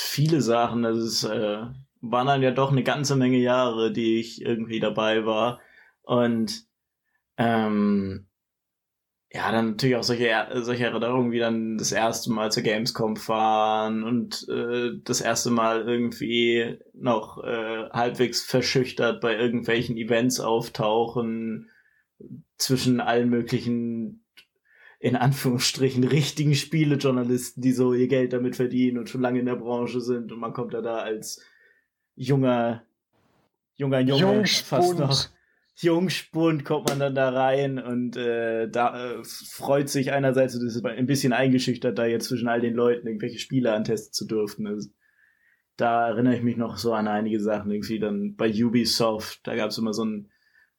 Viele 0.00 0.40
Sachen. 0.40 0.82
Das 0.82 0.98
ist, 0.98 1.24
äh, 1.24 1.66
waren 2.00 2.26
dann 2.26 2.42
ja 2.42 2.50
doch 2.50 2.70
eine 2.70 2.82
ganze 2.82 3.16
Menge 3.16 3.38
Jahre, 3.38 3.92
die 3.92 4.18
ich 4.18 4.42
irgendwie 4.42 4.80
dabei 4.80 5.24
war. 5.24 5.60
Und 6.02 6.66
ähm, 7.36 8.26
ja, 9.34 9.50
dann 9.50 9.70
natürlich 9.70 9.96
auch 9.96 10.02
solche, 10.02 10.46
solche 10.56 10.84
Erinnerungen 10.84 11.32
wie 11.32 11.38
dann 11.38 11.78
das 11.78 11.90
erste 11.90 12.30
Mal 12.30 12.52
zur 12.52 12.62
Gamescom 12.62 13.16
fahren 13.16 14.04
und 14.04 14.46
äh, 14.50 14.90
das 15.04 15.22
erste 15.22 15.50
Mal 15.50 15.88
irgendwie 15.88 16.78
noch 16.92 17.42
äh, 17.42 17.88
halbwegs 17.90 18.42
verschüchtert 18.42 19.22
bei 19.22 19.34
irgendwelchen 19.34 19.96
Events 19.96 20.38
auftauchen, 20.38 21.70
zwischen 22.58 23.00
allen 23.00 23.30
möglichen, 23.30 24.22
in 25.00 25.16
Anführungsstrichen, 25.16 26.04
richtigen 26.04 26.54
Spielejournalisten, 26.54 27.62
die 27.62 27.72
so 27.72 27.94
ihr 27.94 28.08
Geld 28.08 28.34
damit 28.34 28.56
verdienen 28.56 28.98
und 28.98 29.08
schon 29.08 29.22
lange 29.22 29.40
in 29.40 29.46
der 29.46 29.56
Branche 29.56 30.02
sind 30.02 30.30
und 30.30 30.40
man 30.40 30.52
kommt 30.52 30.74
da 30.74 30.82
da 30.82 30.98
als 30.98 31.42
junger, 32.14 32.84
junger 33.76 34.00
Junge 34.00 34.46
fast 34.46 34.98
noch 34.98 35.28
Jungspund 35.76 36.64
kommt 36.64 36.88
man 36.88 37.00
dann 37.00 37.14
da 37.14 37.30
rein 37.30 37.78
und 37.78 38.16
äh, 38.16 38.68
da 38.68 39.12
äh, 39.12 39.24
freut 39.24 39.88
sich 39.88 40.12
einerseits 40.12 40.54
und 40.54 40.66
ist 40.66 40.84
ein 40.84 41.06
bisschen 41.06 41.32
eingeschüchtert, 41.32 41.98
da 41.98 42.04
jetzt 42.04 42.28
zwischen 42.28 42.48
all 42.48 42.60
den 42.60 42.74
Leuten 42.74 43.06
irgendwelche 43.06 43.38
Spiele 43.38 43.72
antesten 43.72 44.12
zu 44.12 44.26
dürfen. 44.26 44.66
Also, 44.66 44.90
da 45.76 46.08
erinnere 46.08 46.36
ich 46.36 46.42
mich 46.42 46.56
noch 46.56 46.76
so 46.76 46.92
an 46.92 47.08
einige 47.08 47.40
Sachen, 47.40 47.70
irgendwie 47.70 47.98
dann 47.98 48.36
bei 48.36 48.52
Ubisoft, 48.52 49.40
da 49.44 49.56
gab 49.56 49.70
es 49.70 49.78
immer 49.78 49.94
so 49.94 50.04
ein 50.04 50.30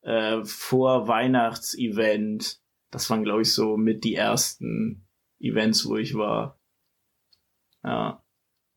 äh, 0.04 0.44
Vor-Weihnachts-Event. 0.44 2.62
Das 2.92 3.10
waren, 3.10 3.24
glaube 3.24 3.42
ich, 3.42 3.52
so 3.52 3.76
mit 3.76 4.04
die 4.04 4.16
ersten 4.16 5.08
Events, 5.40 5.88
wo 5.88 5.98
ich 5.98 6.14
war. 6.14 6.60
Ja. 7.84 8.23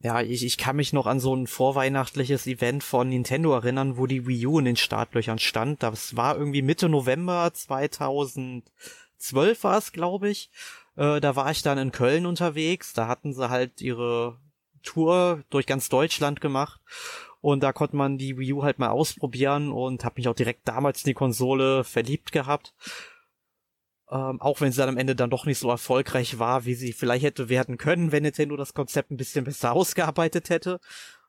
Ja, 0.03 0.21
ich, 0.21 0.45
ich 0.45 0.59
kann 0.59 0.77
mich 0.77 0.93
noch 0.93 1.07
an 1.07 1.21
so 1.21 1.35
ein 1.35 1.47
vorweihnachtliches 1.47 2.47
Event 2.47 2.85
von 2.85 3.09
Nintendo 3.09 3.55
erinnern, 3.55 3.97
wo 3.97 4.07
die 4.07 4.27
Wii 4.27 4.47
U 4.47 4.59
in 4.59 4.67
den 4.67 4.77
Startlöchern 4.77 5.39
stand. 5.39 5.83
Das 5.83 6.17
war 6.17 6.37
irgendwie 6.37 6.63
Mitte 6.63 6.89
November 6.89 7.51
2012 7.53 8.63
war 9.63 9.79
es, 9.79 9.93
glaube 9.93 10.29
ich. 10.29 10.51
Äh, 10.97 11.21
da 11.21 11.35
war 11.35 11.51
ich 11.51 11.63
dann 11.63 11.79
in 11.79 11.93
Köln 11.93 12.27
unterwegs. 12.27 12.93
Da 12.93 13.09
hatten 13.09 13.33
sie 13.33 13.49
halt 13.49 13.81
ihre 13.81 14.39
Tour 14.83 15.43
durch 15.49 15.67
ganz 15.67 15.89
Deutschland 15.89 16.43
gemacht. 16.43 16.81
Und 17.41 17.63
da 17.63 17.73
konnte 17.73 17.97
man 17.97 18.19
die 18.19 18.37
Wii 18.39 18.53
U 18.55 18.63
halt 18.65 18.79
mal 18.79 18.91
ausprobieren 18.91 19.73
und 19.73 20.05
habe 20.05 20.17
mich 20.19 20.29
auch 20.29 20.35
direkt 20.35 20.69
damals 20.69 21.05
in 21.05 21.11
die 21.11 21.15
Konsole 21.15 21.85
verliebt 21.85 22.33
gehabt. 22.33 22.75
Ähm, 24.11 24.41
auch 24.41 24.61
wenn 24.61 24.71
sie 24.71 24.79
dann 24.79 24.91
am 24.91 24.99
Ende 24.99 25.17
dann 25.17 25.31
doch 25.31 25.47
nicht 25.47 25.59
so 25.59 25.69
erfolgreich 25.69 26.39
war, 26.39 26.65
wie 26.65 26.75
sie 26.75 26.93
vielleicht 26.93 27.25
hätte 27.25 27.49
werden 27.49 27.77
können, 27.77 28.13
wenn 28.13 28.23
Nintendo 28.23 28.57
das 28.57 28.75
Konzept 28.75 29.11
ein 29.11 29.17
bisschen 29.17 29.45
besser 29.45 29.73
ausgearbeitet 29.75 30.51
hätte. 30.51 30.81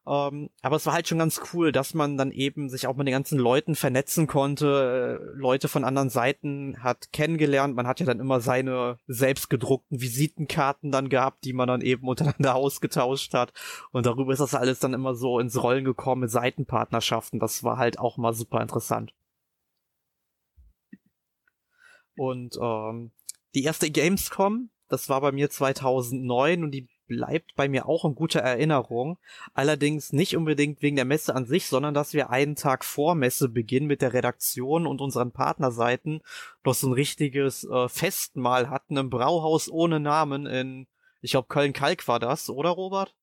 Ähm, 0.07 0.49
aber 0.61 0.77
es 0.77 0.85
war 0.85 0.93
halt 0.93 1.07
schon 1.07 1.17
ganz 1.19 1.41
cool, 1.53 1.73
dass 1.73 1.93
man 1.93 2.17
dann 2.17 2.31
eben 2.31 2.69
sich 2.69 2.87
auch 2.87 2.95
mit 2.95 3.07
den 3.07 3.11
ganzen 3.11 3.37
Leuten 3.37 3.75
vernetzen 3.75 4.25
konnte, 4.25 5.19
äh, 5.19 5.37
Leute 5.37 5.67
von 5.67 5.83
anderen 5.83 6.09
Seiten 6.09 6.81
hat 6.81 7.11
kennengelernt. 7.11 7.75
Man 7.75 7.87
hat 7.87 7.99
ja 7.99 8.05
dann 8.05 8.21
immer 8.21 8.39
seine 8.39 8.97
selbst 9.07 9.49
gedruckten 9.49 9.99
Visitenkarten 9.99 10.91
dann 10.91 11.09
gehabt, 11.09 11.43
die 11.43 11.53
man 11.53 11.67
dann 11.67 11.81
eben 11.81 12.07
untereinander 12.07 12.55
ausgetauscht 12.55 13.33
hat. 13.33 13.51
Und 13.91 14.05
darüber 14.05 14.31
ist 14.31 14.39
das 14.39 14.55
alles 14.55 14.79
dann 14.79 14.93
immer 14.93 15.13
so 15.13 15.39
ins 15.39 15.61
Rollen 15.61 15.83
gekommen 15.83 16.21
mit 16.21 16.31
Seitenpartnerschaften. 16.31 17.39
Das 17.39 17.63
war 17.63 17.77
halt 17.77 17.99
auch 17.99 18.17
mal 18.17 18.33
super 18.33 18.61
interessant. 18.61 19.13
Und 22.17 22.57
ähm, 22.61 23.11
die 23.55 23.63
erste 23.63 23.89
Gamescom, 23.89 24.69
das 24.89 25.09
war 25.09 25.21
bei 25.21 25.31
mir 25.31 25.49
2009 25.49 26.63
und 26.63 26.71
die 26.71 26.87
bleibt 27.07 27.55
bei 27.55 27.69
mir 27.69 27.87
auch 27.87 28.05
in 28.05 28.15
guter 28.15 28.41
Erinnerung. 28.41 29.17
Allerdings 29.53 30.13
nicht 30.13 30.35
unbedingt 30.35 30.81
wegen 30.81 30.97
der 30.97 31.05
Messe 31.05 31.33
an 31.33 31.45
sich, 31.45 31.67
sondern 31.67 31.93
dass 31.93 32.13
wir 32.13 32.29
einen 32.29 32.55
Tag 32.55 32.83
vor 32.83 33.15
Messebeginn 33.15 33.85
mit 33.85 34.01
der 34.01 34.13
Redaktion 34.13 34.85
und 34.85 35.01
unseren 35.01 35.31
Partnerseiten 35.31 36.21
doch 36.63 36.73
so 36.73 36.87
ein 36.87 36.93
richtiges 36.93 37.63
äh, 37.63 37.87
Festmahl 37.87 38.69
hatten 38.69 38.97
im 38.97 39.09
Brauhaus 39.09 39.69
ohne 39.69 39.99
Namen 39.99 40.45
in, 40.45 40.87
ich 41.21 41.31
glaube, 41.31 41.47
Köln-Kalk 41.47 42.07
war 42.07 42.19
das, 42.19 42.49
oder 42.49 42.69
Robert? 42.69 43.15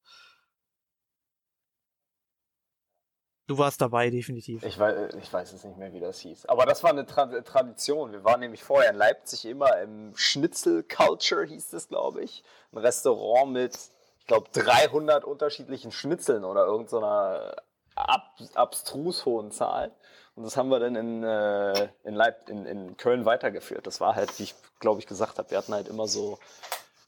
Du 3.47 3.59
warst 3.59 3.81
dabei, 3.81 4.09
definitiv. 4.09 4.63
Ich 4.65 4.79
weiß, 4.79 5.15
ich 5.23 5.33
weiß 5.33 5.53
es 5.53 5.65
nicht 5.65 5.77
mehr, 5.77 5.93
wie 5.93 6.01
das 6.01 6.19
hieß. 6.21 6.47
Aber 6.47 6.65
das 6.65 6.83
war 6.83 6.91
eine 6.91 7.05
Tra 7.05 7.27
Tradition. 7.43 8.13
Wir 8.13 8.25
waren 8.25 8.41
nämlich 8.41 8.65
vorher 8.65 8.91
in 8.91 8.97
Leipzig 8.97 9.45
immer 9.45 9.81
im 9.81 10.17
Schnitzel 10.17 10.83
Culture, 10.83 11.45
hieß 11.45 11.75
es, 11.75 11.89
glaube 11.89 12.23
ich. 12.23 12.43
Ein 12.73 12.79
Restaurant 12.79 13.53
mit, 13.53 13.79
ich 14.21 14.27
glaube, 14.27 14.49
300 14.53 15.25
unterschiedlichen 15.25 15.93
Schnitzeln 15.93 16.45
oder 16.45 16.65
irgendeiner 16.65 17.57
ab 17.95 18.35
abstrus 18.55 19.27
hohen 19.27 19.51
Zahl. 19.51 19.93
Und 20.37 20.45
das 20.45 20.57
haben 20.57 20.71
wir 20.71 20.81
dann 20.81 20.97
in, 20.97 21.23
äh, 21.23 21.89
in, 22.03 22.15
Leip 22.15 22.49
in, 22.49 22.65
in 22.65 22.97
Köln 22.97 23.25
weitergeführt. 23.25 23.87
Das 23.87 24.01
war 24.01 24.17
halt, 24.17 24.37
wie 24.39 24.45
ich 24.45 24.55
glaube 24.81 25.01
ich 25.01 25.07
gesagt 25.07 25.39
habe, 25.39 25.51
wir 25.51 25.59
hatten 25.59 25.75
halt 25.75 25.89
immer 25.89 26.09
so 26.09 26.39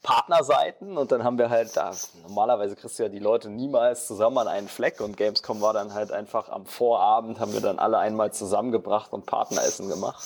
Partnerseiten 0.03 0.97
und 0.97 1.11
dann 1.11 1.23
haben 1.23 1.37
wir 1.37 1.49
halt 1.49 1.75
da, 1.75 1.91
normalerweise 2.27 2.75
kriegst 2.75 2.99
du 2.99 3.03
ja 3.03 3.09
die 3.09 3.19
Leute 3.19 3.49
niemals 3.49 4.07
zusammen 4.07 4.37
an 4.37 4.47
einen 4.47 4.67
Fleck 4.67 5.01
und 5.01 5.17
Gamescom 5.17 5.61
war 5.61 5.73
dann 5.73 5.93
halt 5.93 6.11
einfach 6.11 6.49
am 6.49 6.65
Vorabend 6.65 7.39
haben 7.39 7.53
wir 7.53 7.61
dann 7.61 7.79
alle 7.79 7.97
einmal 7.97 8.31
zusammengebracht 8.31 9.11
und 9.13 9.25
Partneressen 9.25 9.89
gemacht. 9.89 10.23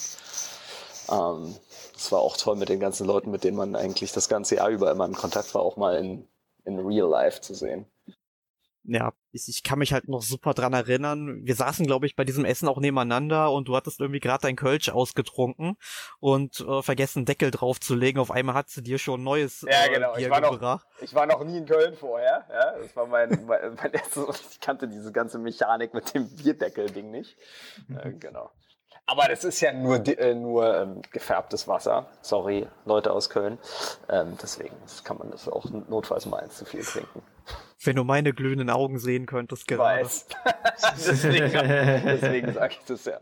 Ähm, 1.10 1.56
das 1.94 2.12
war 2.12 2.20
auch 2.20 2.38
toll 2.38 2.56
mit 2.56 2.70
den 2.70 2.80
ganzen 2.80 3.08
Leuten, 3.08 3.32
mit 3.32 3.44
denen 3.44 3.58
man 3.58 3.76
eigentlich 3.76 4.12
das 4.12 4.30
ganze 4.30 4.56
Jahr 4.56 4.70
über 4.70 4.92
immer 4.92 5.06
in 5.06 5.14
Kontakt 5.14 5.54
war, 5.56 5.62
auch 5.62 5.78
mal 5.78 5.96
in, 5.96 6.28
in 6.66 6.80
Real 6.80 7.10
Life 7.10 7.42
zu 7.42 7.54
sehen 7.54 7.86
ja, 8.84 9.14
ich, 9.32 9.48
ich 9.48 9.64
kann 9.64 9.80
mich 9.80 9.94
halt 9.94 10.08
noch 10.08 10.22
super 10.22 10.54
dran 10.54 10.74
erinnern. 10.74 11.42
Wir 11.44 11.56
saßen, 11.56 11.86
glaube 11.86 12.06
ich, 12.06 12.16
bei 12.16 12.24
diesem 12.24 12.46
Essen 12.46 12.68
auch 12.68 12.80
nebeneinander 12.80 13.52
und 13.52 13.68
du 13.68 13.76
hattest 13.76 14.00
irgendwie 14.00 14.20
gerade 14.20 14.42
dein 14.42 14.56
Kölsch 14.56 14.90
ausgetrunken 14.90 15.78
und 16.20 16.60
äh, 16.60 16.82
vergessen, 16.82 17.26
Deckel 17.26 17.52
draufzulegen. 17.52 18.22
Auf 18.22 18.32
einmal 18.32 18.56
hat 18.56 18.70
sie 18.70 18.84
dir 18.84 18.98
schon 18.98 19.24
neues 19.24 19.62
ja, 19.62 19.86
äh, 19.86 19.94
genau. 19.94 20.14
Bier 20.14 20.26
ich 20.26 20.30
war 20.30 20.42
gebracht. 20.42 20.86
Noch, 20.94 21.02
ich 21.02 21.14
war 21.14 21.26
noch 21.26 21.44
nie 21.44 21.58
in 21.58 21.66
Köln 21.66 21.96
vorher. 21.96 22.46
Ja? 22.50 22.78
Das 22.80 22.96
war 22.96 23.08
mein, 23.08 23.30
mein, 23.46 23.76
mein 23.76 23.92
erstes. 23.94 24.52
Ich 24.52 24.60
kannte 24.60 24.88
diese 24.88 25.12
ganze 25.12 25.40
Mechanik 25.40 25.94
mit 25.94 26.14
dem 26.14 26.30
Bierdeckel-Ding 26.36 27.12
nicht. 27.12 27.38
Äh, 27.90 28.12
genau. 28.14 28.52
Aber 29.12 29.28
das 29.28 29.44
ist 29.44 29.60
ja 29.60 29.74
nur, 29.74 30.08
äh, 30.08 30.34
nur 30.34 30.74
ähm, 30.74 31.02
gefärbtes 31.12 31.68
Wasser. 31.68 32.08
Sorry, 32.22 32.66
Leute 32.86 33.12
aus 33.12 33.30
Köln. 33.30 33.58
Ähm, 34.08 34.38
deswegen 34.42 34.74
kann 35.04 35.18
man 35.18 35.30
das 35.32 35.50
auch 35.50 35.66
notfalls 35.90 36.26
mal 36.28 36.38
eins 36.38 36.56
zu 36.56 36.64
viel 36.64 36.82
trinken. 36.82 37.22
Wenn 37.84 37.98
du 37.98 38.06
meine 38.06 38.32
glühenden 38.32 38.70
Augen 38.70 39.00
sehen 39.00 39.26
könntest 39.26 39.68
gerade. 39.68 40.06
Weiß. 40.06 40.28
deswegen 40.96 41.52
deswegen 41.52 42.54
sage 42.54 42.76
ich 42.80 42.86
das 42.86 43.04
ja. 43.04 43.20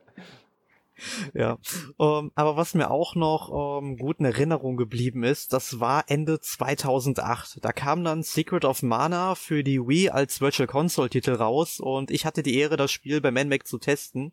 Ja, 1.34 1.58
ähm, 2.00 2.32
aber 2.36 2.58
was 2.58 2.74
mir 2.74 2.92
auch 2.92 3.16
noch 3.16 3.80
ähm, 3.82 3.98
gut 3.98 4.20
in 4.20 4.26
Erinnerung 4.26 4.78
geblieben 4.78 5.24
ist, 5.24 5.54
das 5.54 5.80
war 5.80 6.06
Ende 6.08 6.40
2008. 6.40 7.64
Da 7.64 7.72
kam 7.72 8.04
dann 8.04 8.24
Secret 8.24 8.66
of 8.66 8.84
Mana 8.84 9.36
für 9.36 9.64
die 9.64 9.80
Wii 9.80 10.10
als 10.10 10.42
Virtual 10.42 10.68
Console 10.68 11.10
Titel 11.10 11.34
raus 11.34 11.80
und 11.80 12.12
ich 12.12 12.26
hatte 12.26 12.44
die 12.44 12.58
Ehre, 12.58 12.78
das 12.78 12.92
Spiel 12.92 13.22
bei 13.22 13.32
ManMac 13.32 13.66
zu 13.68 13.78
testen 13.78 14.32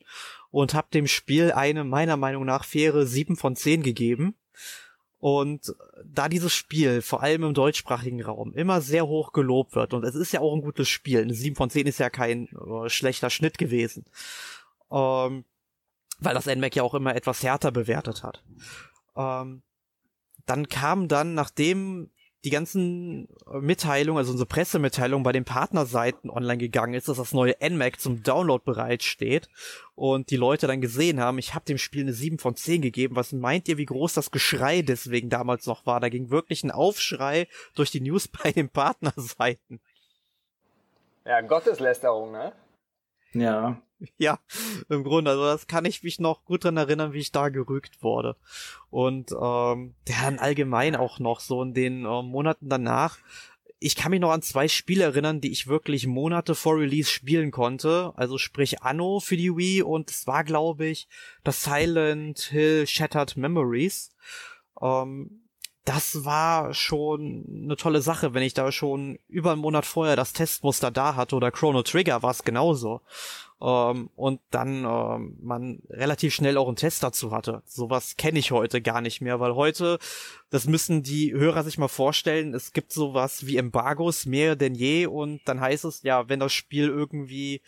und 0.57 0.73
habe 0.73 0.89
dem 0.91 1.07
Spiel 1.07 1.53
eine 1.53 1.85
meiner 1.85 2.17
Meinung 2.17 2.47
nach 2.47 2.65
faire 2.65 3.05
7 3.05 3.37
von 3.37 3.57
10 3.57 3.83
gegeben. 3.83 4.37
Und 5.19 5.75
da 6.03 6.31
dieses 6.31 6.55
Spiel, 6.55 7.03
vor 7.03 7.23
allem 7.23 7.43
im 7.43 7.53
deutschsprachigen 7.53 8.23
Raum, 8.23 8.55
immer 8.55 8.81
sehr 8.81 9.07
hoch 9.07 9.33
gelobt 9.33 9.75
wird, 9.75 9.93
und 9.93 10.03
es 10.03 10.15
ist 10.15 10.33
ja 10.33 10.41
auch 10.41 10.55
ein 10.55 10.63
gutes 10.63 10.89
Spiel, 10.89 11.21
eine 11.21 11.35
7 11.35 11.57
von 11.57 11.69
10 11.69 11.87
ist 11.87 11.99
ja 11.99 12.09
kein 12.09 12.49
äh, 12.49 12.89
schlechter 12.89 13.29
Schnitt 13.29 13.59
gewesen, 13.59 14.07
ähm, 14.91 15.45
weil 16.21 16.35
das 16.35 16.47
NMAC 16.47 16.77
ja 16.77 16.85
auch 16.85 16.95
immer 16.95 17.15
etwas 17.15 17.43
härter 17.43 17.71
bewertet 17.71 18.23
hat. 18.23 18.43
Ähm, 19.15 19.63
dann 20.47 20.71
kam 20.71 21.07
dann, 21.07 21.35
nachdem 21.35 22.09
die 22.45 22.51
ganzen 22.51 23.29
äh, 23.51 23.59
Mitteilungen, 23.59 24.19
also 24.19 24.33
unsere 24.33 24.47
Pressemitteilung 24.47 25.23
bei 25.23 25.33
den 25.33 25.45
Partnerseiten 25.45 26.31
online 26.31 26.59
gegangen 26.59 26.95
ist, 26.95 27.09
dass 27.09 27.17
das 27.17 27.33
neue 27.33 27.55
NMAC 27.61 28.01
zum 28.01 28.23
Download 28.23 28.63
bereitsteht 28.65 29.49
und 29.95 30.31
die 30.31 30.37
Leute 30.37 30.67
dann 30.67 30.81
gesehen 30.81 31.21
haben, 31.21 31.39
ich 31.39 31.55
habe 31.55 31.65
dem 31.65 31.79
Spiel 31.79 32.03
eine 32.03 32.13
7 32.13 32.39
von 32.39 32.55
10 32.55 32.83
gegeben. 32.83 33.17
Was 33.17 33.33
meint 33.33 33.69
ihr, 33.69 33.79
wie 33.79 33.87
groß 33.87 34.15
das 34.15 34.31
Geschrei 34.31 34.83
deswegen 34.83 35.31
damals 35.31 35.67
noch 35.67 35.87
war? 35.87 36.01
Da 36.01 36.09
ging 36.09 36.31
wirklich 36.31 36.63
ein 36.63 36.71
Aufschrei 36.71 37.49
durch 37.75 37.91
die 37.91 38.01
News 38.01 38.29
bei 38.43 38.53
den 38.53 38.69
Partnerseiten. 38.69 39.81
Ja, 41.25 41.41
Gotteslästerung, 41.41 42.31
ne? 42.31 42.53
Ja. 43.33 43.81
Ja, 44.19 44.39
im 44.91 45.05
Grunde, 45.05 45.31
also 45.31 45.45
das 45.45 45.67
kann 45.67 45.87
ich 45.87 46.03
mich 46.03 46.21
noch 46.21 46.45
gut 46.45 46.65
dran 46.65 46.77
erinnern, 46.77 47.15
wie 47.15 47.21
ich 47.21 47.33
da 47.33 47.49
gerügt 47.49 48.03
wurde. 48.03 48.37
Und 48.91 49.33
ähm, 49.33 49.95
der 50.07 50.17
dann 50.23 50.39
allgemein 50.39 50.97
auch 50.97 51.19
noch 51.19 51.41
so 51.41 51.63
in 51.63 51.73
den 51.73 52.05
äh, 52.05 52.23
Monaten 52.23 52.69
danach. 52.69 53.17
Ich 53.79 53.97
kann 53.97 54.11
mich 54.11 54.21
noch 54.21 54.33
an 54.33 54.43
zwei 54.43 54.69
Spiele 54.69 55.05
erinnern, 55.05 55.41
die 55.41 55.51
ich 55.51 55.67
wirklich 55.67 56.07
Monate 56.07 56.55
vor 56.55 56.77
Release 56.77 57.11
spielen 57.11 57.51
konnte. 57.51 58.13
Also 58.17 58.37
sprich 58.37 58.83
Anno 58.83 59.21
für 59.21 59.39
die 59.39 59.57
Wii 59.57 59.83
und 59.83 60.11
es 60.11 60.27
war, 60.27 60.45
glaube 60.45 60.87
ich, 60.87 61.09
das 61.43 61.63
Silent 61.63 62.39
Hill 62.41 62.87
Shattered 62.87 63.37
Memories. 63.37 64.11
Ähm, 64.81 65.46
das 65.87 66.25
war 66.25 66.75
schon 66.75 67.45
eine 67.65 67.77
tolle 67.77 68.03
Sache, 68.03 68.35
wenn 68.35 68.43
ich 68.43 68.55
da 68.55 68.73
schon 68.73 69.21
über 69.29 69.53
einen 69.53 69.61
Monat 69.61 69.87
vorher 69.87 70.17
das 70.17 70.33
Testmuster 70.33 70.91
da 70.91 71.15
hatte 71.15 71.37
oder 71.37 71.53
Chrono 71.53 71.83
Trigger 71.85 72.25
war 72.25 72.33
es 72.33 72.43
genauso. 72.43 73.03
Ähm, 73.63 74.11
und 74.17 74.41
dann 74.51 74.85
ähm, 74.85 75.39
man 75.41 75.79
relativ 75.89 76.35
schnell 76.35 76.59
auch 76.59 76.67
einen 76.67 76.77
Test 76.77 77.05
dazu 77.05 77.31
hatte. 77.31 77.63
Sowas 77.67 78.17
kenne 78.17 78.41
ich 78.41 78.51
heute 78.51 78.83
gar 78.83 79.01
nicht 79.01 79.21
mehr, 79.21 79.39
weil 79.39 79.55
heute, 79.55 80.01
das 80.51 80.67
müssen 80.67 81.05
die 81.05 81.33
Hörer 81.33 81.63
sich 81.63 81.79
mal 81.79 81.87
vorstellen, 81.87 82.53
es 82.53 82.73
gibt 82.73 82.93
sowas 82.93 83.47
wie 83.47 83.57
Embargos 83.57 84.27
mehr 84.27 84.57
denn 84.57 84.75
je 84.75 85.07
und 85.07 85.41
dann 85.45 85.61
heißt 85.61 85.85
es 85.85 86.03
ja, 86.03 86.29
wenn 86.29 86.41
das 86.41 86.53
Spiel 86.53 86.89
irgendwie 86.89 87.63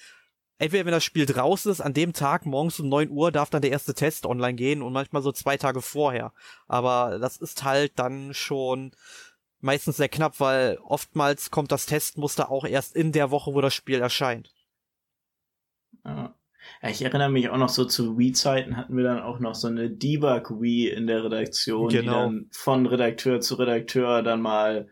entweder 0.59 0.85
wenn 0.85 0.93
das 0.93 1.05
Spiel 1.05 1.27
draußen 1.27 1.71
ist, 1.71 1.81
an 1.81 1.95
dem 1.95 2.13
Tag 2.13 2.47
morgens 2.47 2.81
um 2.81 2.89
neun 2.89 3.11
Uhr 3.11 3.33
darf 3.33 3.51
dann 3.51 3.63
der 3.63 3.71
erste 3.71 3.95
Test 3.95 4.27
online 4.27 4.55
gehen 4.55 4.83
und 4.83 4.93
manchmal 4.93 5.23
so 5.23 5.33
zwei 5.33 5.57
Tage 5.57 5.83
vorher. 5.83 6.33
Aber 6.67 7.19
das 7.21 7.37
ist 7.37 7.65
halt 7.65 7.93
dann 7.99 8.35
schon 8.35 8.93
meistens 9.61 9.97
sehr 9.97 10.09
knapp, 10.09 10.41
weil 10.41 10.79
oftmals 10.85 11.51
kommt 11.51 11.73
das 11.73 11.87
Testmuster 11.87 12.51
auch 12.51 12.65
erst 12.65 12.95
in 12.95 13.13
der 13.13 13.31
Woche, 13.31 13.55
wo 13.55 13.61
das 13.61 13.75
Spiel 13.75 14.01
erscheint. 14.01 14.53
Ja. 16.05 16.35
Ich 16.83 17.03
erinnere 17.03 17.31
mich 17.31 17.49
auch 17.49 17.57
noch 17.57 17.71
so 17.71 17.85
zu 17.85 18.19
Wii-Zeiten 18.19 18.77
hatten 18.77 18.97
wir 18.97 19.05
dann 19.05 19.23
auch 19.23 19.39
noch 19.39 19.55
so 19.55 19.69
eine 19.69 19.91
Debug-Wii 19.91 20.89
in 20.89 21.07
der 21.07 21.25
Redaktion, 21.25 21.89
genau. 21.89 22.01
die 22.01 22.07
dann 22.07 22.47
von 22.53 22.87
Redakteur 22.87 23.41
zu 23.41 23.55
Redakteur 23.55 24.23
dann 24.23 24.43
mal 24.43 24.89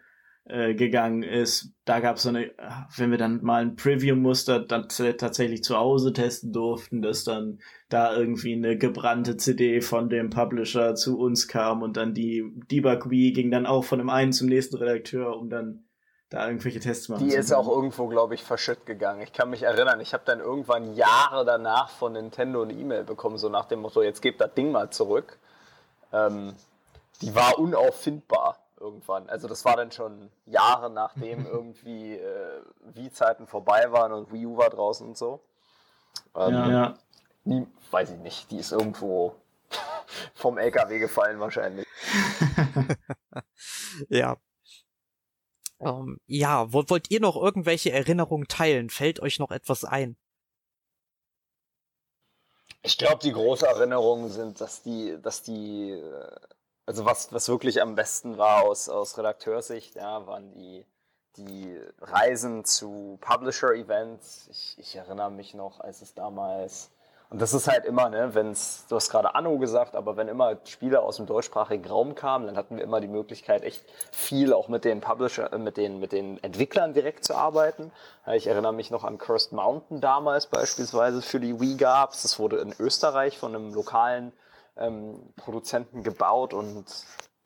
äh, 0.49 0.75
gegangen 0.75 1.25
ist. 1.25 1.73
Da 1.85 1.99
gab 1.99 2.17
es 2.17 2.23
so 2.23 2.29
eine, 2.29 2.53
wenn 2.97 3.11
wir 3.11 3.19
dann 3.19 3.43
mal 3.43 3.63
ein 3.63 3.75
Preview-Muster 3.75 4.61
dann 4.61 4.89
tatsächlich 4.89 5.65
zu 5.65 5.77
Hause 5.77 6.13
testen 6.13 6.53
durften, 6.53 7.03
dass 7.03 7.25
dann 7.25 7.59
da 7.89 8.17
irgendwie 8.17 8.55
eine 8.55 8.77
gebrannte 8.77 9.37
CD 9.37 9.81
von 9.81 10.09
dem 10.09 10.31
Publisher 10.31 10.95
zu 10.95 11.19
uns 11.19 11.49
kam 11.49 11.83
und 11.83 11.97
dann 11.97 12.15
die 12.15 12.45
Debug 12.71 13.11
Wii 13.11 13.33
ging 13.33 13.51
dann 13.51 13.67
auch 13.67 13.85
von 13.85 13.99
dem 13.99 14.09
einen 14.09 14.33
zum 14.33 14.49
nächsten 14.49 14.77
Redakteur, 14.77 15.37
um 15.37 15.51
dann 15.51 15.85
da 16.29 16.47
irgendwelche 16.47 16.81
Tests 16.81 17.09
machen. 17.09 17.29
Die 17.29 17.35
ist 17.35 17.53
auch 17.53 17.69
irgendwo, 17.69 18.07
glaube 18.07 18.35
ich, 18.35 18.43
verschütt 18.43 18.87
gegangen. 18.87 19.23
Ich 19.23 19.33
kann 19.33 19.51
mich 19.51 19.65
erinnern, 19.65 20.01
ich 20.01 20.13
habe 20.13 20.23
dann 20.27 20.41
irgendwann 20.41 20.95
Jahre 20.95 21.45
danach 21.45 21.91
von 21.91 22.13
Nintendo 22.13 22.63
eine 22.63 22.73
E-Mail 22.73 23.05
bekommen, 23.05 23.39
so 23.39 23.49
nach 23.49 23.67
dem 23.67 23.81
Motto, 23.81 24.03
jetzt 24.03 24.23
gebt 24.23 24.41
das 24.41 24.55
Ding 24.55 24.71
mal 24.71 24.91
zurück. 24.91 25.39
Ähm, 26.13 26.55
die 27.21 27.35
war 27.35 27.59
unauffindbar 27.59 28.59
irgendwann. 28.87 29.29
Also 29.29 29.49
das 29.49 29.65
war 29.65 29.77
dann 29.77 29.91
schon 29.91 30.31
Jahre 30.47 30.91
nachdem 30.91 31.47
irgendwie 31.47 32.15
äh, 32.15 32.63
Wii-Zeiten 32.95 33.47
vorbei 33.47 33.93
waren 33.93 34.13
und 34.13 34.33
Wii 34.33 34.47
U 34.47 34.57
war 34.57 34.71
draußen 34.71 35.07
und 35.07 35.19
so. 35.19 35.41
Ähm, 36.35 36.55
ja, 36.55 36.71
ja. 36.71 36.99
Nie, 37.45 37.67
weiß 37.91 38.11
ich 38.11 38.19
nicht, 38.19 38.51
die 38.51 38.59
ist 38.59 38.73
irgendwo 38.73 39.37
vom 40.35 40.59
LKW 40.59 40.99
gefallen 40.99 41.41
wahrscheinlich. 41.41 41.87
ja. 44.09 44.37
Um, 45.79 45.89
ähm, 45.89 46.21
ja, 46.27 46.73
wollt, 46.73 46.89
wollt 46.89 47.11
ihr 47.11 47.21
noch 47.21 47.37
irgendwelche 47.37 47.93
Erinnerungen 47.93 48.49
teilen? 48.49 48.89
Fällt 48.89 49.21
euch 49.21 49.39
noch 49.39 49.51
etwas 49.51 49.85
ein? 49.85 50.17
Ich 52.83 52.99
glaube, 52.99 53.19
die 53.23 53.33
große 53.33 53.67
Erinnerungen 53.67 54.31
sind, 54.31 54.61
dass 54.61 54.83
die, 54.83 55.19
dass 55.21 55.43
die 55.43 55.91
äh, 55.91 56.37
also 56.87 57.05
was, 57.05 57.33
was 57.33 57.49
wirklich 57.49 57.83
am 57.83 57.95
besten 57.97 58.39
war 58.39 58.63
aus, 58.65 58.89
aus 58.89 59.19
Redakteursicht, 59.19 59.97
ja, 59.97 60.27
waren 60.27 60.53
die, 60.53 60.87
die 61.37 61.79
Reisen 62.01 62.65
zu 62.65 63.19
Publisher-Events. 63.21 64.49
Ich, 64.51 64.77
ich 64.79 64.97
erinnere 64.97 65.31
mich 65.31 65.55
noch, 65.55 65.81
als 65.81 66.01
es 66.01 66.15
damals 66.15 66.91
Und 67.29 67.43
das 67.43 67.55
ist 67.55 67.67
halt 67.67 67.85
immer, 67.85 68.09
ne, 68.09 68.35
wenn's, 68.35 68.87
du 68.89 68.95
hast 68.95 69.11
gerade 69.11 69.35
Anno 69.35 69.59
gesagt, 69.59 69.97
aber 69.97 70.17
wenn 70.17 70.29
immer 70.29 70.59
Spiele 70.65 71.03
aus 71.03 71.17
dem 71.17 71.27
deutschsprachigen 71.27 71.85
Raum 71.85 72.15
kamen, 72.15 72.47
dann 72.47 72.57
hatten 72.57 72.77
wir 72.77 72.85
immer 72.85 73.01
die 73.01 73.09
Möglichkeit, 73.09 73.65
echt 73.65 73.85
viel 74.13 74.53
auch 74.53 74.69
mit 74.69 74.85
den 74.85 75.01
Publisher, 75.01 75.53
äh, 75.53 75.59
mit 75.59 75.77
den, 75.77 75.99
mit 75.99 76.13
den 76.13 76.41
Entwicklern 76.45 76.95
direkt 76.95 77.25
zu 77.25 77.35
arbeiten. 77.35 77.91
Ich 78.33 78.47
erinnere 78.47 78.73
mich 78.73 78.93
noch 78.93 79.03
an 79.03 79.19
Cursed 79.19 79.53
Mountain 79.53 80.01
damals 80.01 80.47
beispielsweise 80.47 81.21
für 81.21 81.41
die 81.41 81.61
Wii 81.61 81.77
gab's. 81.77 82.23
Das 82.23 82.39
wurde 82.39 82.59
in 82.59 82.73
Österreich 82.79 83.39
von 83.39 83.55
einem 83.57 83.75
lokalen 83.75 84.33
ähm, 84.77 85.33
Produzenten 85.37 86.03
gebaut 86.03 86.55
und 86.55 86.85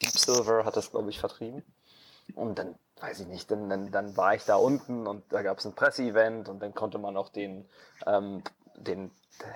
Deep 0.02 0.18
Silver 0.18 0.64
hat 0.64 0.76
das, 0.76 0.90
glaube 0.90 1.10
ich, 1.10 1.18
vertrieben. 1.18 1.64
Und 2.34 2.58
dann, 2.58 2.76
weiß 3.00 3.20
ich 3.20 3.26
nicht, 3.26 3.50
dann, 3.50 3.68
dann, 3.68 3.90
dann 3.90 4.16
war 4.16 4.34
ich 4.34 4.44
da 4.44 4.56
unten 4.56 5.06
und 5.06 5.24
da 5.32 5.42
gab 5.42 5.58
es 5.58 5.66
ein 5.66 5.74
Presseevent 5.74 6.48
und 6.48 6.60
dann 6.60 6.74
konnte 6.74 6.98
man 6.98 7.16
auch 7.16 7.28
den, 7.28 7.68
ähm, 8.06 8.42
den 8.76 9.10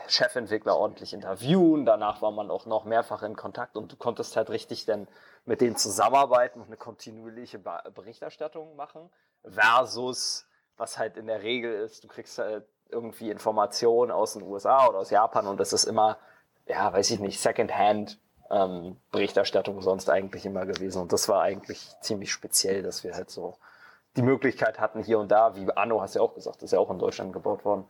Chefentwickler 0.08 0.76
ordentlich 0.76 1.12
interviewen. 1.12 1.84
Danach 1.84 2.22
war 2.22 2.30
man 2.30 2.50
auch 2.50 2.66
noch 2.66 2.84
mehrfach 2.84 3.22
in 3.22 3.36
Kontakt 3.36 3.76
und 3.76 3.92
du 3.92 3.96
konntest 3.96 4.36
halt 4.36 4.50
richtig 4.50 4.86
dann 4.86 5.08
mit 5.44 5.60
denen 5.60 5.76
zusammenarbeiten 5.76 6.60
und 6.60 6.66
eine 6.66 6.76
kontinuierliche 6.76 7.58
Berichterstattung 7.58 8.76
machen. 8.76 9.10
Versus, 9.46 10.46
was 10.76 10.98
halt 10.98 11.16
in 11.16 11.26
der 11.26 11.42
Regel 11.42 11.74
ist, 11.74 12.02
du 12.04 12.08
kriegst 12.08 12.38
halt 12.38 12.66
irgendwie 12.88 13.30
Informationen 13.30 14.10
aus 14.10 14.34
den 14.34 14.42
USA 14.42 14.88
oder 14.88 14.98
aus 14.98 15.10
Japan 15.10 15.46
und 15.46 15.58
das 15.58 15.72
ist 15.72 15.84
immer, 15.84 16.18
ja, 16.66 16.92
weiß 16.92 17.10
ich 17.10 17.20
nicht, 17.20 17.40
Secondhand 17.40 18.18
ähm, 18.50 18.96
Berichterstattung 19.10 19.80
sonst 19.80 20.08
eigentlich 20.08 20.46
immer 20.46 20.66
gewesen. 20.66 21.02
Und 21.02 21.12
das 21.12 21.28
war 21.28 21.42
eigentlich 21.42 21.90
ziemlich 22.00 22.32
speziell, 22.32 22.82
dass 22.82 23.04
wir 23.04 23.14
halt 23.14 23.30
so 23.30 23.56
die 24.16 24.22
Möglichkeit 24.22 24.78
hatten, 24.78 25.02
hier 25.02 25.18
und 25.18 25.30
da, 25.30 25.56
wie 25.56 25.70
Anno 25.72 26.00
hast 26.00 26.14
ja 26.14 26.22
auch 26.22 26.34
gesagt, 26.34 26.62
ist 26.62 26.72
ja 26.72 26.78
auch 26.78 26.90
in 26.90 26.98
Deutschland 26.98 27.32
gebaut 27.32 27.64
worden, 27.64 27.84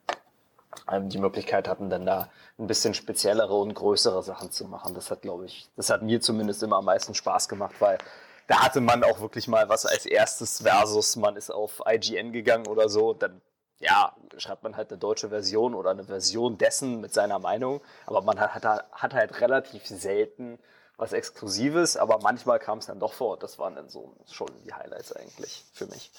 ähm, 0.91 1.09
die 1.09 1.19
Möglichkeit 1.19 1.69
hatten, 1.69 1.91
dann 1.91 2.07
da 2.07 2.31
ein 2.59 2.67
bisschen 2.67 2.95
speziellere 2.95 3.55
und 3.55 3.75
größere 3.75 4.23
Sachen 4.23 4.51
zu 4.51 4.67
machen. 4.67 4.95
Das 4.95 5.11
hat, 5.11 5.23
glaube 5.23 5.47
ich, 5.47 5.69
das 5.77 5.91
hat 5.91 6.03
mir 6.03 6.21
zumindest 6.21 6.63
immer 6.63 6.77
am 6.77 6.87
meisten 6.87 7.15
Spaß 7.15 7.49
gemacht, 7.49 7.75
weil 7.81 7.99
da 8.47 8.63
hatte 8.63 8.81
man 8.81 9.05
auch 9.05 9.21
wirklich 9.21 9.49
mal 9.49 9.69
was 9.69 9.87
als 9.87 10.07
erstes 10.07 10.63
versus 10.63 11.17
man 11.17 11.37
ist 11.37 11.51
auf 11.51 11.83
IGN 11.87 12.33
gegangen 12.33 12.67
oder 12.67 12.89
so, 12.89 13.13
dann 13.15 13.41
ja, 13.79 14.17
schreibt 14.39 14.63
man 14.63 14.77
halt 14.77 14.91
eine 14.91 14.99
deutsche 14.99 15.29
Version 15.29 15.75
oder 15.75 15.91
eine 15.91 16.05
Version 16.05 16.59
dessen 16.59 17.01
mit 17.01 17.13
seiner 17.13 17.39
Meinung, 17.39 17.81
aber 18.07 18.23
man 18.23 18.39
hat, 18.41 18.55
hat, 18.55 18.91
hat 18.93 19.15
halt 19.15 19.41
relativ 19.41 19.87
selten 19.87 20.59
was 20.97 21.13
Exklusives, 21.13 21.97
aber 21.97 22.21
manchmal 22.23 22.59
kam 22.59 22.79
es 22.79 22.87
dann 22.87 23.01
doch 23.01 23.13
vor. 23.13 23.39
Das 23.39 23.59
waren 23.59 23.75
dann 23.75 23.89
so 23.89 24.17
schon 24.31 24.49
die 24.65 24.73
Highlights 24.73 25.13
eigentlich 25.13 25.65
für 25.73 25.87
mich. 25.87 26.13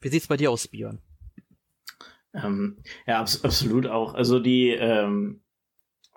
Wie 0.00 0.08
sieht's 0.08 0.28
bei 0.28 0.36
dir 0.36 0.50
aus, 0.50 0.68
Björn? 0.68 1.02
Ähm, 2.32 2.82
ja, 3.06 3.20
abs 3.20 3.42
absolut 3.44 3.86
auch. 3.86 4.14
Also 4.14 4.38
die, 4.38 4.70
ähm, 4.70 5.42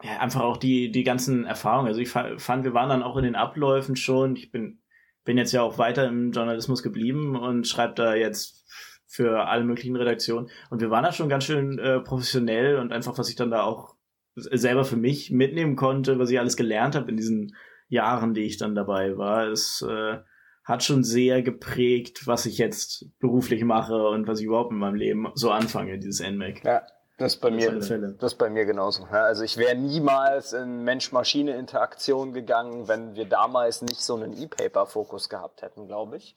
ja, 0.04 0.20
einfach 0.20 0.42
auch 0.42 0.58
die, 0.58 0.92
die 0.92 1.04
ganzen 1.04 1.46
Erfahrungen. 1.46 1.88
Also 1.88 2.00
ich 2.00 2.10
fand, 2.10 2.64
wir 2.64 2.74
waren 2.74 2.90
dann 2.90 3.04
auch 3.04 3.18
in 3.18 3.24
den 3.24 3.36
Abläufen 3.36 3.96
schon. 3.96 4.36
Ich 4.36 4.52
bin, 4.52 4.82
bin 5.30 5.38
jetzt 5.38 5.52
ja 5.52 5.62
auch 5.62 5.78
weiter 5.78 6.08
im 6.08 6.32
Journalismus 6.32 6.82
geblieben 6.82 7.36
und 7.36 7.68
schreibe 7.68 7.94
da 7.94 8.16
jetzt 8.16 8.66
für 9.06 9.48
alle 9.48 9.64
möglichen 9.64 9.96
Redaktionen. 9.96 10.50
Und 10.72 10.82
wir 10.82 10.90
waren 10.90 11.04
da 11.04 11.12
schon 11.12 11.30
ganz 11.30 11.44
schön 11.44 11.78
äh, 11.78 12.00
professionell 12.00 12.78
und 12.78 12.92
einfach, 12.92 13.16
was 13.20 13.30
ich 13.30 13.36
dann 13.36 13.52
da 13.52 13.62
auch 13.62 13.94
selber 14.34 14.86
für 14.86 14.98
mich 14.98 15.30
mitnehmen 15.30 15.76
konnte, 15.76 16.18
was 16.18 16.32
ich 16.32 16.40
alles 16.40 16.58
gelernt 16.58 16.96
habe 16.96 17.12
in 17.12 17.18
diesen 17.18 17.56
Jahren, 17.90 18.34
die 18.34 18.42
ich 18.42 18.58
dann 18.58 18.74
dabei 18.74 19.20
war, 19.20 19.52
ist 19.52 19.84
äh, 19.84 20.18
hat 20.64 20.84
schon 20.84 21.04
sehr 21.04 21.44
geprägt, 21.44 22.26
was 22.26 22.48
ich 22.48 22.58
jetzt 22.58 23.06
beruflich 23.20 23.64
mache 23.64 24.08
und 24.08 24.28
was 24.28 24.40
ich 24.40 24.48
überhaupt 24.48 24.72
in 24.72 24.80
meinem 24.80 24.96
Leben 24.96 25.28
so 25.36 25.52
anfange, 25.52 26.00
dieses 26.00 26.28
NMAC. 26.28 26.64
Ja, 26.64 26.82
das 27.20 27.34
ist 27.34 27.42
bei 27.42 27.52
mir, 27.52 27.72
das 28.18 28.36
bei 28.36 28.50
mir 28.50 28.66
genauso. 28.66 29.04
Also 29.12 29.44
ich 29.44 29.58
wäre 29.58 29.76
niemals 29.76 30.54
in 30.54 30.84
Mensch-Maschine-Interaktion 30.86 32.34
gegangen, 32.34 32.88
wenn 32.88 33.16
wir 33.16 33.26
damals 33.26 33.82
nicht 33.82 34.02
so 34.02 34.16
einen 34.16 34.42
E-Paper-Fokus 34.42 35.28
gehabt 35.28 35.62
hätten, 35.62 35.88
glaube 35.88 36.18
ich. 36.18 36.36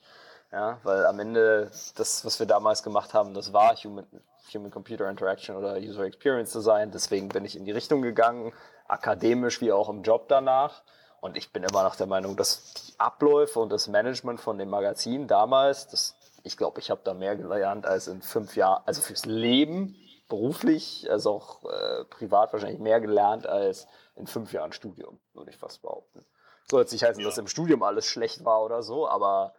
Ja, 0.51 0.79
weil 0.83 1.07
am 1.07 1.19
Ende 1.21 1.71
das, 1.95 2.25
was 2.25 2.39
wir 2.39 2.47
damals 2.47 2.83
gemacht 2.83 3.15
haben, 3.15 3.33
das 3.33 3.53
war 3.53 3.75
Human, 3.77 4.07
Human-Computer 4.53 5.09
Interaction 5.09 5.57
oder 5.57 5.77
User 5.77 6.03
Experience 6.05 6.53
Design. 6.53 6.91
Deswegen 6.91 7.29
bin 7.29 7.45
ich 7.45 7.57
in 7.57 7.65
die 7.65 7.71
Richtung 7.71 8.03
gegangen, 8.03 8.53
akademisch 8.89 9.61
wie 9.61 9.73
auch 9.73 9.89
im 9.89 10.03
Job 10.03 10.29
danach. 10.29 10.83
Und 11.21 11.37
ich 11.37 11.53
bin 11.53 11.63
immer 11.63 11.85
noch 11.85 11.95
der 11.95 12.09
Meinung, 12.09 12.37
dass 12.37 12.75
die 12.75 12.99
Abläufe 12.99 13.61
und 13.61 13.71
das 13.71 13.87
Management 13.87 14.41
von 14.41 14.59
dem 14.59 14.69
Magazin 14.69 15.29
damals, 15.29 15.87
das, 15.87 16.17
ich 16.43 16.57
glaube, 16.57 16.81
ich 16.81 16.91
habe 16.91 17.01
da 17.05 17.15
mehr 17.15 17.37
gelernt 17.37 17.87
als 17.87 18.09
in 18.09 18.21
fünf 18.21 18.57
Jahren, 18.57 18.83
also 18.85 19.01
fürs 19.01 19.25
Leben, 19.25 19.97
beruflich, 20.33 21.07
als 21.11 21.27
auch 21.27 21.63
äh, 21.65 22.07
privat 22.07 22.55
wahrscheinlich 22.55 22.81
mehr 22.81 23.03
gelernt 23.03 23.47
als 23.47 23.87
in 24.17 24.27
fünf 24.27 24.51
Jahren 24.55 24.73
Studium, 24.73 25.21
würde 25.35 25.51
ich 25.51 25.59
fast 25.59 25.83
behaupten. 25.83 26.25
Soll 26.71 26.81
jetzt 26.81 26.93
nicht 26.93 27.05
heißen, 27.05 27.21
ja. 27.21 27.29
dass 27.29 27.37
im 27.37 27.49
Studium 27.49 27.83
alles 27.83 28.07
schlecht 28.07 28.43
war 28.43 28.63
oder 28.65 28.83
so, 28.83 29.07
aber 29.07 29.53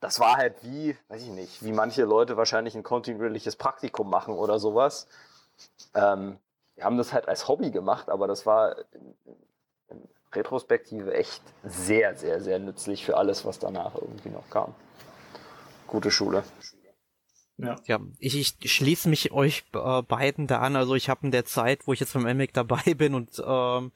das 0.00 0.20
war 0.20 0.36
halt 0.36 0.62
wie, 0.62 0.94
weiß 1.08 1.22
ich 1.22 1.30
nicht, 1.30 1.64
wie 1.64 1.72
manche 1.72 2.04
Leute 2.04 2.36
wahrscheinlich 2.36 2.74
ein 2.74 2.82
kontinuierliches 2.82 3.56
Praktikum 3.56 4.10
machen 4.10 4.34
oder 4.34 4.58
sowas. 4.58 5.08
Ähm, 5.94 6.38
wir 6.74 6.84
haben 6.84 6.98
das 6.98 7.14
halt 7.14 7.26
als 7.26 7.48
Hobby 7.48 7.70
gemacht, 7.70 8.10
aber 8.10 8.26
das 8.26 8.44
war 8.44 8.76
Retrospektive 10.34 11.14
echt 11.14 11.42
sehr, 11.64 12.14
sehr, 12.16 12.42
sehr 12.42 12.58
nützlich 12.58 13.06
für 13.06 13.16
alles, 13.16 13.46
was 13.46 13.60
danach 13.60 13.94
irgendwie 13.94 14.28
noch 14.28 14.50
kam. 14.50 14.74
Gute 15.86 16.10
Schule. 16.10 16.44
Ja. 17.58 17.76
ja, 17.86 18.00
ich, 18.20 18.36
ich 18.60 18.72
schließe 18.72 19.08
mich 19.08 19.32
euch 19.32 19.64
äh, 19.74 20.02
beiden 20.02 20.46
da 20.46 20.60
an. 20.60 20.76
Also 20.76 20.94
ich 20.94 21.08
habe 21.08 21.26
in 21.26 21.32
der 21.32 21.44
Zeit, 21.44 21.86
wo 21.86 21.92
ich 21.92 22.00
jetzt 22.00 22.14
beim 22.14 22.22
MMAC 22.22 22.52
dabei 22.52 22.94
bin 22.94 23.14
und 23.14 23.42
ähm, 23.44 23.92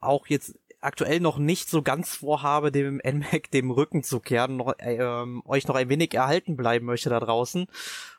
auch 0.00 0.26
jetzt 0.28 0.54
aktuell 0.80 1.18
noch 1.18 1.38
nicht 1.38 1.68
so 1.68 1.82
ganz 1.82 2.14
vorhabe, 2.14 2.70
dem 2.70 3.00
NMAC 3.04 3.50
dem 3.50 3.70
Rücken 3.70 4.02
zu 4.04 4.20
kehren, 4.20 4.58
noch, 4.58 4.78
äh, 4.78 4.96
ähm, 4.96 5.42
euch 5.46 5.66
noch 5.66 5.74
ein 5.74 5.88
wenig 5.88 6.14
erhalten 6.14 6.56
bleiben 6.56 6.86
möchte 6.86 7.10
da 7.10 7.18
draußen. 7.18 7.66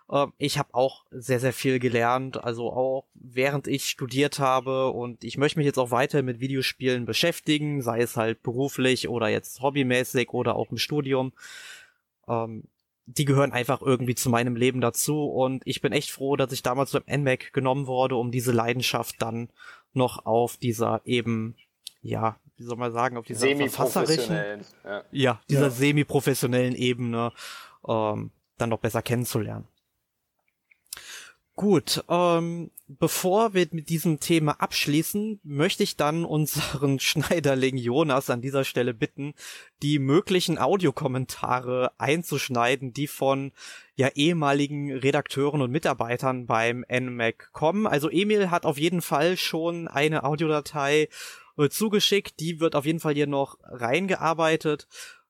Äh, 0.10 0.28
ich 0.38 0.58
habe 0.58 0.74
auch 0.74 1.06
sehr, 1.12 1.40
sehr 1.40 1.54
viel 1.54 1.80
gelernt, 1.80 2.44
also 2.44 2.72
auch 2.74 3.06
während 3.14 3.68
ich 3.68 3.86
studiert 3.86 4.40
habe 4.40 4.90
und 4.90 5.24
ich 5.24 5.38
möchte 5.38 5.60
mich 5.60 5.68
jetzt 5.68 5.78
auch 5.78 5.92
weiter 5.92 6.22
mit 6.22 6.40
Videospielen 6.40 7.06
beschäftigen, 7.06 7.82
sei 7.82 8.02
es 8.02 8.18
halt 8.18 8.44
beruflich 8.44 9.08
oder 9.08 9.30
jetzt 9.30 9.62
hobbymäßig 9.62 10.34
oder 10.34 10.56
auch 10.56 10.72
im 10.72 10.78
Studium. 10.78 11.32
Ähm, 12.28 12.64
die 13.08 13.26
gehören 13.26 13.52
einfach 13.52 13.82
irgendwie 13.82 14.16
zu 14.16 14.30
meinem 14.30 14.56
Leben 14.56 14.82
dazu 14.82 15.26
und 15.26 15.62
ich 15.66 15.82
bin 15.82 15.94
echt 15.94 16.12
froh, 16.12 16.36
dass 16.36 16.52
ich 16.52 16.64
damals 16.64 16.92
beim 16.92 17.04
NMAC 17.22 17.54
genommen 17.54 17.88
wurde, 17.88 18.16
um 18.16 18.32
diese 18.32 18.52
Leidenschaft 18.52 19.22
dann 19.22 19.50
noch 19.94 20.26
auf 20.26 20.58
dieser 20.58 21.02
eben, 21.06 21.56
ja, 22.02 22.38
wie 22.58 22.64
soll 22.64 22.78
man 22.78 22.92
sagen, 22.92 23.18
auf 23.18 23.26
dieser 23.26 23.42
semi-professionellen, 23.42 24.66
ja. 24.84 25.04
ja, 25.12 25.42
dieser 25.50 25.64
ja. 25.64 25.70
semi-professionellen 25.70 26.76
Ebene 26.76 27.32
ähm, 27.88 28.32
dann 28.58 28.70
noch 28.70 28.80
besser 28.80 29.02
kennenzulernen. 29.02 29.68
Gut, 31.56 32.04
ähm, 32.10 32.72
bevor 32.88 33.54
wir 33.54 33.68
mit 33.72 33.90
diesem 33.90 34.20
Thema 34.20 34.54
abschließen, 34.62 35.40
möchte 35.44 35.84
ich 35.84 35.98
dann 35.98 36.26
unseren 36.26 37.00
Schneiderling 37.02 37.78
Jonas 37.78 38.30
an 38.30 38.42
dieser 38.42 38.64
Stelle 38.64 38.94
bitten, 38.94 39.34
die 39.82 40.00
möglichen 40.00 40.58
Audiokommentare 40.58 41.92
einzuschneiden, 41.98 42.94
die 42.94 43.08
von 43.08 43.52
ja 43.96 44.10
ehemaligen 44.10 44.92
Redakteuren 44.92 45.62
und 45.62 45.72
Mitarbeitern 45.72 46.46
beim 46.46 46.86
NMAC 46.90 47.52
kommen. 47.54 47.88
Also 47.88 48.10
Emil 48.10 48.52
hat 48.52 48.66
auf 48.66 48.78
jeden 48.78 49.02
Fall 49.02 49.38
schon 49.38 49.88
eine 49.88 50.24
Audiodatei 50.24 51.10
äh, 51.58 51.70
zugeschickt, 51.70 52.40
die 52.40 52.60
wird 52.60 52.76
auf 52.76 52.86
jeden 52.86 53.00
Fall 53.00 53.14
hier 53.14 53.28
noch 53.28 53.58
reingearbeitet. 53.64 54.88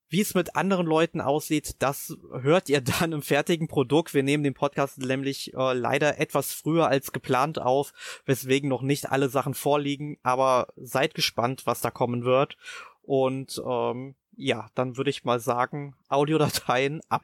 Wie 0.07 0.21
es 0.21 0.35
mit 0.35 0.55
anderen 0.55 0.85
Leuten 0.85 1.19
aussieht, 1.19 1.81
das 1.81 2.15
hört 2.31 2.69
ihr 2.69 2.81
dann 2.99 3.11
im 3.11 3.21
fertigen 3.23 3.67
Produkt. 3.67 4.13
Wir 4.13 4.21
nehmen 4.21 4.43
den 4.43 4.53
Podcast 4.53 4.99
nämlich 4.99 5.53
äh, 5.55 5.73
leider 5.73 6.19
etwas 6.19 6.53
früher 6.53 6.87
als 6.87 7.11
geplant 7.11 7.59
auf, 7.59 7.91
weswegen 8.25 8.69
noch 8.69 8.83
nicht 8.83 9.11
alle 9.11 9.29
Sachen 9.29 9.55
vorliegen. 9.55 10.17
Aber 10.21 10.67
seid 10.75 11.15
gespannt, 11.15 11.65
was 11.65 11.81
da 11.81 11.89
kommen 11.89 12.23
wird. 12.23 12.55
Und 13.01 13.61
ähm, 13.65 14.15
ja, 14.35 14.69
dann 14.75 14.95
würde 14.95 15.09
ich 15.09 15.23
mal 15.23 15.39
sagen, 15.39 15.95
Audiodateien 16.07 17.01
ab. 17.09 17.23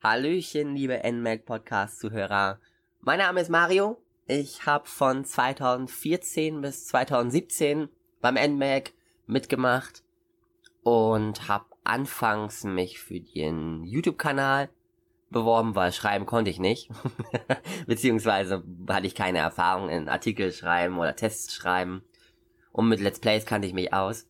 Hallöchen, 0.00 0.76
liebe 0.76 1.00
NMAC 1.02 1.44
Podcast 1.46 1.98
Zuhörer. 1.98 2.60
Mein 3.00 3.18
Name 3.18 3.40
ist 3.40 3.48
Mario 3.48 4.03
ich 4.26 4.66
habe 4.66 4.86
von 4.86 5.24
2014 5.24 6.60
bis 6.60 6.86
2017 6.86 7.88
beim 8.20 8.34
NMAC 8.34 8.92
mitgemacht 9.26 10.02
und 10.82 11.48
habe 11.48 11.66
anfangs 11.84 12.64
mich 12.64 12.98
für 12.98 13.20
den 13.20 13.84
YouTube-Kanal 13.84 14.70
beworben, 15.30 15.74
weil 15.74 15.92
schreiben 15.92 16.26
konnte 16.26 16.50
ich 16.50 16.58
nicht. 16.58 16.90
Beziehungsweise 17.86 18.64
hatte 18.88 19.06
ich 19.06 19.14
keine 19.14 19.38
Erfahrung 19.38 19.88
in 19.90 20.08
Artikel 20.08 20.52
schreiben 20.52 20.98
oder 20.98 21.16
Tests 21.16 21.54
schreiben. 21.54 22.02
Und 22.72 22.88
mit 22.88 23.00
Let's 23.00 23.20
Plays 23.20 23.44
kannte 23.44 23.66
ich 23.68 23.74
mich 23.74 23.92
aus. 23.92 24.26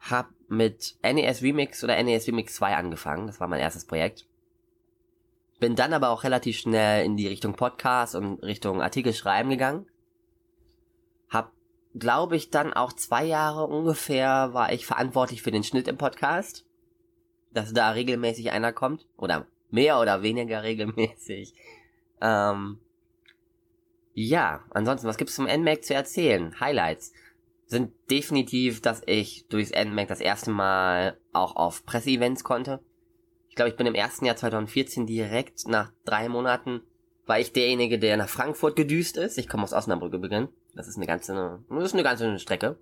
hab 0.00 0.28
mit 0.48 0.96
NES 1.02 1.42
Remix 1.42 1.82
oder 1.82 2.00
NES 2.02 2.28
Remix 2.28 2.54
2 2.56 2.76
angefangen. 2.76 3.26
Das 3.26 3.40
war 3.40 3.48
mein 3.48 3.60
erstes 3.60 3.86
Projekt. 3.86 4.26
Bin 5.58 5.74
dann 5.74 5.92
aber 5.92 6.10
auch 6.10 6.24
relativ 6.24 6.58
schnell 6.58 7.04
in 7.04 7.16
die 7.16 7.28
Richtung 7.28 7.54
Podcast 7.54 8.14
und 8.14 8.42
Richtung 8.42 8.82
Artikel 8.82 9.14
schreiben 9.14 9.50
gegangen. 9.50 9.86
Hab, 11.30 11.52
glaube 11.94 12.36
ich, 12.36 12.50
dann 12.50 12.74
auch 12.74 12.92
zwei 12.92 13.24
Jahre 13.24 13.66
ungefähr 13.66 14.52
war 14.52 14.72
ich 14.72 14.84
verantwortlich 14.84 15.42
für 15.42 15.50
den 15.50 15.64
Schnitt 15.64 15.88
im 15.88 15.96
Podcast. 15.96 16.66
Dass 17.52 17.72
da 17.72 17.90
regelmäßig 17.90 18.50
einer 18.50 18.72
kommt. 18.72 19.06
Oder 19.16 19.46
mehr 19.70 19.98
oder 19.98 20.22
weniger 20.22 20.62
regelmäßig. 20.62 21.54
Ähm, 22.20 22.78
ja, 24.12 24.64
ansonsten, 24.70 25.06
was 25.06 25.16
gibt's 25.16 25.34
zum 25.34 25.46
NMAC 25.46 25.84
zu 25.84 25.94
erzählen? 25.94 26.58
Highlights 26.60 27.12
sind 27.66 27.92
definitiv, 28.10 28.80
dass 28.80 29.02
ich 29.06 29.46
durchs 29.48 29.72
NMAC 29.72 30.08
das 30.08 30.20
erste 30.20 30.50
Mal 30.50 31.18
auch 31.32 31.56
auf 31.56 31.84
Presseevents 31.84 32.44
konnte. 32.44 32.80
Ich 33.56 33.58
glaube, 33.58 33.70
ich 33.70 33.76
bin 33.76 33.86
im 33.86 33.94
ersten 33.94 34.26
Jahr 34.26 34.36
2014 34.36 35.06
direkt 35.06 35.66
nach 35.66 35.90
drei 36.04 36.28
Monaten 36.28 36.82
war 37.24 37.40
ich 37.40 37.54
derjenige, 37.54 37.98
der 37.98 38.18
nach 38.18 38.28
Frankfurt 38.28 38.76
gedüst 38.76 39.16
ist. 39.16 39.38
Ich 39.38 39.48
komme 39.48 39.62
aus 39.62 39.72
Osnabrück 39.72 40.12
übrigens. 40.12 40.50
Das 40.74 40.88
ist 40.88 40.98
eine 40.98 41.06
ganze, 41.06 41.64
das 41.70 41.84
ist 41.84 41.94
eine 41.94 42.02
ganze 42.02 42.38
Strecke. 42.38 42.78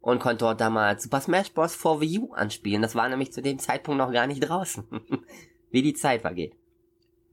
Und 0.00 0.18
konnte 0.18 0.38
dort 0.38 0.60
damals 0.60 1.04
Super 1.04 1.20
Smash 1.20 1.52
Bros. 1.52 1.76
for 1.76 2.00
Wii 2.00 2.18
U 2.18 2.32
anspielen. 2.32 2.82
Das 2.82 2.96
war 2.96 3.08
nämlich 3.08 3.32
zu 3.32 3.40
dem 3.40 3.60
Zeitpunkt 3.60 3.98
noch 3.98 4.10
gar 4.10 4.26
nicht 4.26 4.40
draußen. 4.40 4.82
Wie 5.70 5.82
die 5.82 5.94
Zeit 5.94 6.22
vergeht. 6.22 6.56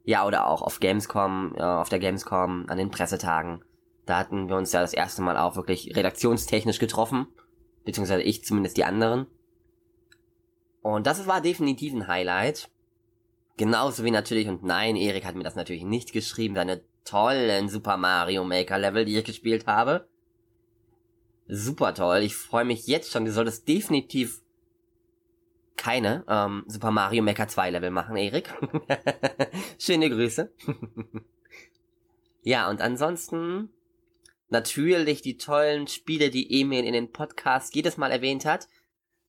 Ja, 0.04 0.28
oder 0.28 0.46
auch 0.50 0.62
auf 0.62 0.80
Gamescom, 0.80 1.56
auf 1.56 1.90
der 1.90 1.98
Gamescom, 1.98 2.66
an 2.68 2.78
den 2.78 2.92
Pressetagen. 2.92 3.64
Da 4.06 4.20
hatten 4.20 4.50
wir 4.50 4.56
uns 4.56 4.72
ja 4.72 4.82
das 4.82 4.94
erste 4.94 5.24
Mal 5.24 5.36
auch 5.36 5.56
wirklich 5.56 5.96
redaktionstechnisch 5.96 6.78
getroffen. 6.78 7.26
Beziehungsweise 7.86 8.22
ich 8.22 8.46
zumindest 8.46 8.78
die 8.78 8.86
anderen. 8.86 9.26
Und 10.82 11.08
das 11.08 11.28
war 11.28 11.42
definitiv 11.42 11.94
ein 11.94 12.08
Highlight. 12.08 12.70
Genauso 13.58 14.04
wie 14.04 14.12
natürlich, 14.12 14.48
und 14.48 14.64
nein, 14.64 14.96
Erik 14.96 15.26
hat 15.26 15.36
mir 15.36 15.44
das 15.44 15.56
natürlich 15.56 15.84
nicht 15.84 16.14
geschrieben, 16.14 16.56
seine 16.56 16.82
tollen 17.04 17.68
Super 17.68 17.98
Mario 17.98 18.44
Maker 18.44 18.78
Level, 18.78 19.06
die 19.06 19.18
ich 19.18 19.26
gespielt 19.26 19.68
habe. 19.68 20.08
Super 21.48 21.94
toll. 21.94 22.20
Ich 22.20 22.36
freue 22.36 22.64
mich 22.64 22.88
jetzt 22.88 23.12
schon. 23.12 23.26
Du 23.26 23.32
solltest 23.32 23.68
definitiv 23.68 24.42
keine 25.76 26.26
ähm, 26.28 26.64
Super 26.68 26.92
Mario 26.92 27.24
Maker 27.24 27.48
2 27.48 27.72
Level 27.72 27.90
machen, 27.90 28.18
Erik. 28.18 28.54
Schöne 29.80 30.10
Grüße. 30.10 30.52
ja, 32.44 32.70
und 32.70 32.82
ansonsten 32.82 33.70
natürlich 34.50 35.22
die 35.22 35.38
tollen 35.38 35.88
Spiele, 35.88 36.30
die 36.30 36.62
Emil 36.62 36.84
in 36.84 36.94
den 36.94 37.12
Podcast 37.12 37.74
jedes 37.76 37.98
Mal 37.98 38.12
erwähnt 38.12 38.46
hat. 38.46 38.68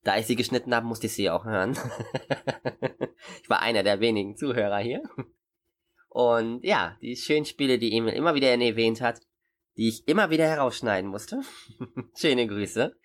Da 0.03 0.17
ich 0.17 0.25
sie 0.25 0.35
geschnitten 0.35 0.73
habe, 0.73 0.87
musste 0.87 1.07
ich 1.07 1.13
sie 1.13 1.29
auch 1.29 1.45
hören. 1.45 1.77
ich 3.43 3.49
war 3.49 3.61
einer 3.61 3.83
der 3.83 3.99
wenigen 3.99 4.35
Zuhörer 4.35 4.79
hier. 4.79 5.03
Und 6.09 6.63
ja, 6.65 6.97
die 7.01 7.15
schönen 7.15 7.45
Spiele, 7.45 7.77
die 7.77 7.95
Emil 7.95 8.13
immer 8.13 8.35
wieder 8.35 8.49
erwähnt 8.49 8.99
hat, 8.99 9.21
die 9.77 9.87
ich 9.87 10.07
immer 10.07 10.29
wieder 10.29 10.45
herausschneiden 10.45 11.09
musste. 11.09 11.41
Schöne 12.15 12.47
Grüße. 12.47 12.95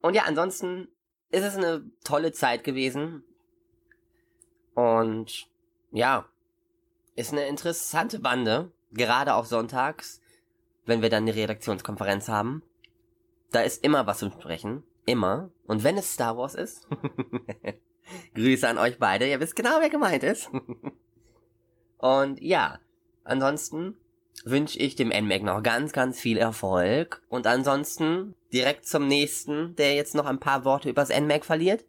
Und 0.00 0.14
ja, 0.14 0.24
ansonsten 0.24 0.88
ist 1.30 1.44
es 1.44 1.56
eine 1.56 1.90
tolle 2.04 2.32
Zeit 2.32 2.64
gewesen. 2.64 3.24
Und 4.74 5.48
ja, 5.92 6.28
ist 7.16 7.32
eine 7.32 7.46
interessante 7.46 8.18
Bande, 8.18 8.72
gerade 8.90 9.34
auch 9.34 9.44
sonntags, 9.44 10.20
wenn 10.84 11.00
wir 11.00 11.10
dann 11.10 11.22
eine 11.22 11.34
Redaktionskonferenz 11.34 12.28
haben. 12.28 12.62
Da 13.52 13.62
ist 13.62 13.84
immer 13.84 14.06
was 14.06 14.18
zu 14.18 14.30
sprechen, 14.30 14.82
immer. 15.06 15.50
Und 15.66 15.84
wenn 15.84 15.96
es 15.96 16.12
Star 16.12 16.36
Wars 16.36 16.54
ist, 16.54 16.86
Grüße 18.34 18.68
an 18.68 18.78
euch 18.78 18.98
beide, 18.98 19.28
ihr 19.28 19.40
wisst 19.40 19.56
genau, 19.56 19.78
wer 19.80 19.90
gemeint 19.90 20.22
ist. 20.22 20.50
Und 21.98 22.40
ja, 22.42 22.78
ansonsten 23.24 23.96
wünsche 24.44 24.78
ich 24.78 24.96
dem 24.96 25.08
NMAC 25.08 25.42
noch 25.42 25.62
ganz, 25.62 25.92
ganz 25.92 26.20
viel 26.20 26.36
Erfolg. 26.36 27.22
Und 27.28 27.46
ansonsten 27.46 28.34
direkt 28.52 28.86
zum 28.86 29.08
nächsten, 29.08 29.74
der 29.76 29.94
jetzt 29.94 30.14
noch 30.14 30.26
ein 30.26 30.40
paar 30.40 30.64
Worte 30.64 30.90
übers 30.90 31.08
NMAC 31.08 31.44
verliert. 31.44 31.84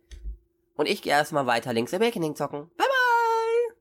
Und 0.75 0.87
ich 0.87 1.01
gehe 1.01 1.13
erstmal 1.13 1.47
weiter 1.47 1.73
Links 1.73 1.93
Awakening 1.93 2.35
zocken. 2.35 2.69
Bye 2.77 2.87
bye! 2.87 3.75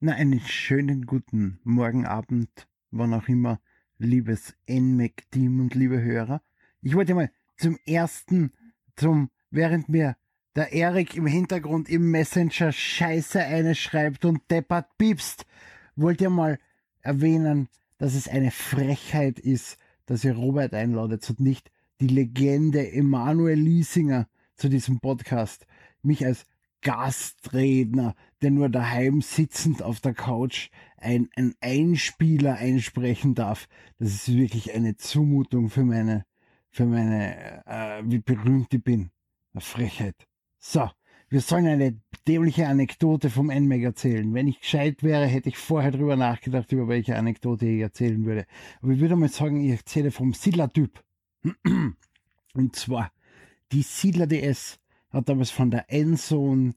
Na, 0.00 0.12
einen 0.12 0.40
schönen 0.40 1.06
guten 1.06 1.60
Morgen, 1.64 2.06
Abend, 2.06 2.68
wann 2.90 3.14
auch 3.14 3.26
immer, 3.26 3.60
liebes 3.98 4.54
NMAC-Team 4.68 5.60
und 5.60 5.74
liebe 5.74 6.00
Hörer. 6.00 6.42
Ich 6.82 6.94
wollte 6.94 7.14
mal 7.14 7.30
zum 7.56 7.78
ersten, 7.84 8.52
zum, 8.96 9.30
während 9.50 9.88
mir 9.88 10.16
der 10.54 10.72
Erik 10.72 11.16
im 11.16 11.26
Hintergrund 11.26 11.88
im 11.88 12.10
Messenger 12.10 12.72
Scheiße 12.72 13.40
eine 13.40 13.74
schreibt 13.74 14.24
und 14.24 14.40
deppert 14.50 14.96
piepst, 14.98 15.46
wollt 15.96 16.20
ihr 16.20 16.30
mal 16.30 16.58
erwähnen, 17.00 17.68
dass 17.98 18.14
es 18.14 18.28
eine 18.28 18.50
Frechheit 18.50 19.38
ist, 19.38 19.78
dass 20.06 20.24
ihr 20.24 20.34
Robert 20.34 20.74
einladet 20.74 21.28
und 21.30 21.40
nicht 21.40 21.70
die 22.00 22.08
Legende 22.08 22.90
Emanuel 22.92 23.58
Liesinger 23.58 24.28
zu 24.54 24.68
diesem 24.68 25.00
Podcast. 25.00 25.66
Mich 26.02 26.24
als 26.24 26.46
Gastredner, 26.82 28.14
der 28.42 28.50
nur 28.50 28.68
daheim 28.68 29.20
sitzend 29.20 29.82
auf 29.82 30.00
der 30.00 30.14
Couch 30.14 30.70
ein, 30.96 31.28
ein 31.36 31.54
Einspieler 31.60 32.56
einsprechen 32.56 33.34
darf. 33.34 33.68
Das 33.98 34.10
ist 34.10 34.34
wirklich 34.34 34.74
eine 34.74 34.96
Zumutung 34.96 35.70
für 35.70 35.84
meine, 35.84 36.24
für 36.70 36.86
meine, 36.86 37.64
äh, 37.66 38.02
wie 38.04 38.18
berühmt 38.18 38.72
ich 38.72 38.82
bin. 38.82 39.10
Eine 39.52 39.60
Frechheit. 39.60 40.26
So, 40.58 40.88
wir 41.30 41.40
sollen 41.40 41.66
eine 41.66 42.00
dämliche 42.26 42.68
Anekdote 42.68 43.28
vom 43.28 43.48
NMAG 43.48 43.82
erzählen. 43.82 44.32
Wenn 44.32 44.48
ich 44.48 44.60
gescheit 44.60 45.02
wäre, 45.02 45.26
hätte 45.26 45.50
ich 45.50 45.58
vorher 45.58 45.90
drüber 45.90 46.16
nachgedacht, 46.16 46.72
über 46.72 46.88
welche 46.88 47.16
Anekdote 47.16 47.66
ich 47.66 47.80
erzählen 47.80 48.24
würde. 48.24 48.46
Aber 48.80 48.92
ich 48.92 49.00
würde 49.00 49.16
mal 49.16 49.28
sagen, 49.28 49.62
ich 49.62 49.72
erzähle 49.72 50.10
vom 50.10 50.32
Siedler-Typ. 50.32 51.04
Und 52.54 52.76
zwar, 52.76 53.12
die 53.72 53.82
Siedler 53.82 54.26
DS 54.26 54.78
hat 55.10 55.28
damals 55.28 55.50
von 55.50 55.70
der 55.70 55.92
Endzone 55.92 56.74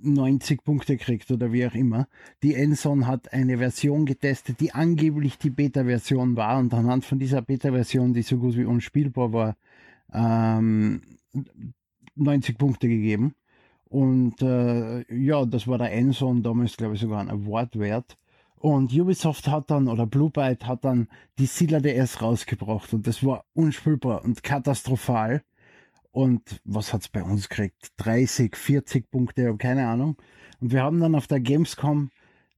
90 0.00 0.62
Punkte 0.62 0.96
gekriegt 0.96 1.30
oder 1.30 1.52
wie 1.52 1.66
auch 1.66 1.74
immer. 1.74 2.08
Die 2.42 2.54
Endzone 2.54 3.06
hat 3.06 3.32
eine 3.32 3.58
Version 3.58 4.04
getestet, 4.06 4.60
die 4.60 4.72
angeblich 4.72 5.38
die 5.38 5.50
Beta-Version 5.50 6.36
war 6.36 6.58
und 6.58 6.74
anhand 6.74 7.04
von 7.04 7.18
dieser 7.18 7.42
Beta-Version, 7.42 8.12
die 8.12 8.22
so 8.22 8.36
gut 8.36 8.56
wie 8.56 8.64
unspielbar 8.64 9.32
war, 9.32 9.56
ähm, 10.12 11.02
90 12.14 12.58
Punkte 12.58 12.88
gegeben. 12.88 13.34
Und 13.88 14.42
äh, 14.42 15.04
ja, 15.14 15.46
das 15.46 15.66
war 15.66 15.78
der 15.78 15.92
Endzone 15.92 16.42
damals, 16.42 16.76
glaube 16.76 16.94
ich, 16.94 17.00
sogar 17.00 17.20
ein 17.20 17.30
Award 17.30 17.78
wert. 17.78 18.18
Und 18.58 18.92
Ubisoft 18.92 19.48
hat 19.48 19.70
dann, 19.70 19.86
oder 19.86 20.06
Blue 20.06 20.30
Byte 20.30 20.66
hat 20.66 20.84
dann 20.84 21.08
die 21.38 21.46
Siedler 21.46 21.80
DS 21.80 22.22
rausgebracht 22.22 22.92
und 22.94 23.06
das 23.06 23.22
war 23.24 23.44
unspielbar 23.54 24.24
und 24.24 24.42
katastrophal. 24.42 25.42
Und 26.16 26.62
was 26.64 26.94
hat's 26.94 27.10
bei 27.10 27.22
uns 27.22 27.50
gekriegt? 27.50 27.92
30, 27.98 28.56
40 28.56 29.10
Punkte, 29.10 29.54
keine 29.58 29.86
Ahnung. 29.86 30.16
Und 30.60 30.72
wir 30.72 30.82
haben 30.82 30.98
dann 30.98 31.14
auf 31.14 31.26
der 31.26 31.40
Gamescom 31.40 32.10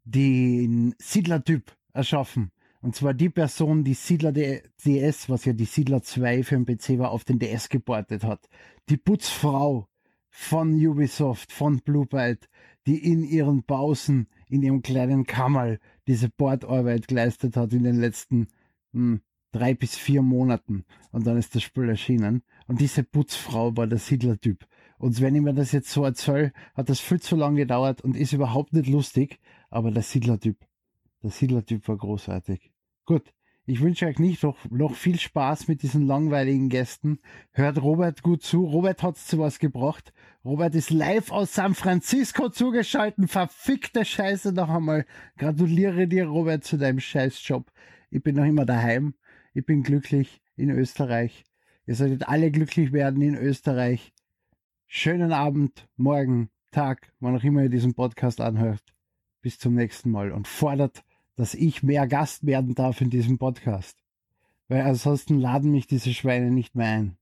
den 0.05 0.95
Siedler-Typ 0.99 1.77
erschaffen. 1.93 2.53
Und 2.83 2.95
zwar 2.95 3.15
die 3.15 3.31
Person, 3.31 3.83
die 3.83 3.95
Siedler 3.95 4.31
DS, 4.31 5.29
was 5.29 5.45
ja 5.45 5.55
die 5.55 5.65
Siedler 5.65 6.05
2 6.05 6.45
für 6.45 6.57
den 6.57 6.67
PC 6.67 7.01
war, 7.01 7.11
auf 7.11 7.25
den 7.25 7.41
DS 7.41 7.69
geportet 7.69 8.23
hat. 8.23 8.49
Die 8.91 8.97
Putzfrau 8.97 9.89
von 10.31 10.75
Ubisoft, 10.75 11.51
von 11.51 11.81
Blue 11.81 12.07
Byte, 12.07 12.49
die 12.87 13.05
in 13.05 13.25
ihren 13.25 13.65
Pausen, 13.65 14.29
in 14.49 14.63
ihrem 14.63 14.83
kleinen 14.83 15.27
Kammerl 15.27 15.81
diese 16.07 16.29
Bordarbeit 16.29 17.09
geleistet 17.09 17.57
hat 17.57 17.73
in 17.73 17.83
den 17.83 17.97
letzten 17.97 18.47
hm, 18.93 19.21
drei 19.53 19.75
bis 19.75 19.97
vier 19.97 20.23
Monaten. 20.23 20.85
Und 21.11 21.27
dann 21.27 21.37
ist 21.37 21.55
das 21.55 21.63
Spiel 21.63 21.89
erschienen. 21.89 22.43
Und 22.67 22.81
diese 22.81 23.03
Putzfrau 23.05 23.77
war 23.77 23.87
der 23.87 23.99
Siedler-Typ. 23.99 24.67
Und 24.99 25.21
wenn 25.21 25.35
ich 25.35 25.43
mir 25.43 25.55
das 25.55 25.73
jetzt 25.73 25.91
so 25.91 26.05
erzähle, 26.05 26.53
hat 26.75 26.89
das 26.89 27.01
viel 27.01 27.21
zu 27.21 27.37
lange 27.37 27.59
gedauert 27.59 28.03
und 28.03 28.17
ist 28.17 28.33
überhaupt 28.33 28.73
nicht 28.73 28.89
lustig. 28.89 29.39
Aber 29.71 29.91
der 29.91 30.03
Siedler-Typ 30.03 30.57
der 31.23 31.31
Siedler-Typ 31.31 31.87
war 31.89 31.97
großartig. 31.97 32.71
Gut, 33.05 33.33
ich 33.67 33.81
wünsche 33.81 34.07
euch 34.07 34.19
nicht 34.19 34.43
noch, 34.43 34.57
noch 34.71 34.95
viel 34.95 35.19
Spaß 35.19 35.69
mit 35.69 35.83
diesen 35.83 36.07
langweiligen 36.07 36.69
Gästen. 36.69 37.19
Hört 37.53 37.83
Robert 37.83 38.23
gut 38.23 38.43
zu. 38.43 38.65
Robert 38.65 39.03
hat's 39.03 39.27
zu 39.27 39.39
was 39.39 39.59
gebracht. 39.59 40.13
Robert 40.45 40.75
ist 40.75 40.91
live 40.91 41.31
aus 41.31 41.55
San 41.55 41.75
Francisco 41.75 42.49
zugeschaltet. 42.49 43.31
Verfickte 43.31 44.05
Scheiße 44.05 44.53
noch 44.53 44.71
einmal. 44.71 45.05
Gratuliere 45.37 46.07
dir, 46.07 46.27
Robert, 46.27 46.65
zu 46.65 46.79
deinem 46.79 47.01
Scheißjob. 47.01 47.71
Ich 48.11 48.23
bin 48.23 48.37
noch 48.37 48.45
immer 48.45 48.65
daheim. 48.65 49.15
Ich 49.59 49.67
bin 49.67 49.83
glücklich 49.83 50.41
in 50.55 50.71
Österreich. 50.71 51.43
Ihr 51.85 51.97
solltet 51.97 52.29
alle 52.29 52.53
glücklich 52.53 52.93
werden 52.93 53.21
in 53.23 53.35
Österreich. 53.35 54.13
Schönen 54.87 55.33
Abend, 55.33 55.89
morgen, 55.97 56.49
Tag, 56.71 57.13
wann 57.19 57.37
auch 57.37 57.43
immer 57.43 57.65
ihr 57.65 57.69
diesen 57.69 57.95
Podcast 57.95 58.41
anhört. 58.41 58.85
Bis 59.41 59.59
zum 59.59 59.75
nächsten 59.75 60.13
Mal 60.13 60.31
und 60.31 60.47
fordert 60.47 61.03
dass 61.35 61.55
ich 61.55 61.83
mehr 61.83 62.07
Gast 62.07 62.47
werden 62.47 62.77
darf 62.77 63.01
in 63.01 63.11
diesem 63.11 63.39
Podcast. 63.39 63.99
Weil 64.69 64.83
ansonsten 64.83 65.41
laden 65.41 65.73
mich 65.73 65.89
diese 65.89 66.15
Schweine 66.15 66.53
nicht 66.53 66.77
mehr 66.77 66.91
ein. 66.91 67.17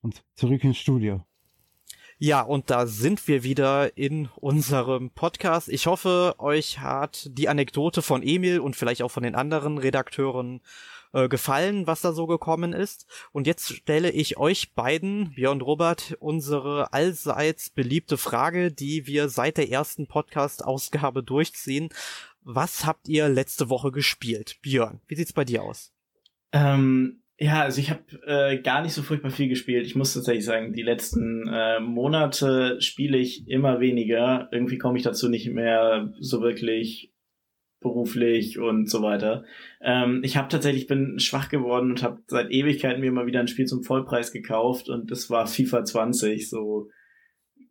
Und 0.00 0.24
zurück 0.36 0.64
ins 0.64 0.78
Studio. 0.78 1.22
Ja, 2.18 2.40
und 2.40 2.70
da 2.70 2.86
sind 2.86 3.28
wir 3.28 3.42
wieder 3.42 3.98
in 3.98 4.30
unserem 4.36 5.10
Podcast. 5.10 5.68
Ich 5.68 5.86
hoffe, 5.86 6.34
euch 6.38 6.78
hat 6.78 7.28
die 7.30 7.50
Anekdote 7.50 8.00
von 8.00 8.22
Emil 8.22 8.58
und 8.58 8.74
vielleicht 8.74 9.02
auch 9.02 9.10
von 9.10 9.22
den 9.22 9.34
anderen 9.34 9.76
Redakteuren 9.76 10.62
äh, 11.12 11.28
gefallen, 11.28 11.86
was 11.86 12.00
da 12.00 12.12
so 12.12 12.26
gekommen 12.26 12.72
ist. 12.72 13.06
Und 13.32 13.46
jetzt 13.46 13.72
stelle 13.72 14.10
ich 14.10 14.36
euch 14.36 14.74
beiden, 14.74 15.32
Björn 15.34 15.56
und 15.56 15.62
Robert, 15.62 16.16
unsere 16.20 16.92
allseits 16.92 17.70
beliebte 17.70 18.16
Frage, 18.16 18.72
die 18.72 19.06
wir 19.06 19.28
seit 19.28 19.56
der 19.56 19.70
ersten 19.70 20.06
Podcast-Ausgabe 20.06 21.22
durchziehen. 21.22 21.88
Was 22.42 22.86
habt 22.86 23.08
ihr 23.08 23.28
letzte 23.28 23.68
Woche 23.68 23.90
gespielt? 23.90 24.58
Björn, 24.62 25.00
wie 25.08 25.16
sieht's 25.16 25.32
bei 25.32 25.44
dir 25.44 25.62
aus? 25.62 25.92
Ähm, 26.52 27.22
ja, 27.38 27.62
also 27.62 27.80
ich 27.80 27.90
habe 27.90 28.02
äh, 28.26 28.62
gar 28.62 28.82
nicht 28.82 28.94
so 28.94 29.02
furchtbar 29.02 29.30
viel 29.30 29.48
gespielt. 29.48 29.84
Ich 29.84 29.94
muss 29.94 30.14
tatsächlich 30.14 30.44
sagen, 30.44 30.72
die 30.72 30.82
letzten 30.82 31.46
äh, 31.48 31.80
Monate 31.80 32.80
spiele 32.80 33.18
ich 33.18 33.46
immer 33.48 33.80
weniger. 33.80 34.48
Irgendwie 34.52 34.78
komme 34.78 34.96
ich 34.96 35.04
dazu 35.04 35.28
nicht 35.28 35.50
mehr 35.50 36.12
so 36.18 36.40
wirklich 36.40 37.12
beruflich 37.80 38.58
und 38.58 38.90
so 38.90 39.02
weiter. 39.02 39.44
Ähm, 39.80 40.20
ich 40.24 40.36
habe 40.36 40.48
tatsächlich 40.48 40.86
bin 40.86 41.18
schwach 41.18 41.48
geworden 41.48 41.90
und 41.90 42.02
habe 42.02 42.22
seit 42.26 42.50
Ewigkeiten 42.50 43.00
mir 43.00 43.12
mal 43.12 43.26
wieder 43.26 43.40
ein 43.40 43.48
Spiel 43.48 43.66
zum 43.66 43.82
Vollpreis 43.82 44.32
gekauft 44.32 44.88
und 44.88 45.10
das 45.10 45.30
war 45.30 45.46
FIFA 45.46 45.84
20, 45.84 46.48
so 46.48 46.88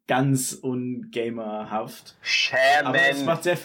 ganz 0.07 0.53
ungamerhaft. 0.53 2.17
Schämen. 2.21 2.85
Aber 2.85 2.99
es 3.09 3.25
macht 3.25 3.43
sehr 3.43 3.57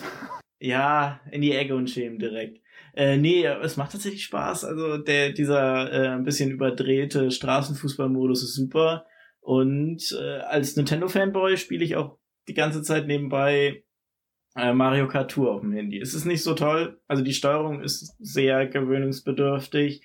ja 0.58 1.20
in 1.30 1.42
die 1.42 1.52
Ecke 1.52 1.74
und 1.74 1.88
schämen 1.88 2.18
direkt. 2.18 2.60
Äh, 2.94 3.16
nee, 3.16 3.44
es 3.44 3.76
macht 3.76 3.92
tatsächlich 3.92 4.24
Spaß. 4.24 4.64
Also 4.64 4.98
der, 4.98 5.32
dieser 5.32 5.92
äh, 5.92 6.08
ein 6.08 6.24
bisschen 6.24 6.50
überdrehte 6.50 7.30
Straßenfußballmodus 7.30 8.42
ist 8.42 8.54
super. 8.54 9.06
Und 9.40 10.16
äh, 10.20 10.38
als 10.40 10.76
Nintendo-Fanboy 10.76 11.56
spiele 11.56 11.84
ich 11.84 11.96
auch 11.96 12.18
die 12.48 12.54
ganze 12.54 12.82
Zeit 12.82 13.06
nebenbei 13.06 13.84
äh, 14.56 14.72
Mario 14.72 15.08
Kart 15.08 15.30
Tour 15.30 15.52
auf 15.52 15.60
dem 15.60 15.72
Handy. 15.72 16.00
Es 16.00 16.14
ist 16.14 16.24
nicht 16.24 16.42
so 16.42 16.54
toll. 16.54 17.00
Also 17.06 17.22
die 17.22 17.34
Steuerung 17.34 17.82
ist 17.82 18.16
sehr 18.18 18.66
gewöhnungsbedürftig. 18.66 20.02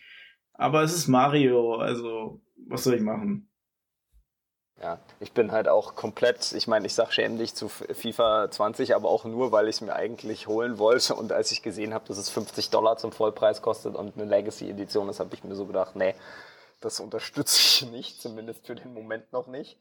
Aber 0.54 0.84
es 0.84 0.94
ist 0.94 1.08
Mario. 1.08 1.76
Also 1.76 2.42
was 2.68 2.84
soll 2.84 2.96
ich 2.96 3.02
machen? 3.02 3.50
Ja, 4.82 5.00
ich 5.22 5.32
bin 5.32 5.54
halt 5.54 5.70
auch 5.70 5.96
komplett, 5.96 6.52
ich 6.52 6.68
meine, 6.68 6.86
ich 6.86 6.94
sag 6.94 7.14
schämlich 7.14 7.56
zu 7.56 7.70
FIFA 7.70 8.52
20, 8.52 8.94
aber 8.94 9.08
auch 9.08 9.24
nur, 9.24 9.54
weil 9.54 9.70
ich 9.70 9.78
es 9.78 9.82
mir 9.82 9.96
eigentlich 9.96 10.48
holen 10.48 10.78
wollte 10.78 11.16
und 11.16 11.32
als 11.32 11.52
ich 11.54 11.62
gesehen 11.62 11.94
habe, 11.94 12.06
dass 12.08 12.18
es 12.18 12.30
50 12.30 12.72
Dollar 12.72 12.98
zum 12.98 13.14
Vollpreis 13.14 13.62
kostet 13.62 13.96
und 13.96 14.18
eine 14.18 14.26
Legacy-Edition 14.30 15.08
ist, 15.08 15.22
habe 15.22 15.34
ich 15.34 15.46
mir 15.46 15.56
so 15.56 15.66
gedacht, 15.66 15.96
nee, 15.96 16.14
das 16.82 17.00
unterstütze 17.00 17.58
ich 17.58 17.90
nicht, 17.90 18.22
zumindest 18.22 18.68
für 18.68 18.76
den 18.76 18.94
Moment 18.94 19.32
noch 19.32 19.48
nicht. 19.48 19.80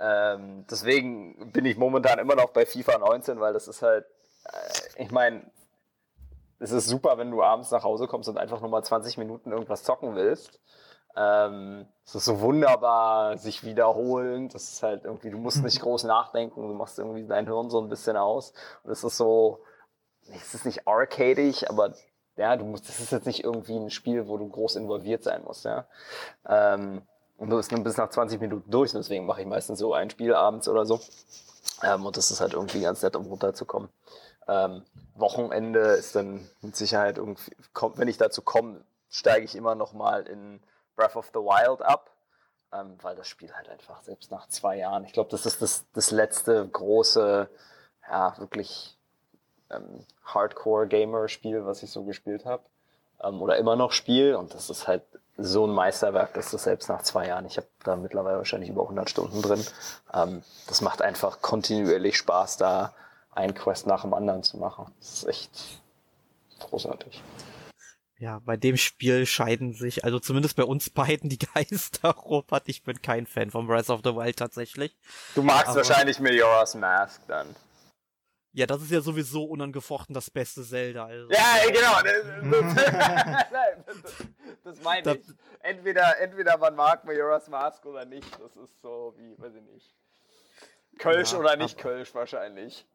Ähm, 0.00 0.64
deswegen 0.70 1.52
bin 1.52 1.66
ich 1.66 1.76
momentan 1.76 2.18
immer 2.18 2.34
noch 2.34 2.50
bei 2.50 2.64
FIFA 2.64 2.98
19, 2.98 3.38
weil 3.38 3.52
das 3.52 3.68
ist 3.68 3.82
halt, 3.82 4.06
äh, 4.44 5.02
ich 5.02 5.10
meine, 5.10 5.42
es 6.58 6.72
ist 6.72 6.88
super, 6.88 7.18
wenn 7.18 7.30
du 7.30 7.42
abends 7.42 7.70
nach 7.70 7.84
Hause 7.84 8.06
kommst 8.06 8.28
und 8.28 8.38
einfach 8.38 8.60
nur 8.60 8.70
mal 8.70 8.82
20 8.82 9.18
Minuten 9.18 9.52
irgendwas 9.52 9.82
zocken 9.82 10.14
willst. 10.14 10.60
Ähm, 11.16 11.86
es 12.04 12.14
ist 12.14 12.24
so 12.24 12.40
wunderbar, 12.40 13.36
sich 13.36 13.64
wiederholen. 13.64 14.48
Das 14.48 14.72
ist 14.72 14.82
halt 14.82 15.04
irgendwie, 15.04 15.30
du 15.30 15.38
musst 15.38 15.62
nicht 15.62 15.80
groß 15.82 16.04
nachdenken, 16.04 16.68
du 16.68 16.74
machst 16.74 16.98
irgendwie 16.98 17.26
dein 17.26 17.46
Hirn 17.46 17.68
so 17.68 17.80
ein 17.80 17.88
bisschen 17.88 18.16
aus. 18.16 18.52
Und 18.82 18.92
es 18.92 19.04
ist 19.04 19.16
so, 19.16 19.60
es 20.34 20.54
ist 20.54 20.64
nicht 20.64 20.86
arcadig, 20.86 21.68
aber 21.68 21.94
ja, 22.36 22.56
du 22.56 22.64
musst, 22.64 22.88
das 22.88 23.00
ist 23.00 23.12
jetzt 23.12 23.26
nicht 23.26 23.44
irgendwie 23.44 23.76
ein 23.76 23.90
Spiel, 23.90 24.28
wo 24.28 24.38
du 24.38 24.48
groß 24.48 24.76
involviert 24.76 25.22
sein 25.22 25.42
musst, 25.44 25.64
ja. 25.64 25.86
Ähm, 26.48 27.02
und 27.40 27.48
du 27.48 27.56
bist 27.56 27.72
nur 27.72 27.82
bis 27.82 27.96
nach 27.96 28.10
20 28.10 28.38
Minuten 28.38 28.70
durch, 28.70 28.92
deswegen 28.92 29.24
mache 29.24 29.40
ich 29.40 29.46
meistens 29.46 29.78
so 29.78 29.94
ein 29.94 30.10
Spiel 30.10 30.34
abends 30.34 30.68
oder 30.68 30.84
so. 30.84 31.00
Ähm, 31.82 32.04
und 32.04 32.18
das 32.18 32.30
ist 32.30 32.42
halt 32.42 32.52
irgendwie 32.52 32.82
ganz 32.82 33.02
nett, 33.02 33.16
um 33.16 33.24
runterzukommen. 33.26 33.88
Ähm, 34.46 34.84
Wochenende 35.14 35.80
ist 35.92 36.14
dann 36.14 36.46
mit 36.60 36.76
Sicherheit 36.76 37.16
irgendwie, 37.16 37.56
kommt, 37.72 37.96
wenn 37.96 38.08
ich 38.08 38.18
dazu 38.18 38.42
komme, 38.42 38.84
steige 39.08 39.46
ich 39.46 39.56
immer 39.56 39.74
noch 39.74 39.94
mal 39.94 40.26
in 40.26 40.60
Breath 40.96 41.16
of 41.16 41.30
the 41.32 41.40
Wild 41.40 41.80
ab, 41.80 42.10
ähm, 42.74 42.98
weil 43.00 43.16
das 43.16 43.26
Spiel 43.26 43.50
halt 43.54 43.70
einfach 43.70 44.02
selbst 44.02 44.30
nach 44.30 44.46
zwei 44.48 44.76
Jahren, 44.76 45.04
ich 45.04 45.14
glaube, 45.14 45.30
das 45.30 45.46
ist 45.46 45.62
das, 45.62 45.86
das 45.94 46.10
letzte 46.10 46.68
große, 46.68 47.48
ja, 48.06 48.38
wirklich 48.38 48.98
ähm, 49.70 50.04
Hardcore-Gamer-Spiel, 50.24 51.64
was 51.64 51.82
ich 51.82 51.90
so 51.90 52.04
gespielt 52.04 52.44
habe 52.44 52.64
ähm, 53.22 53.40
oder 53.40 53.56
immer 53.56 53.76
noch 53.76 53.92
spiele 53.92 54.36
und 54.36 54.52
das 54.52 54.68
ist 54.68 54.86
halt 54.86 55.04
so 55.42 55.66
ein 55.66 55.72
Meisterwerk, 55.72 56.34
dass 56.34 56.50
das 56.50 56.64
selbst 56.64 56.88
nach 56.88 57.02
zwei 57.02 57.28
Jahren, 57.28 57.46
ich 57.46 57.56
habe 57.56 57.68
da 57.84 57.96
mittlerweile 57.96 58.38
wahrscheinlich 58.38 58.70
über 58.70 58.82
100 58.82 59.10
Stunden 59.10 59.42
drin, 59.42 59.64
ähm, 60.14 60.42
das 60.66 60.80
macht 60.80 61.02
einfach 61.02 61.40
kontinuierlich 61.40 62.16
Spaß, 62.16 62.56
da 62.56 62.92
ein 63.32 63.54
Quest 63.54 63.86
nach 63.86 64.02
dem 64.02 64.14
anderen 64.14 64.42
zu 64.42 64.58
machen. 64.58 64.92
Das 64.98 65.12
ist 65.14 65.28
echt 65.28 65.80
großartig 66.60 67.22
ja, 68.20 68.38
bei 68.44 68.58
dem 68.58 68.76
Spiel 68.76 69.24
scheiden 69.24 69.72
sich, 69.72 70.04
also 70.04 70.20
zumindest 70.20 70.54
bei 70.54 70.64
uns 70.64 70.90
beiden 70.90 71.30
die 71.30 71.38
Geister, 71.54 72.10
Robert. 72.10 72.64
Ich 72.66 72.82
bin 72.82 73.00
kein 73.00 73.26
Fan 73.26 73.50
von 73.50 73.66
Breath 73.66 73.88
of 73.88 74.02
the 74.04 74.14
Wild 74.14 74.36
tatsächlich. 74.36 74.94
Du 75.34 75.42
magst 75.42 75.68
Aber, 75.68 75.76
wahrscheinlich 75.76 76.20
Majora's 76.20 76.74
Mask 76.74 77.22
dann. 77.26 77.56
Ja, 78.52 78.66
das 78.66 78.82
ist 78.82 78.90
ja 78.90 79.00
sowieso 79.00 79.44
unangefochten 79.44 80.12
das 80.12 80.28
beste 80.30 80.64
Zelda. 80.64 81.06
Also. 81.06 81.30
Ja, 81.30 81.56
genau. 81.68 82.00
Das, 83.86 84.02
das, 84.02 84.26
das 84.64 84.82
meine 84.82 85.16
ich. 85.16 85.26
Entweder, 85.60 86.18
entweder 86.20 86.58
man 86.58 86.74
mag 86.74 87.04
Majora's 87.04 87.48
Mask 87.48 87.84
oder 87.86 88.04
nicht. 88.04 88.28
Das 88.40 88.56
ist 88.56 88.80
so 88.82 89.14
wie, 89.16 89.40
weiß 89.40 89.54
ich 89.54 89.62
nicht. 89.72 89.94
Kölsch 90.98 91.32
ja, 91.32 91.38
oder 91.38 91.56
nicht 91.56 91.80
aber, 91.80 91.90
Kölsch 91.90 92.14
wahrscheinlich. 92.14 92.86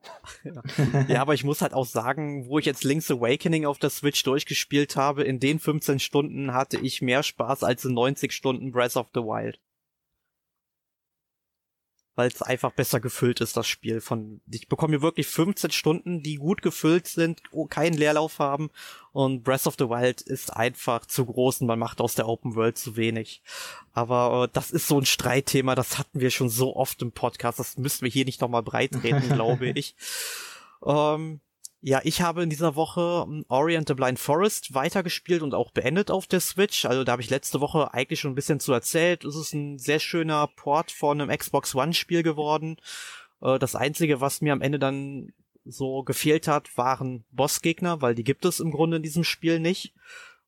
Ja. 0.44 0.62
ja, 1.08 1.22
aber 1.22 1.34
ich 1.34 1.44
muss 1.44 1.62
halt 1.62 1.74
auch 1.74 1.86
sagen, 1.86 2.48
wo 2.48 2.60
ich 2.60 2.66
jetzt 2.66 2.84
Link's 2.84 3.10
Awakening 3.10 3.66
auf 3.66 3.80
der 3.80 3.90
Switch 3.90 4.22
durchgespielt 4.24 4.96
habe, 4.96 5.24
in 5.24 5.40
den 5.40 5.60
15 5.60 6.00
Stunden 6.00 6.54
hatte 6.54 6.78
ich 6.78 7.02
mehr 7.02 7.24
Spaß 7.24 7.64
als 7.64 7.84
in 7.86 7.94
90 7.94 8.32
Stunden 8.32 8.72
Breath 8.72 8.96
of 8.96 9.08
the 9.14 9.22
Wild 9.22 9.60
weil 12.16 12.30
es 12.30 12.42
einfach 12.42 12.72
besser 12.72 13.00
gefüllt 13.00 13.42
ist, 13.42 13.58
das 13.58 13.68
Spiel. 13.68 14.02
Von 14.02 14.42
ich 14.50 14.68
bekomme 14.68 14.94
hier 14.94 15.02
wirklich 15.02 15.28
15 15.28 15.72
Stunden, 15.72 16.24
die 16.24 16.36
gut 16.36 16.62
gefüllt 16.62 17.08
sind, 17.08 17.42
keinen 17.70 17.96
Leerlauf 17.96 18.40
haben 18.40 18.70
und 19.12 19.44
Breath 19.44 19.68
of 19.68 19.76
the 19.78 19.90
Wild 19.90 20.22
ist 20.22 20.52
einfach 20.56 21.06
zu 21.06 21.26
groß 21.26 21.62
und 21.62 21.68
man 21.68 21.80
macht 21.80 22.02
aus 22.02 22.16
der 22.16 22.28
Open 22.28 22.56
World 22.56 22.78
zu 22.78 22.96
wenig. 22.96 23.42
Aber 23.94 24.46
äh, 24.46 24.50
das 24.52 24.72
ist 24.72 24.88
so 24.88 25.00
ein 25.00 25.06
Streitthema, 25.06 25.76
das 25.76 25.98
hatten 25.98 26.20
wir 26.20 26.32
schon 26.32 26.50
so 26.50 26.76
oft 26.76 27.02
im 27.02 27.12
Podcast, 27.12 27.60
das 27.60 27.78
müssen 27.78 28.04
wir 28.04 28.12
hier 28.12 28.26
nicht 28.26 28.42
nochmal 28.42 28.64
breitreden, 28.64 29.30
glaube 29.34 29.68
ich. 29.68 29.96
Ähm, 30.86 31.42
ja, 31.88 32.02
ich 32.04 32.24
habe 32.24 32.42
in 32.42 32.50
dieser 32.50 32.76
Woche 32.76 33.28
ähm, 33.28 33.46
Orient 33.48 33.88
the 33.88 33.94
Blind 33.94 34.18
Forest 34.18 34.74
weitergespielt 34.74 35.44
und 35.44 35.54
auch 35.54 35.70
beendet 35.70 36.10
auf 36.10 36.26
der 36.26 36.40
Switch. 36.40 36.84
Also 36.86 37.04
da 37.04 37.12
habe 37.12 37.22
ich 37.22 37.30
letzte 37.30 37.62
Woche 37.62 37.94
eigentlich 37.94 38.20
schon 38.20 38.32
ein 38.32 38.36
bisschen 38.36 38.60
zu 38.60 38.74
erzählt. 38.74 39.24
Es 39.24 39.36
ist 39.36 39.54
ein 39.54 39.78
sehr 39.78 40.00
schöner 40.00 40.48
Port 40.48 40.90
von 40.90 41.22
einem 41.22 41.38
Xbox 41.38 41.76
One 41.76 41.94
Spiel 41.94 42.24
geworden. 42.24 42.78
Äh, 43.40 43.60
das 43.60 43.76
einzige, 43.76 44.20
was 44.20 44.42
mir 44.42 44.54
am 44.54 44.64
Ende 44.64 44.80
dann 44.80 45.32
so 45.64 46.02
gefehlt 46.02 46.48
hat, 46.48 46.76
waren 46.76 47.24
Bossgegner, 47.30 48.02
weil 48.02 48.16
die 48.16 48.24
gibt 48.24 48.46
es 48.46 48.60
im 48.60 48.72
Grunde 48.72 48.98
in 48.98 49.04
diesem 49.04 49.24
Spiel 49.24 49.60
nicht. 49.60 49.94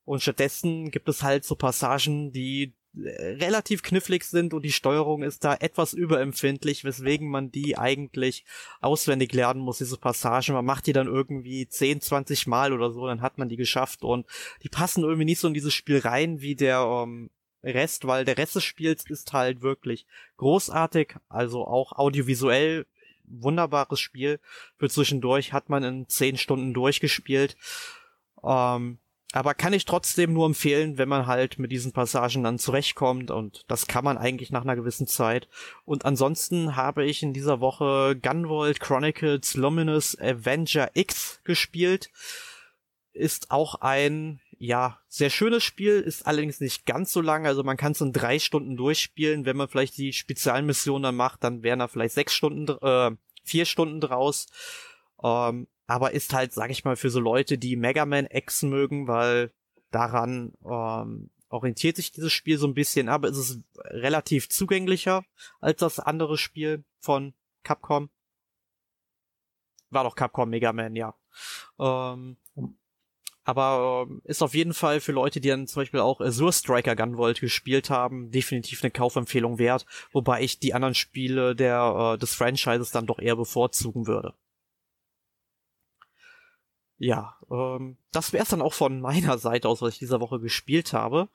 Und 0.05 0.23
stattdessen 0.23 0.89
gibt 0.89 1.07
es 1.07 1.21
halt 1.21 1.45
so 1.45 1.55
Passagen, 1.55 2.31
die 2.31 2.73
relativ 3.03 3.83
knifflig 3.83 4.23
sind 4.23 4.53
und 4.53 4.63
die 4.63 4.71
Steuerung 4.71 5.23
ist 5.23 5.43
da 5.43 5.53
etwas 5.55 5.93
überempfindlich, 5.93 6.83
weswegen 6.83 7.29
man 7.29 7.51
die 7.51 7.77
eigentlich 7.77 8.45
auswendig 8.81 9.33
lernen 9.33 9.61
muss, 9.61 9.77
diese 9.77 9.97
Passagen. 9.97 10.53
Man 10.53 10.65
macht 10.65 10.87
die 10.87 10.93
dann 10.93 11.07
irgendwie 11.07 11.67
10, 11.67 12.01
20 12.01 12.47
Mal 12.47 12.73
oder 12.73 12.91
so, 12.91 13.05
dann 13.07 13.21
hat 13.21 13.37
man 13.37 13.49
die 13.49 13.57
geschafft 13.57 14.03
und 14.03 14.25
die 14.63 14.69
passen 14.69 15.03
irgendwie 15.03 15.25
nicht 15.25 15.39
so 15.39 15.47
in 15.47 15.53
dieses 15.53 15.73
Spiel 15.73 15.99
rein 15.99 16.41
wie 16.41 16.55
der 16.55 16.79
ähm, 16.79 17.29
Rest, 17.63 18.07
weil 18.07 18.25
der 18.25 18.37
Rest 18.37 18.55
des 18.55 18.63
Spiels 18.63 19.05
ist 19.09 19.33
halt 19.33 19.61
wirklich 19.61 20.05
großartig, 20.37 21.15
also 21.29 21.65
auch 21.65 21.93
audiovisuell 21.93 22.85
wunderbares 23.27 23.99
Spiel. 23.99 24.39
Für 24.77 24.89
zwischendurch 24.89 25.53
hat 25.53 25.69
man 25.69 25.83
in 25.83 26.07
10 26.07 26.37
Stunden 26.37 26.73
durchgespielt. 26.73 27.57
Ähm, 28.43 28.99
aber 29.33 29.53
kann 29.53 29.73
ich 29.73 29.85
trotzdem 29.85 30.31
nur 30.33 30.45
empfehlen, 30.45 30.97
wenn 30.97 31.09
man 31.09 31.27
halt 31.27 31.59
mit 31.59 31.71
diesen 31.71 31.91
Passagen 31.91 32.43
dann 32.43 32.59
zurechtkommt 32.59 33.29
und 33.29 33.65
das 33.67 33.85
kann 33.85 34.05
man 34.05 34.17
eigentlich 34.17 34.51
nach 34.51 34.61
einer 34.61 34.77
gewissen 34.77 35.05
Zeit. 35.05 35.49
Und 35.83 36.05
ansonsten 36.05 36.77
habe 36.77 37.03
ich 37.03 37.23
in 37.23 37.33
dieser 37.33 37.59
Woche 37.59 38.17
Gunvolt 38.21 38.79
Chronicles 38.79 39.55
Luminous 39.55 40.17
Avenger 40.19 40.91
X 40.93 41.41
gespielt. 41.43 42.09
Ist 43.11 43.51
auch 43.51 43.75
ein, 43.75 44.39
ja, 44.59 44.99
sehr 45.09 45.29
schönes 45.29 45.63
Spiel, 45.63 45.99
ist 45.99 46.25
allerdings 46.25 46.61
nicht 46.61 46.85
ganz 46.85 47.11
so 47.11 47.19
lang, 47.19 47.45
also 47.45 47.63
man 47.63 47.77
kann 47.77 47.91
es 47.91 48.01
in 48.01 48.13
drei 48.13 48.39
Stunden 48.39 48.77
durchspielen. 48.77 49.45
Wenn 49.45 49.57
man 49.57 49.67
vielleicht 49.67 49.97
die 49.97 50.13
Spezialmission 50.13 51.03
dann 51.03 51.15
macht, 51.17 51.43
dann 51.43 51.63
wären 51.63 51.79
da 51.79 51.89
vielleicht 51.89 52.15
sechs 52.15 52.33
Stunden, 52.33 52.77
äh, 52.81 53.11
vier 53.43 53.65
Stunden 53.65 53.99
draus. 53.99 54.47
Ähm, 55.21 55.67
aber 55.87 56.11
ist 56.11 56.33
halt, 56.33 56.53
sag 56.53 56.69
ich 56.69 56.83
mal, 56.83 56.97
für 56.97 57.09
so 57.09 57.19
Leute, 57.19 57.57
die 57.57 57.75
Mega 57.77 58.05
Man 58.05 58.27
X 58.29 58.61
mögen, 58.63 59.07
weil 59.07 59.51
daran 59.89 60.53
ähm, 60.65 61.29
orientiert 61.49 61.95
sich 61.95 62.11
dieses 62.11 62.33
Spiel 62.33 62.57
so 62.57 62.67
ein 62.67 62.73
bisschen, 62.73 63.07
aber 63.07 63.29
es 63.29 63.37
ist 63.37 63.61
relativ 63.85 64.49
zugänglicher 64.49 65.23
als 65.61 65.79
das 65.79 65.99
andere 65.99 66.37
Spiel 66.37 66.83
von 66.99 67.33
Capcom. 67.63 68.09
War 69.89 70.03
doch 70.03 70.15
Capcom 70.15 70.49
Mega 70.49 70.73
Man, 70.73 70.95
ja. 70.95 71.15
Ähm, 71.79 72.35
aber 73.45 74.05
ähm, 74.09 74.21
ist 74.25 74.43
auf 74.43 74.53
jeden 74.53 74.73
Fall 74.73 74.99
für 74.99 75.13
Leute, 75.13 75.39
die 75.39 75.47
dann 75.47 75.67
zum 75.67 75.81
Beispiel 75.81 76.01
auch 76.01 76.19
Azure 76.19 76.51
Striker 76.51 76.97
Gunvolt 76.97 77.39
gespielt 77.39 77.89
haben, 77.89 78.29
definitiv 78.29 78.83
eine 78.83 78.91
Kaufempfehlung 78.91 79.57
wert, 79.57 79.85
wobei 80.11 80.41
ich 80.41 80.59
die 80.59 80.73
anderen 80.73 80.95
Spiele 80.95 81.55
der, 81.55 82.15
äh, 82.15 82.17
des 82.17 82.35
Franchises 82.35 82.91
dann 82.91 83.05
doch 83.05 83.19
eher 83.19 83.37
bevorzugen 83.37 84.05
würde. 84.05 84.33
Ja, 86.97 87.35
ähm, 87.51 87.97
das 88.11 88.33
wäre 88.33 88.43
es 88.43 88.49
dann 88.49 88.61
auch 88.61 88.73
von 88.73 88.99
meiner 89.01 89.37
Seite 89.37 89.69
aus, 89.69 89.81
was 89.81 89.93
ich 89.93 89.99
dieser 89.99 90.19
Woche 90.19 90.39
gespielt 90.39 90.93
habe. 90.93 91.29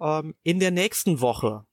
Ähm, 0.00 0.34
in 0.42 0.60
der 0.60 0.70
nächsten 0.70 1.20
Woche, 1.20 1.64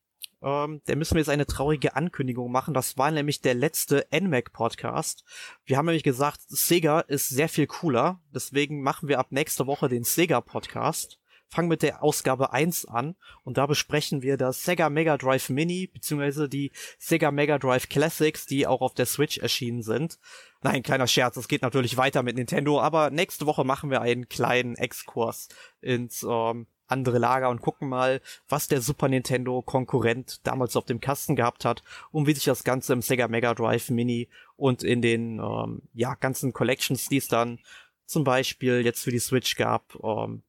ähm, 0.42 0.82
da 0.86 0.96
müssen 0.96 1.16
wir 1.16 1.20
jetzt 1.20 1.30
eine 1.30 1.46
traurige 1.46 1.96
Ankündigung 1.96 2.52
machen. 2.52 2.74
Das 2.74 2.98
war 2.98 3.12
nämlich 3.12 3.42
der 3.42 3.54
letzte 3.54 4.08
NMAC-Podcast. 4.12 5.24
Wir 5.66 5.78
haben 5.78 5.88
nämlich 5.88 6.04
gesagt, 6.04 6.42
Sega 6.48 7.02
ist 7.02 7.30
sehr 7.30 7.50
viel 7.50 7.68
cooler. 7.68 8.22
Deswegen 8.34 8.82
machen 8.82 9.10
wir 9.10 9.20
ab 9.20 9.32
nächster 9.32 9.68
Woche 9.68 9.90
den 9.90 10.04
Sega-Podcast 10.04 11.20
fangen 11.50 11.70
mit 11.70 11.82
der 11.82 12.04
Ausgabe 12.04 12.52
1 12.52 12.86
an 12.86 13.16
und 13.44 13.58
da 13.58 13.66
besprechen 13.66 14.22
wir 14.22 14.38
das 14.38 14.64
Sega 14.64 14.90
Mega 14.90 15.18
Drive 15.18 15.50
Mini 15.50 15.88
beziehungsweise 15.88 16.50
die 16.50 16.72
Sega 17.00 17.32
Mega 17.32 17.58
Drive 17.58 17.90
Classics, 17.90 18.46
die 18.46 18.68
auch 18.68 18.82
auf 18.82 18.94
der 18.94 19.06
Switch 19.06 19.38
erschienen 19.38 19.82
sind. 19.82 20.20
Nein, 20.62 20.84
kleiner 20.84 21.08
Scherz, 21.08 21.38
es 21.38 21.48
geht 21.48 21.62
natürlich 21.62 21.98
weiter 21.98 22.24
mit 22.24 22.36
Nintendo, 22.36 22.82
aber 22.82 23.10
nächste 23.10 23.46
Woche 23.46 23.64
machen 23.64 23.90
wir 23.90 24.02
einen 24.02 24.28
kleinen 24.28 24.76
Exkurs 24.76 25.50
ins 25.82 26.26
ähm, 26.28 26.68
andere 26.88 27.20
Lager 27.20 27.50
und 27.50 27.62
gucken 27.62 27.90
mal, 27.90 28.22
was 28.48 28.68
der 28.68 28.82
Super 28.82 29.10
Nintendo 29.10 29.62
Konkurrent 29.62 30.46
damals 30.48 30.76
auf 30.76 30.86
dem 30.86 31.00
Kasten 31.00 31.36
gehabt 31.36 31.66
hat 31.66 31.84
und 32.12 32.28
wie 32.28 32.34
sich 32.34 32.46
das 32.46 32.64
Ganze 32.64 32.94
im 32.94 33.02
Sega 33.02 33.28
Mega 33.28 33.54
Drive 33.54 33.90
Mini 33.90 34.30
und 34.56 34.84
in 34.84 35.02
den 35.02 35.40
ähm, 35.40 35.82
ja 35.94 36.16
ganzen 36.16 36.54
Collections, 36.54 37.08
die 37.08 37.18
es 37.18 37.28
dann 37.28 37.60
zum 38.06 38.24
Beispiel 38.24 38.84
jetzt 38.86 39.04
für 39.04 39.12
die 39.12 39.20
Switch 39.20 39.56
gab, 39.58 39.96
ähm, 40.02 40.44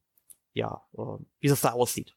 ja, 0.53 0.81
äh, 0.97 1.23
wie 1.39 1.47
das 1.47 1.61
da 1.61 1.71
aussieht. 1.71 2.15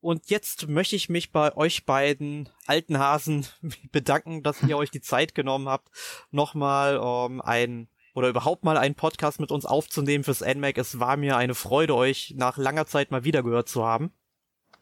Und 0.00 0.28
jetzt 0.28 0.68
möchte 0.68 0.96
ich 0.96 1.08
mich 1.08 1.32
bei 1.32 1.56
euch 1.56 1.86
beiden 1.86 2.50
alten 2.66 2.98
Hasen 2.98 3.46
bedanken, 3.92 4.42
dass 4.42 4.62
ihr 4.62 4.76
euch 4.76 4.90
die 4.90 5.00
Zeit 5.00 5.34
genommen 5.34 5.68
habt, 5.68 5.88
nochmal 6.30 7.00
ähm, 7.02 7.40
ein 7.40 7.88
oder 8.14 8.28
überhaupt 8.28 8.64
mal 8.64 8.76
einen 8.76 8.94
Podcast 8.94 9.40
mit 9.40 9.50
uns 9.50 9.64
aufzunehmen 9.64 10.22
fürs 10.22 10.40
NMAC. 10.40 10.78
Es 10.78 11.00
war 11.00 11.16
mir 11.16 11.36
eine 11.36 11.54
Freude, 11.54 11.96
euch 11.96 12.34
nach 12.36 12.58
langer 12.58 12.86
Zeit 12.86 13.10
mal 13.10 13.24
wieder 13.24 13.42
gehört 13.42 13.68
zu 13.68 13.84
haben. 13.84 14.12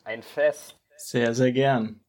Ein 0.04 0.22
Fest. 0.22 0.78
Sehr, 0.96 1.34
sehr 1.34 1.52
gern. 1.52 2.00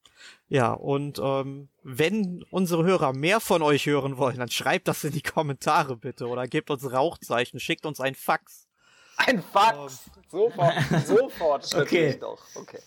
Ja, 0.48 0.74
und 0.74 1.20
ähm, 1.24 1.70
wenn 1.82 2.44
unsere 2.52 2.84
Hörer 2.84 3.14
mehr 3.14 3.39
von 3.39 3.62
euch 3.62 3.86
hören 3.86 4.18
wollen, 4.18 4.38
dann 4.38 4.52
schreibt 4.52 4.88
das 4.88 5.04
in 5.04 5.12
die 5.12 5.22
Kommentare 5.22 5.98
bitte 5.98 6.28
oder 6.28 6.48
gebt 6.48 6.70
uns 6.70 6.91
Rauchzeichen, 6.91 7.60
schickt 7.60 7.86
uns 7.86 8.00
ein 8.00 8.16
Fax. 8.16 8.68
Ein 9.18 9.41
Fax! 9.41 10.09
Um, 10.32 10.49
sofort, 10.49 10.74
sofort 11.05 11.76
okay. 11.76 12.18
doch. 12.20 12.43
Okay. 12.55 12.80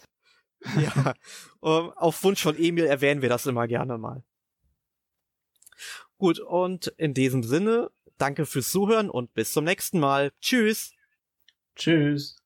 Ja, 0.78 1.14
um, 1.60 1.92
auf 1.92 2.22
Wunsch 2.24 2.42
von 2.42 2.56
Emil 2.56 2.86
erwähnen 2.86 3.22
wir 3.22 3.28
das 3.28 3.46
immer 3.46 3.66
gerne 3.68 3.98
mal. 3.98 4.24
Gut, 6.18 6.40
und 6.40 6.88
in 6.96 7.14
diesem 7.14 7.42
Sinne, 7.42 7.90
danke 8.16 8.46
fürs 8.46 8.70
Zuhören 8.70 9.10
und 9.10 9.34
bis 9.34 9.52
zum 9.52 9.64
nächsten 9.64 10.00
Mal. 10.00 10.32
Tschüss. 10.40 10.92
Tschüss. 11.76 12.36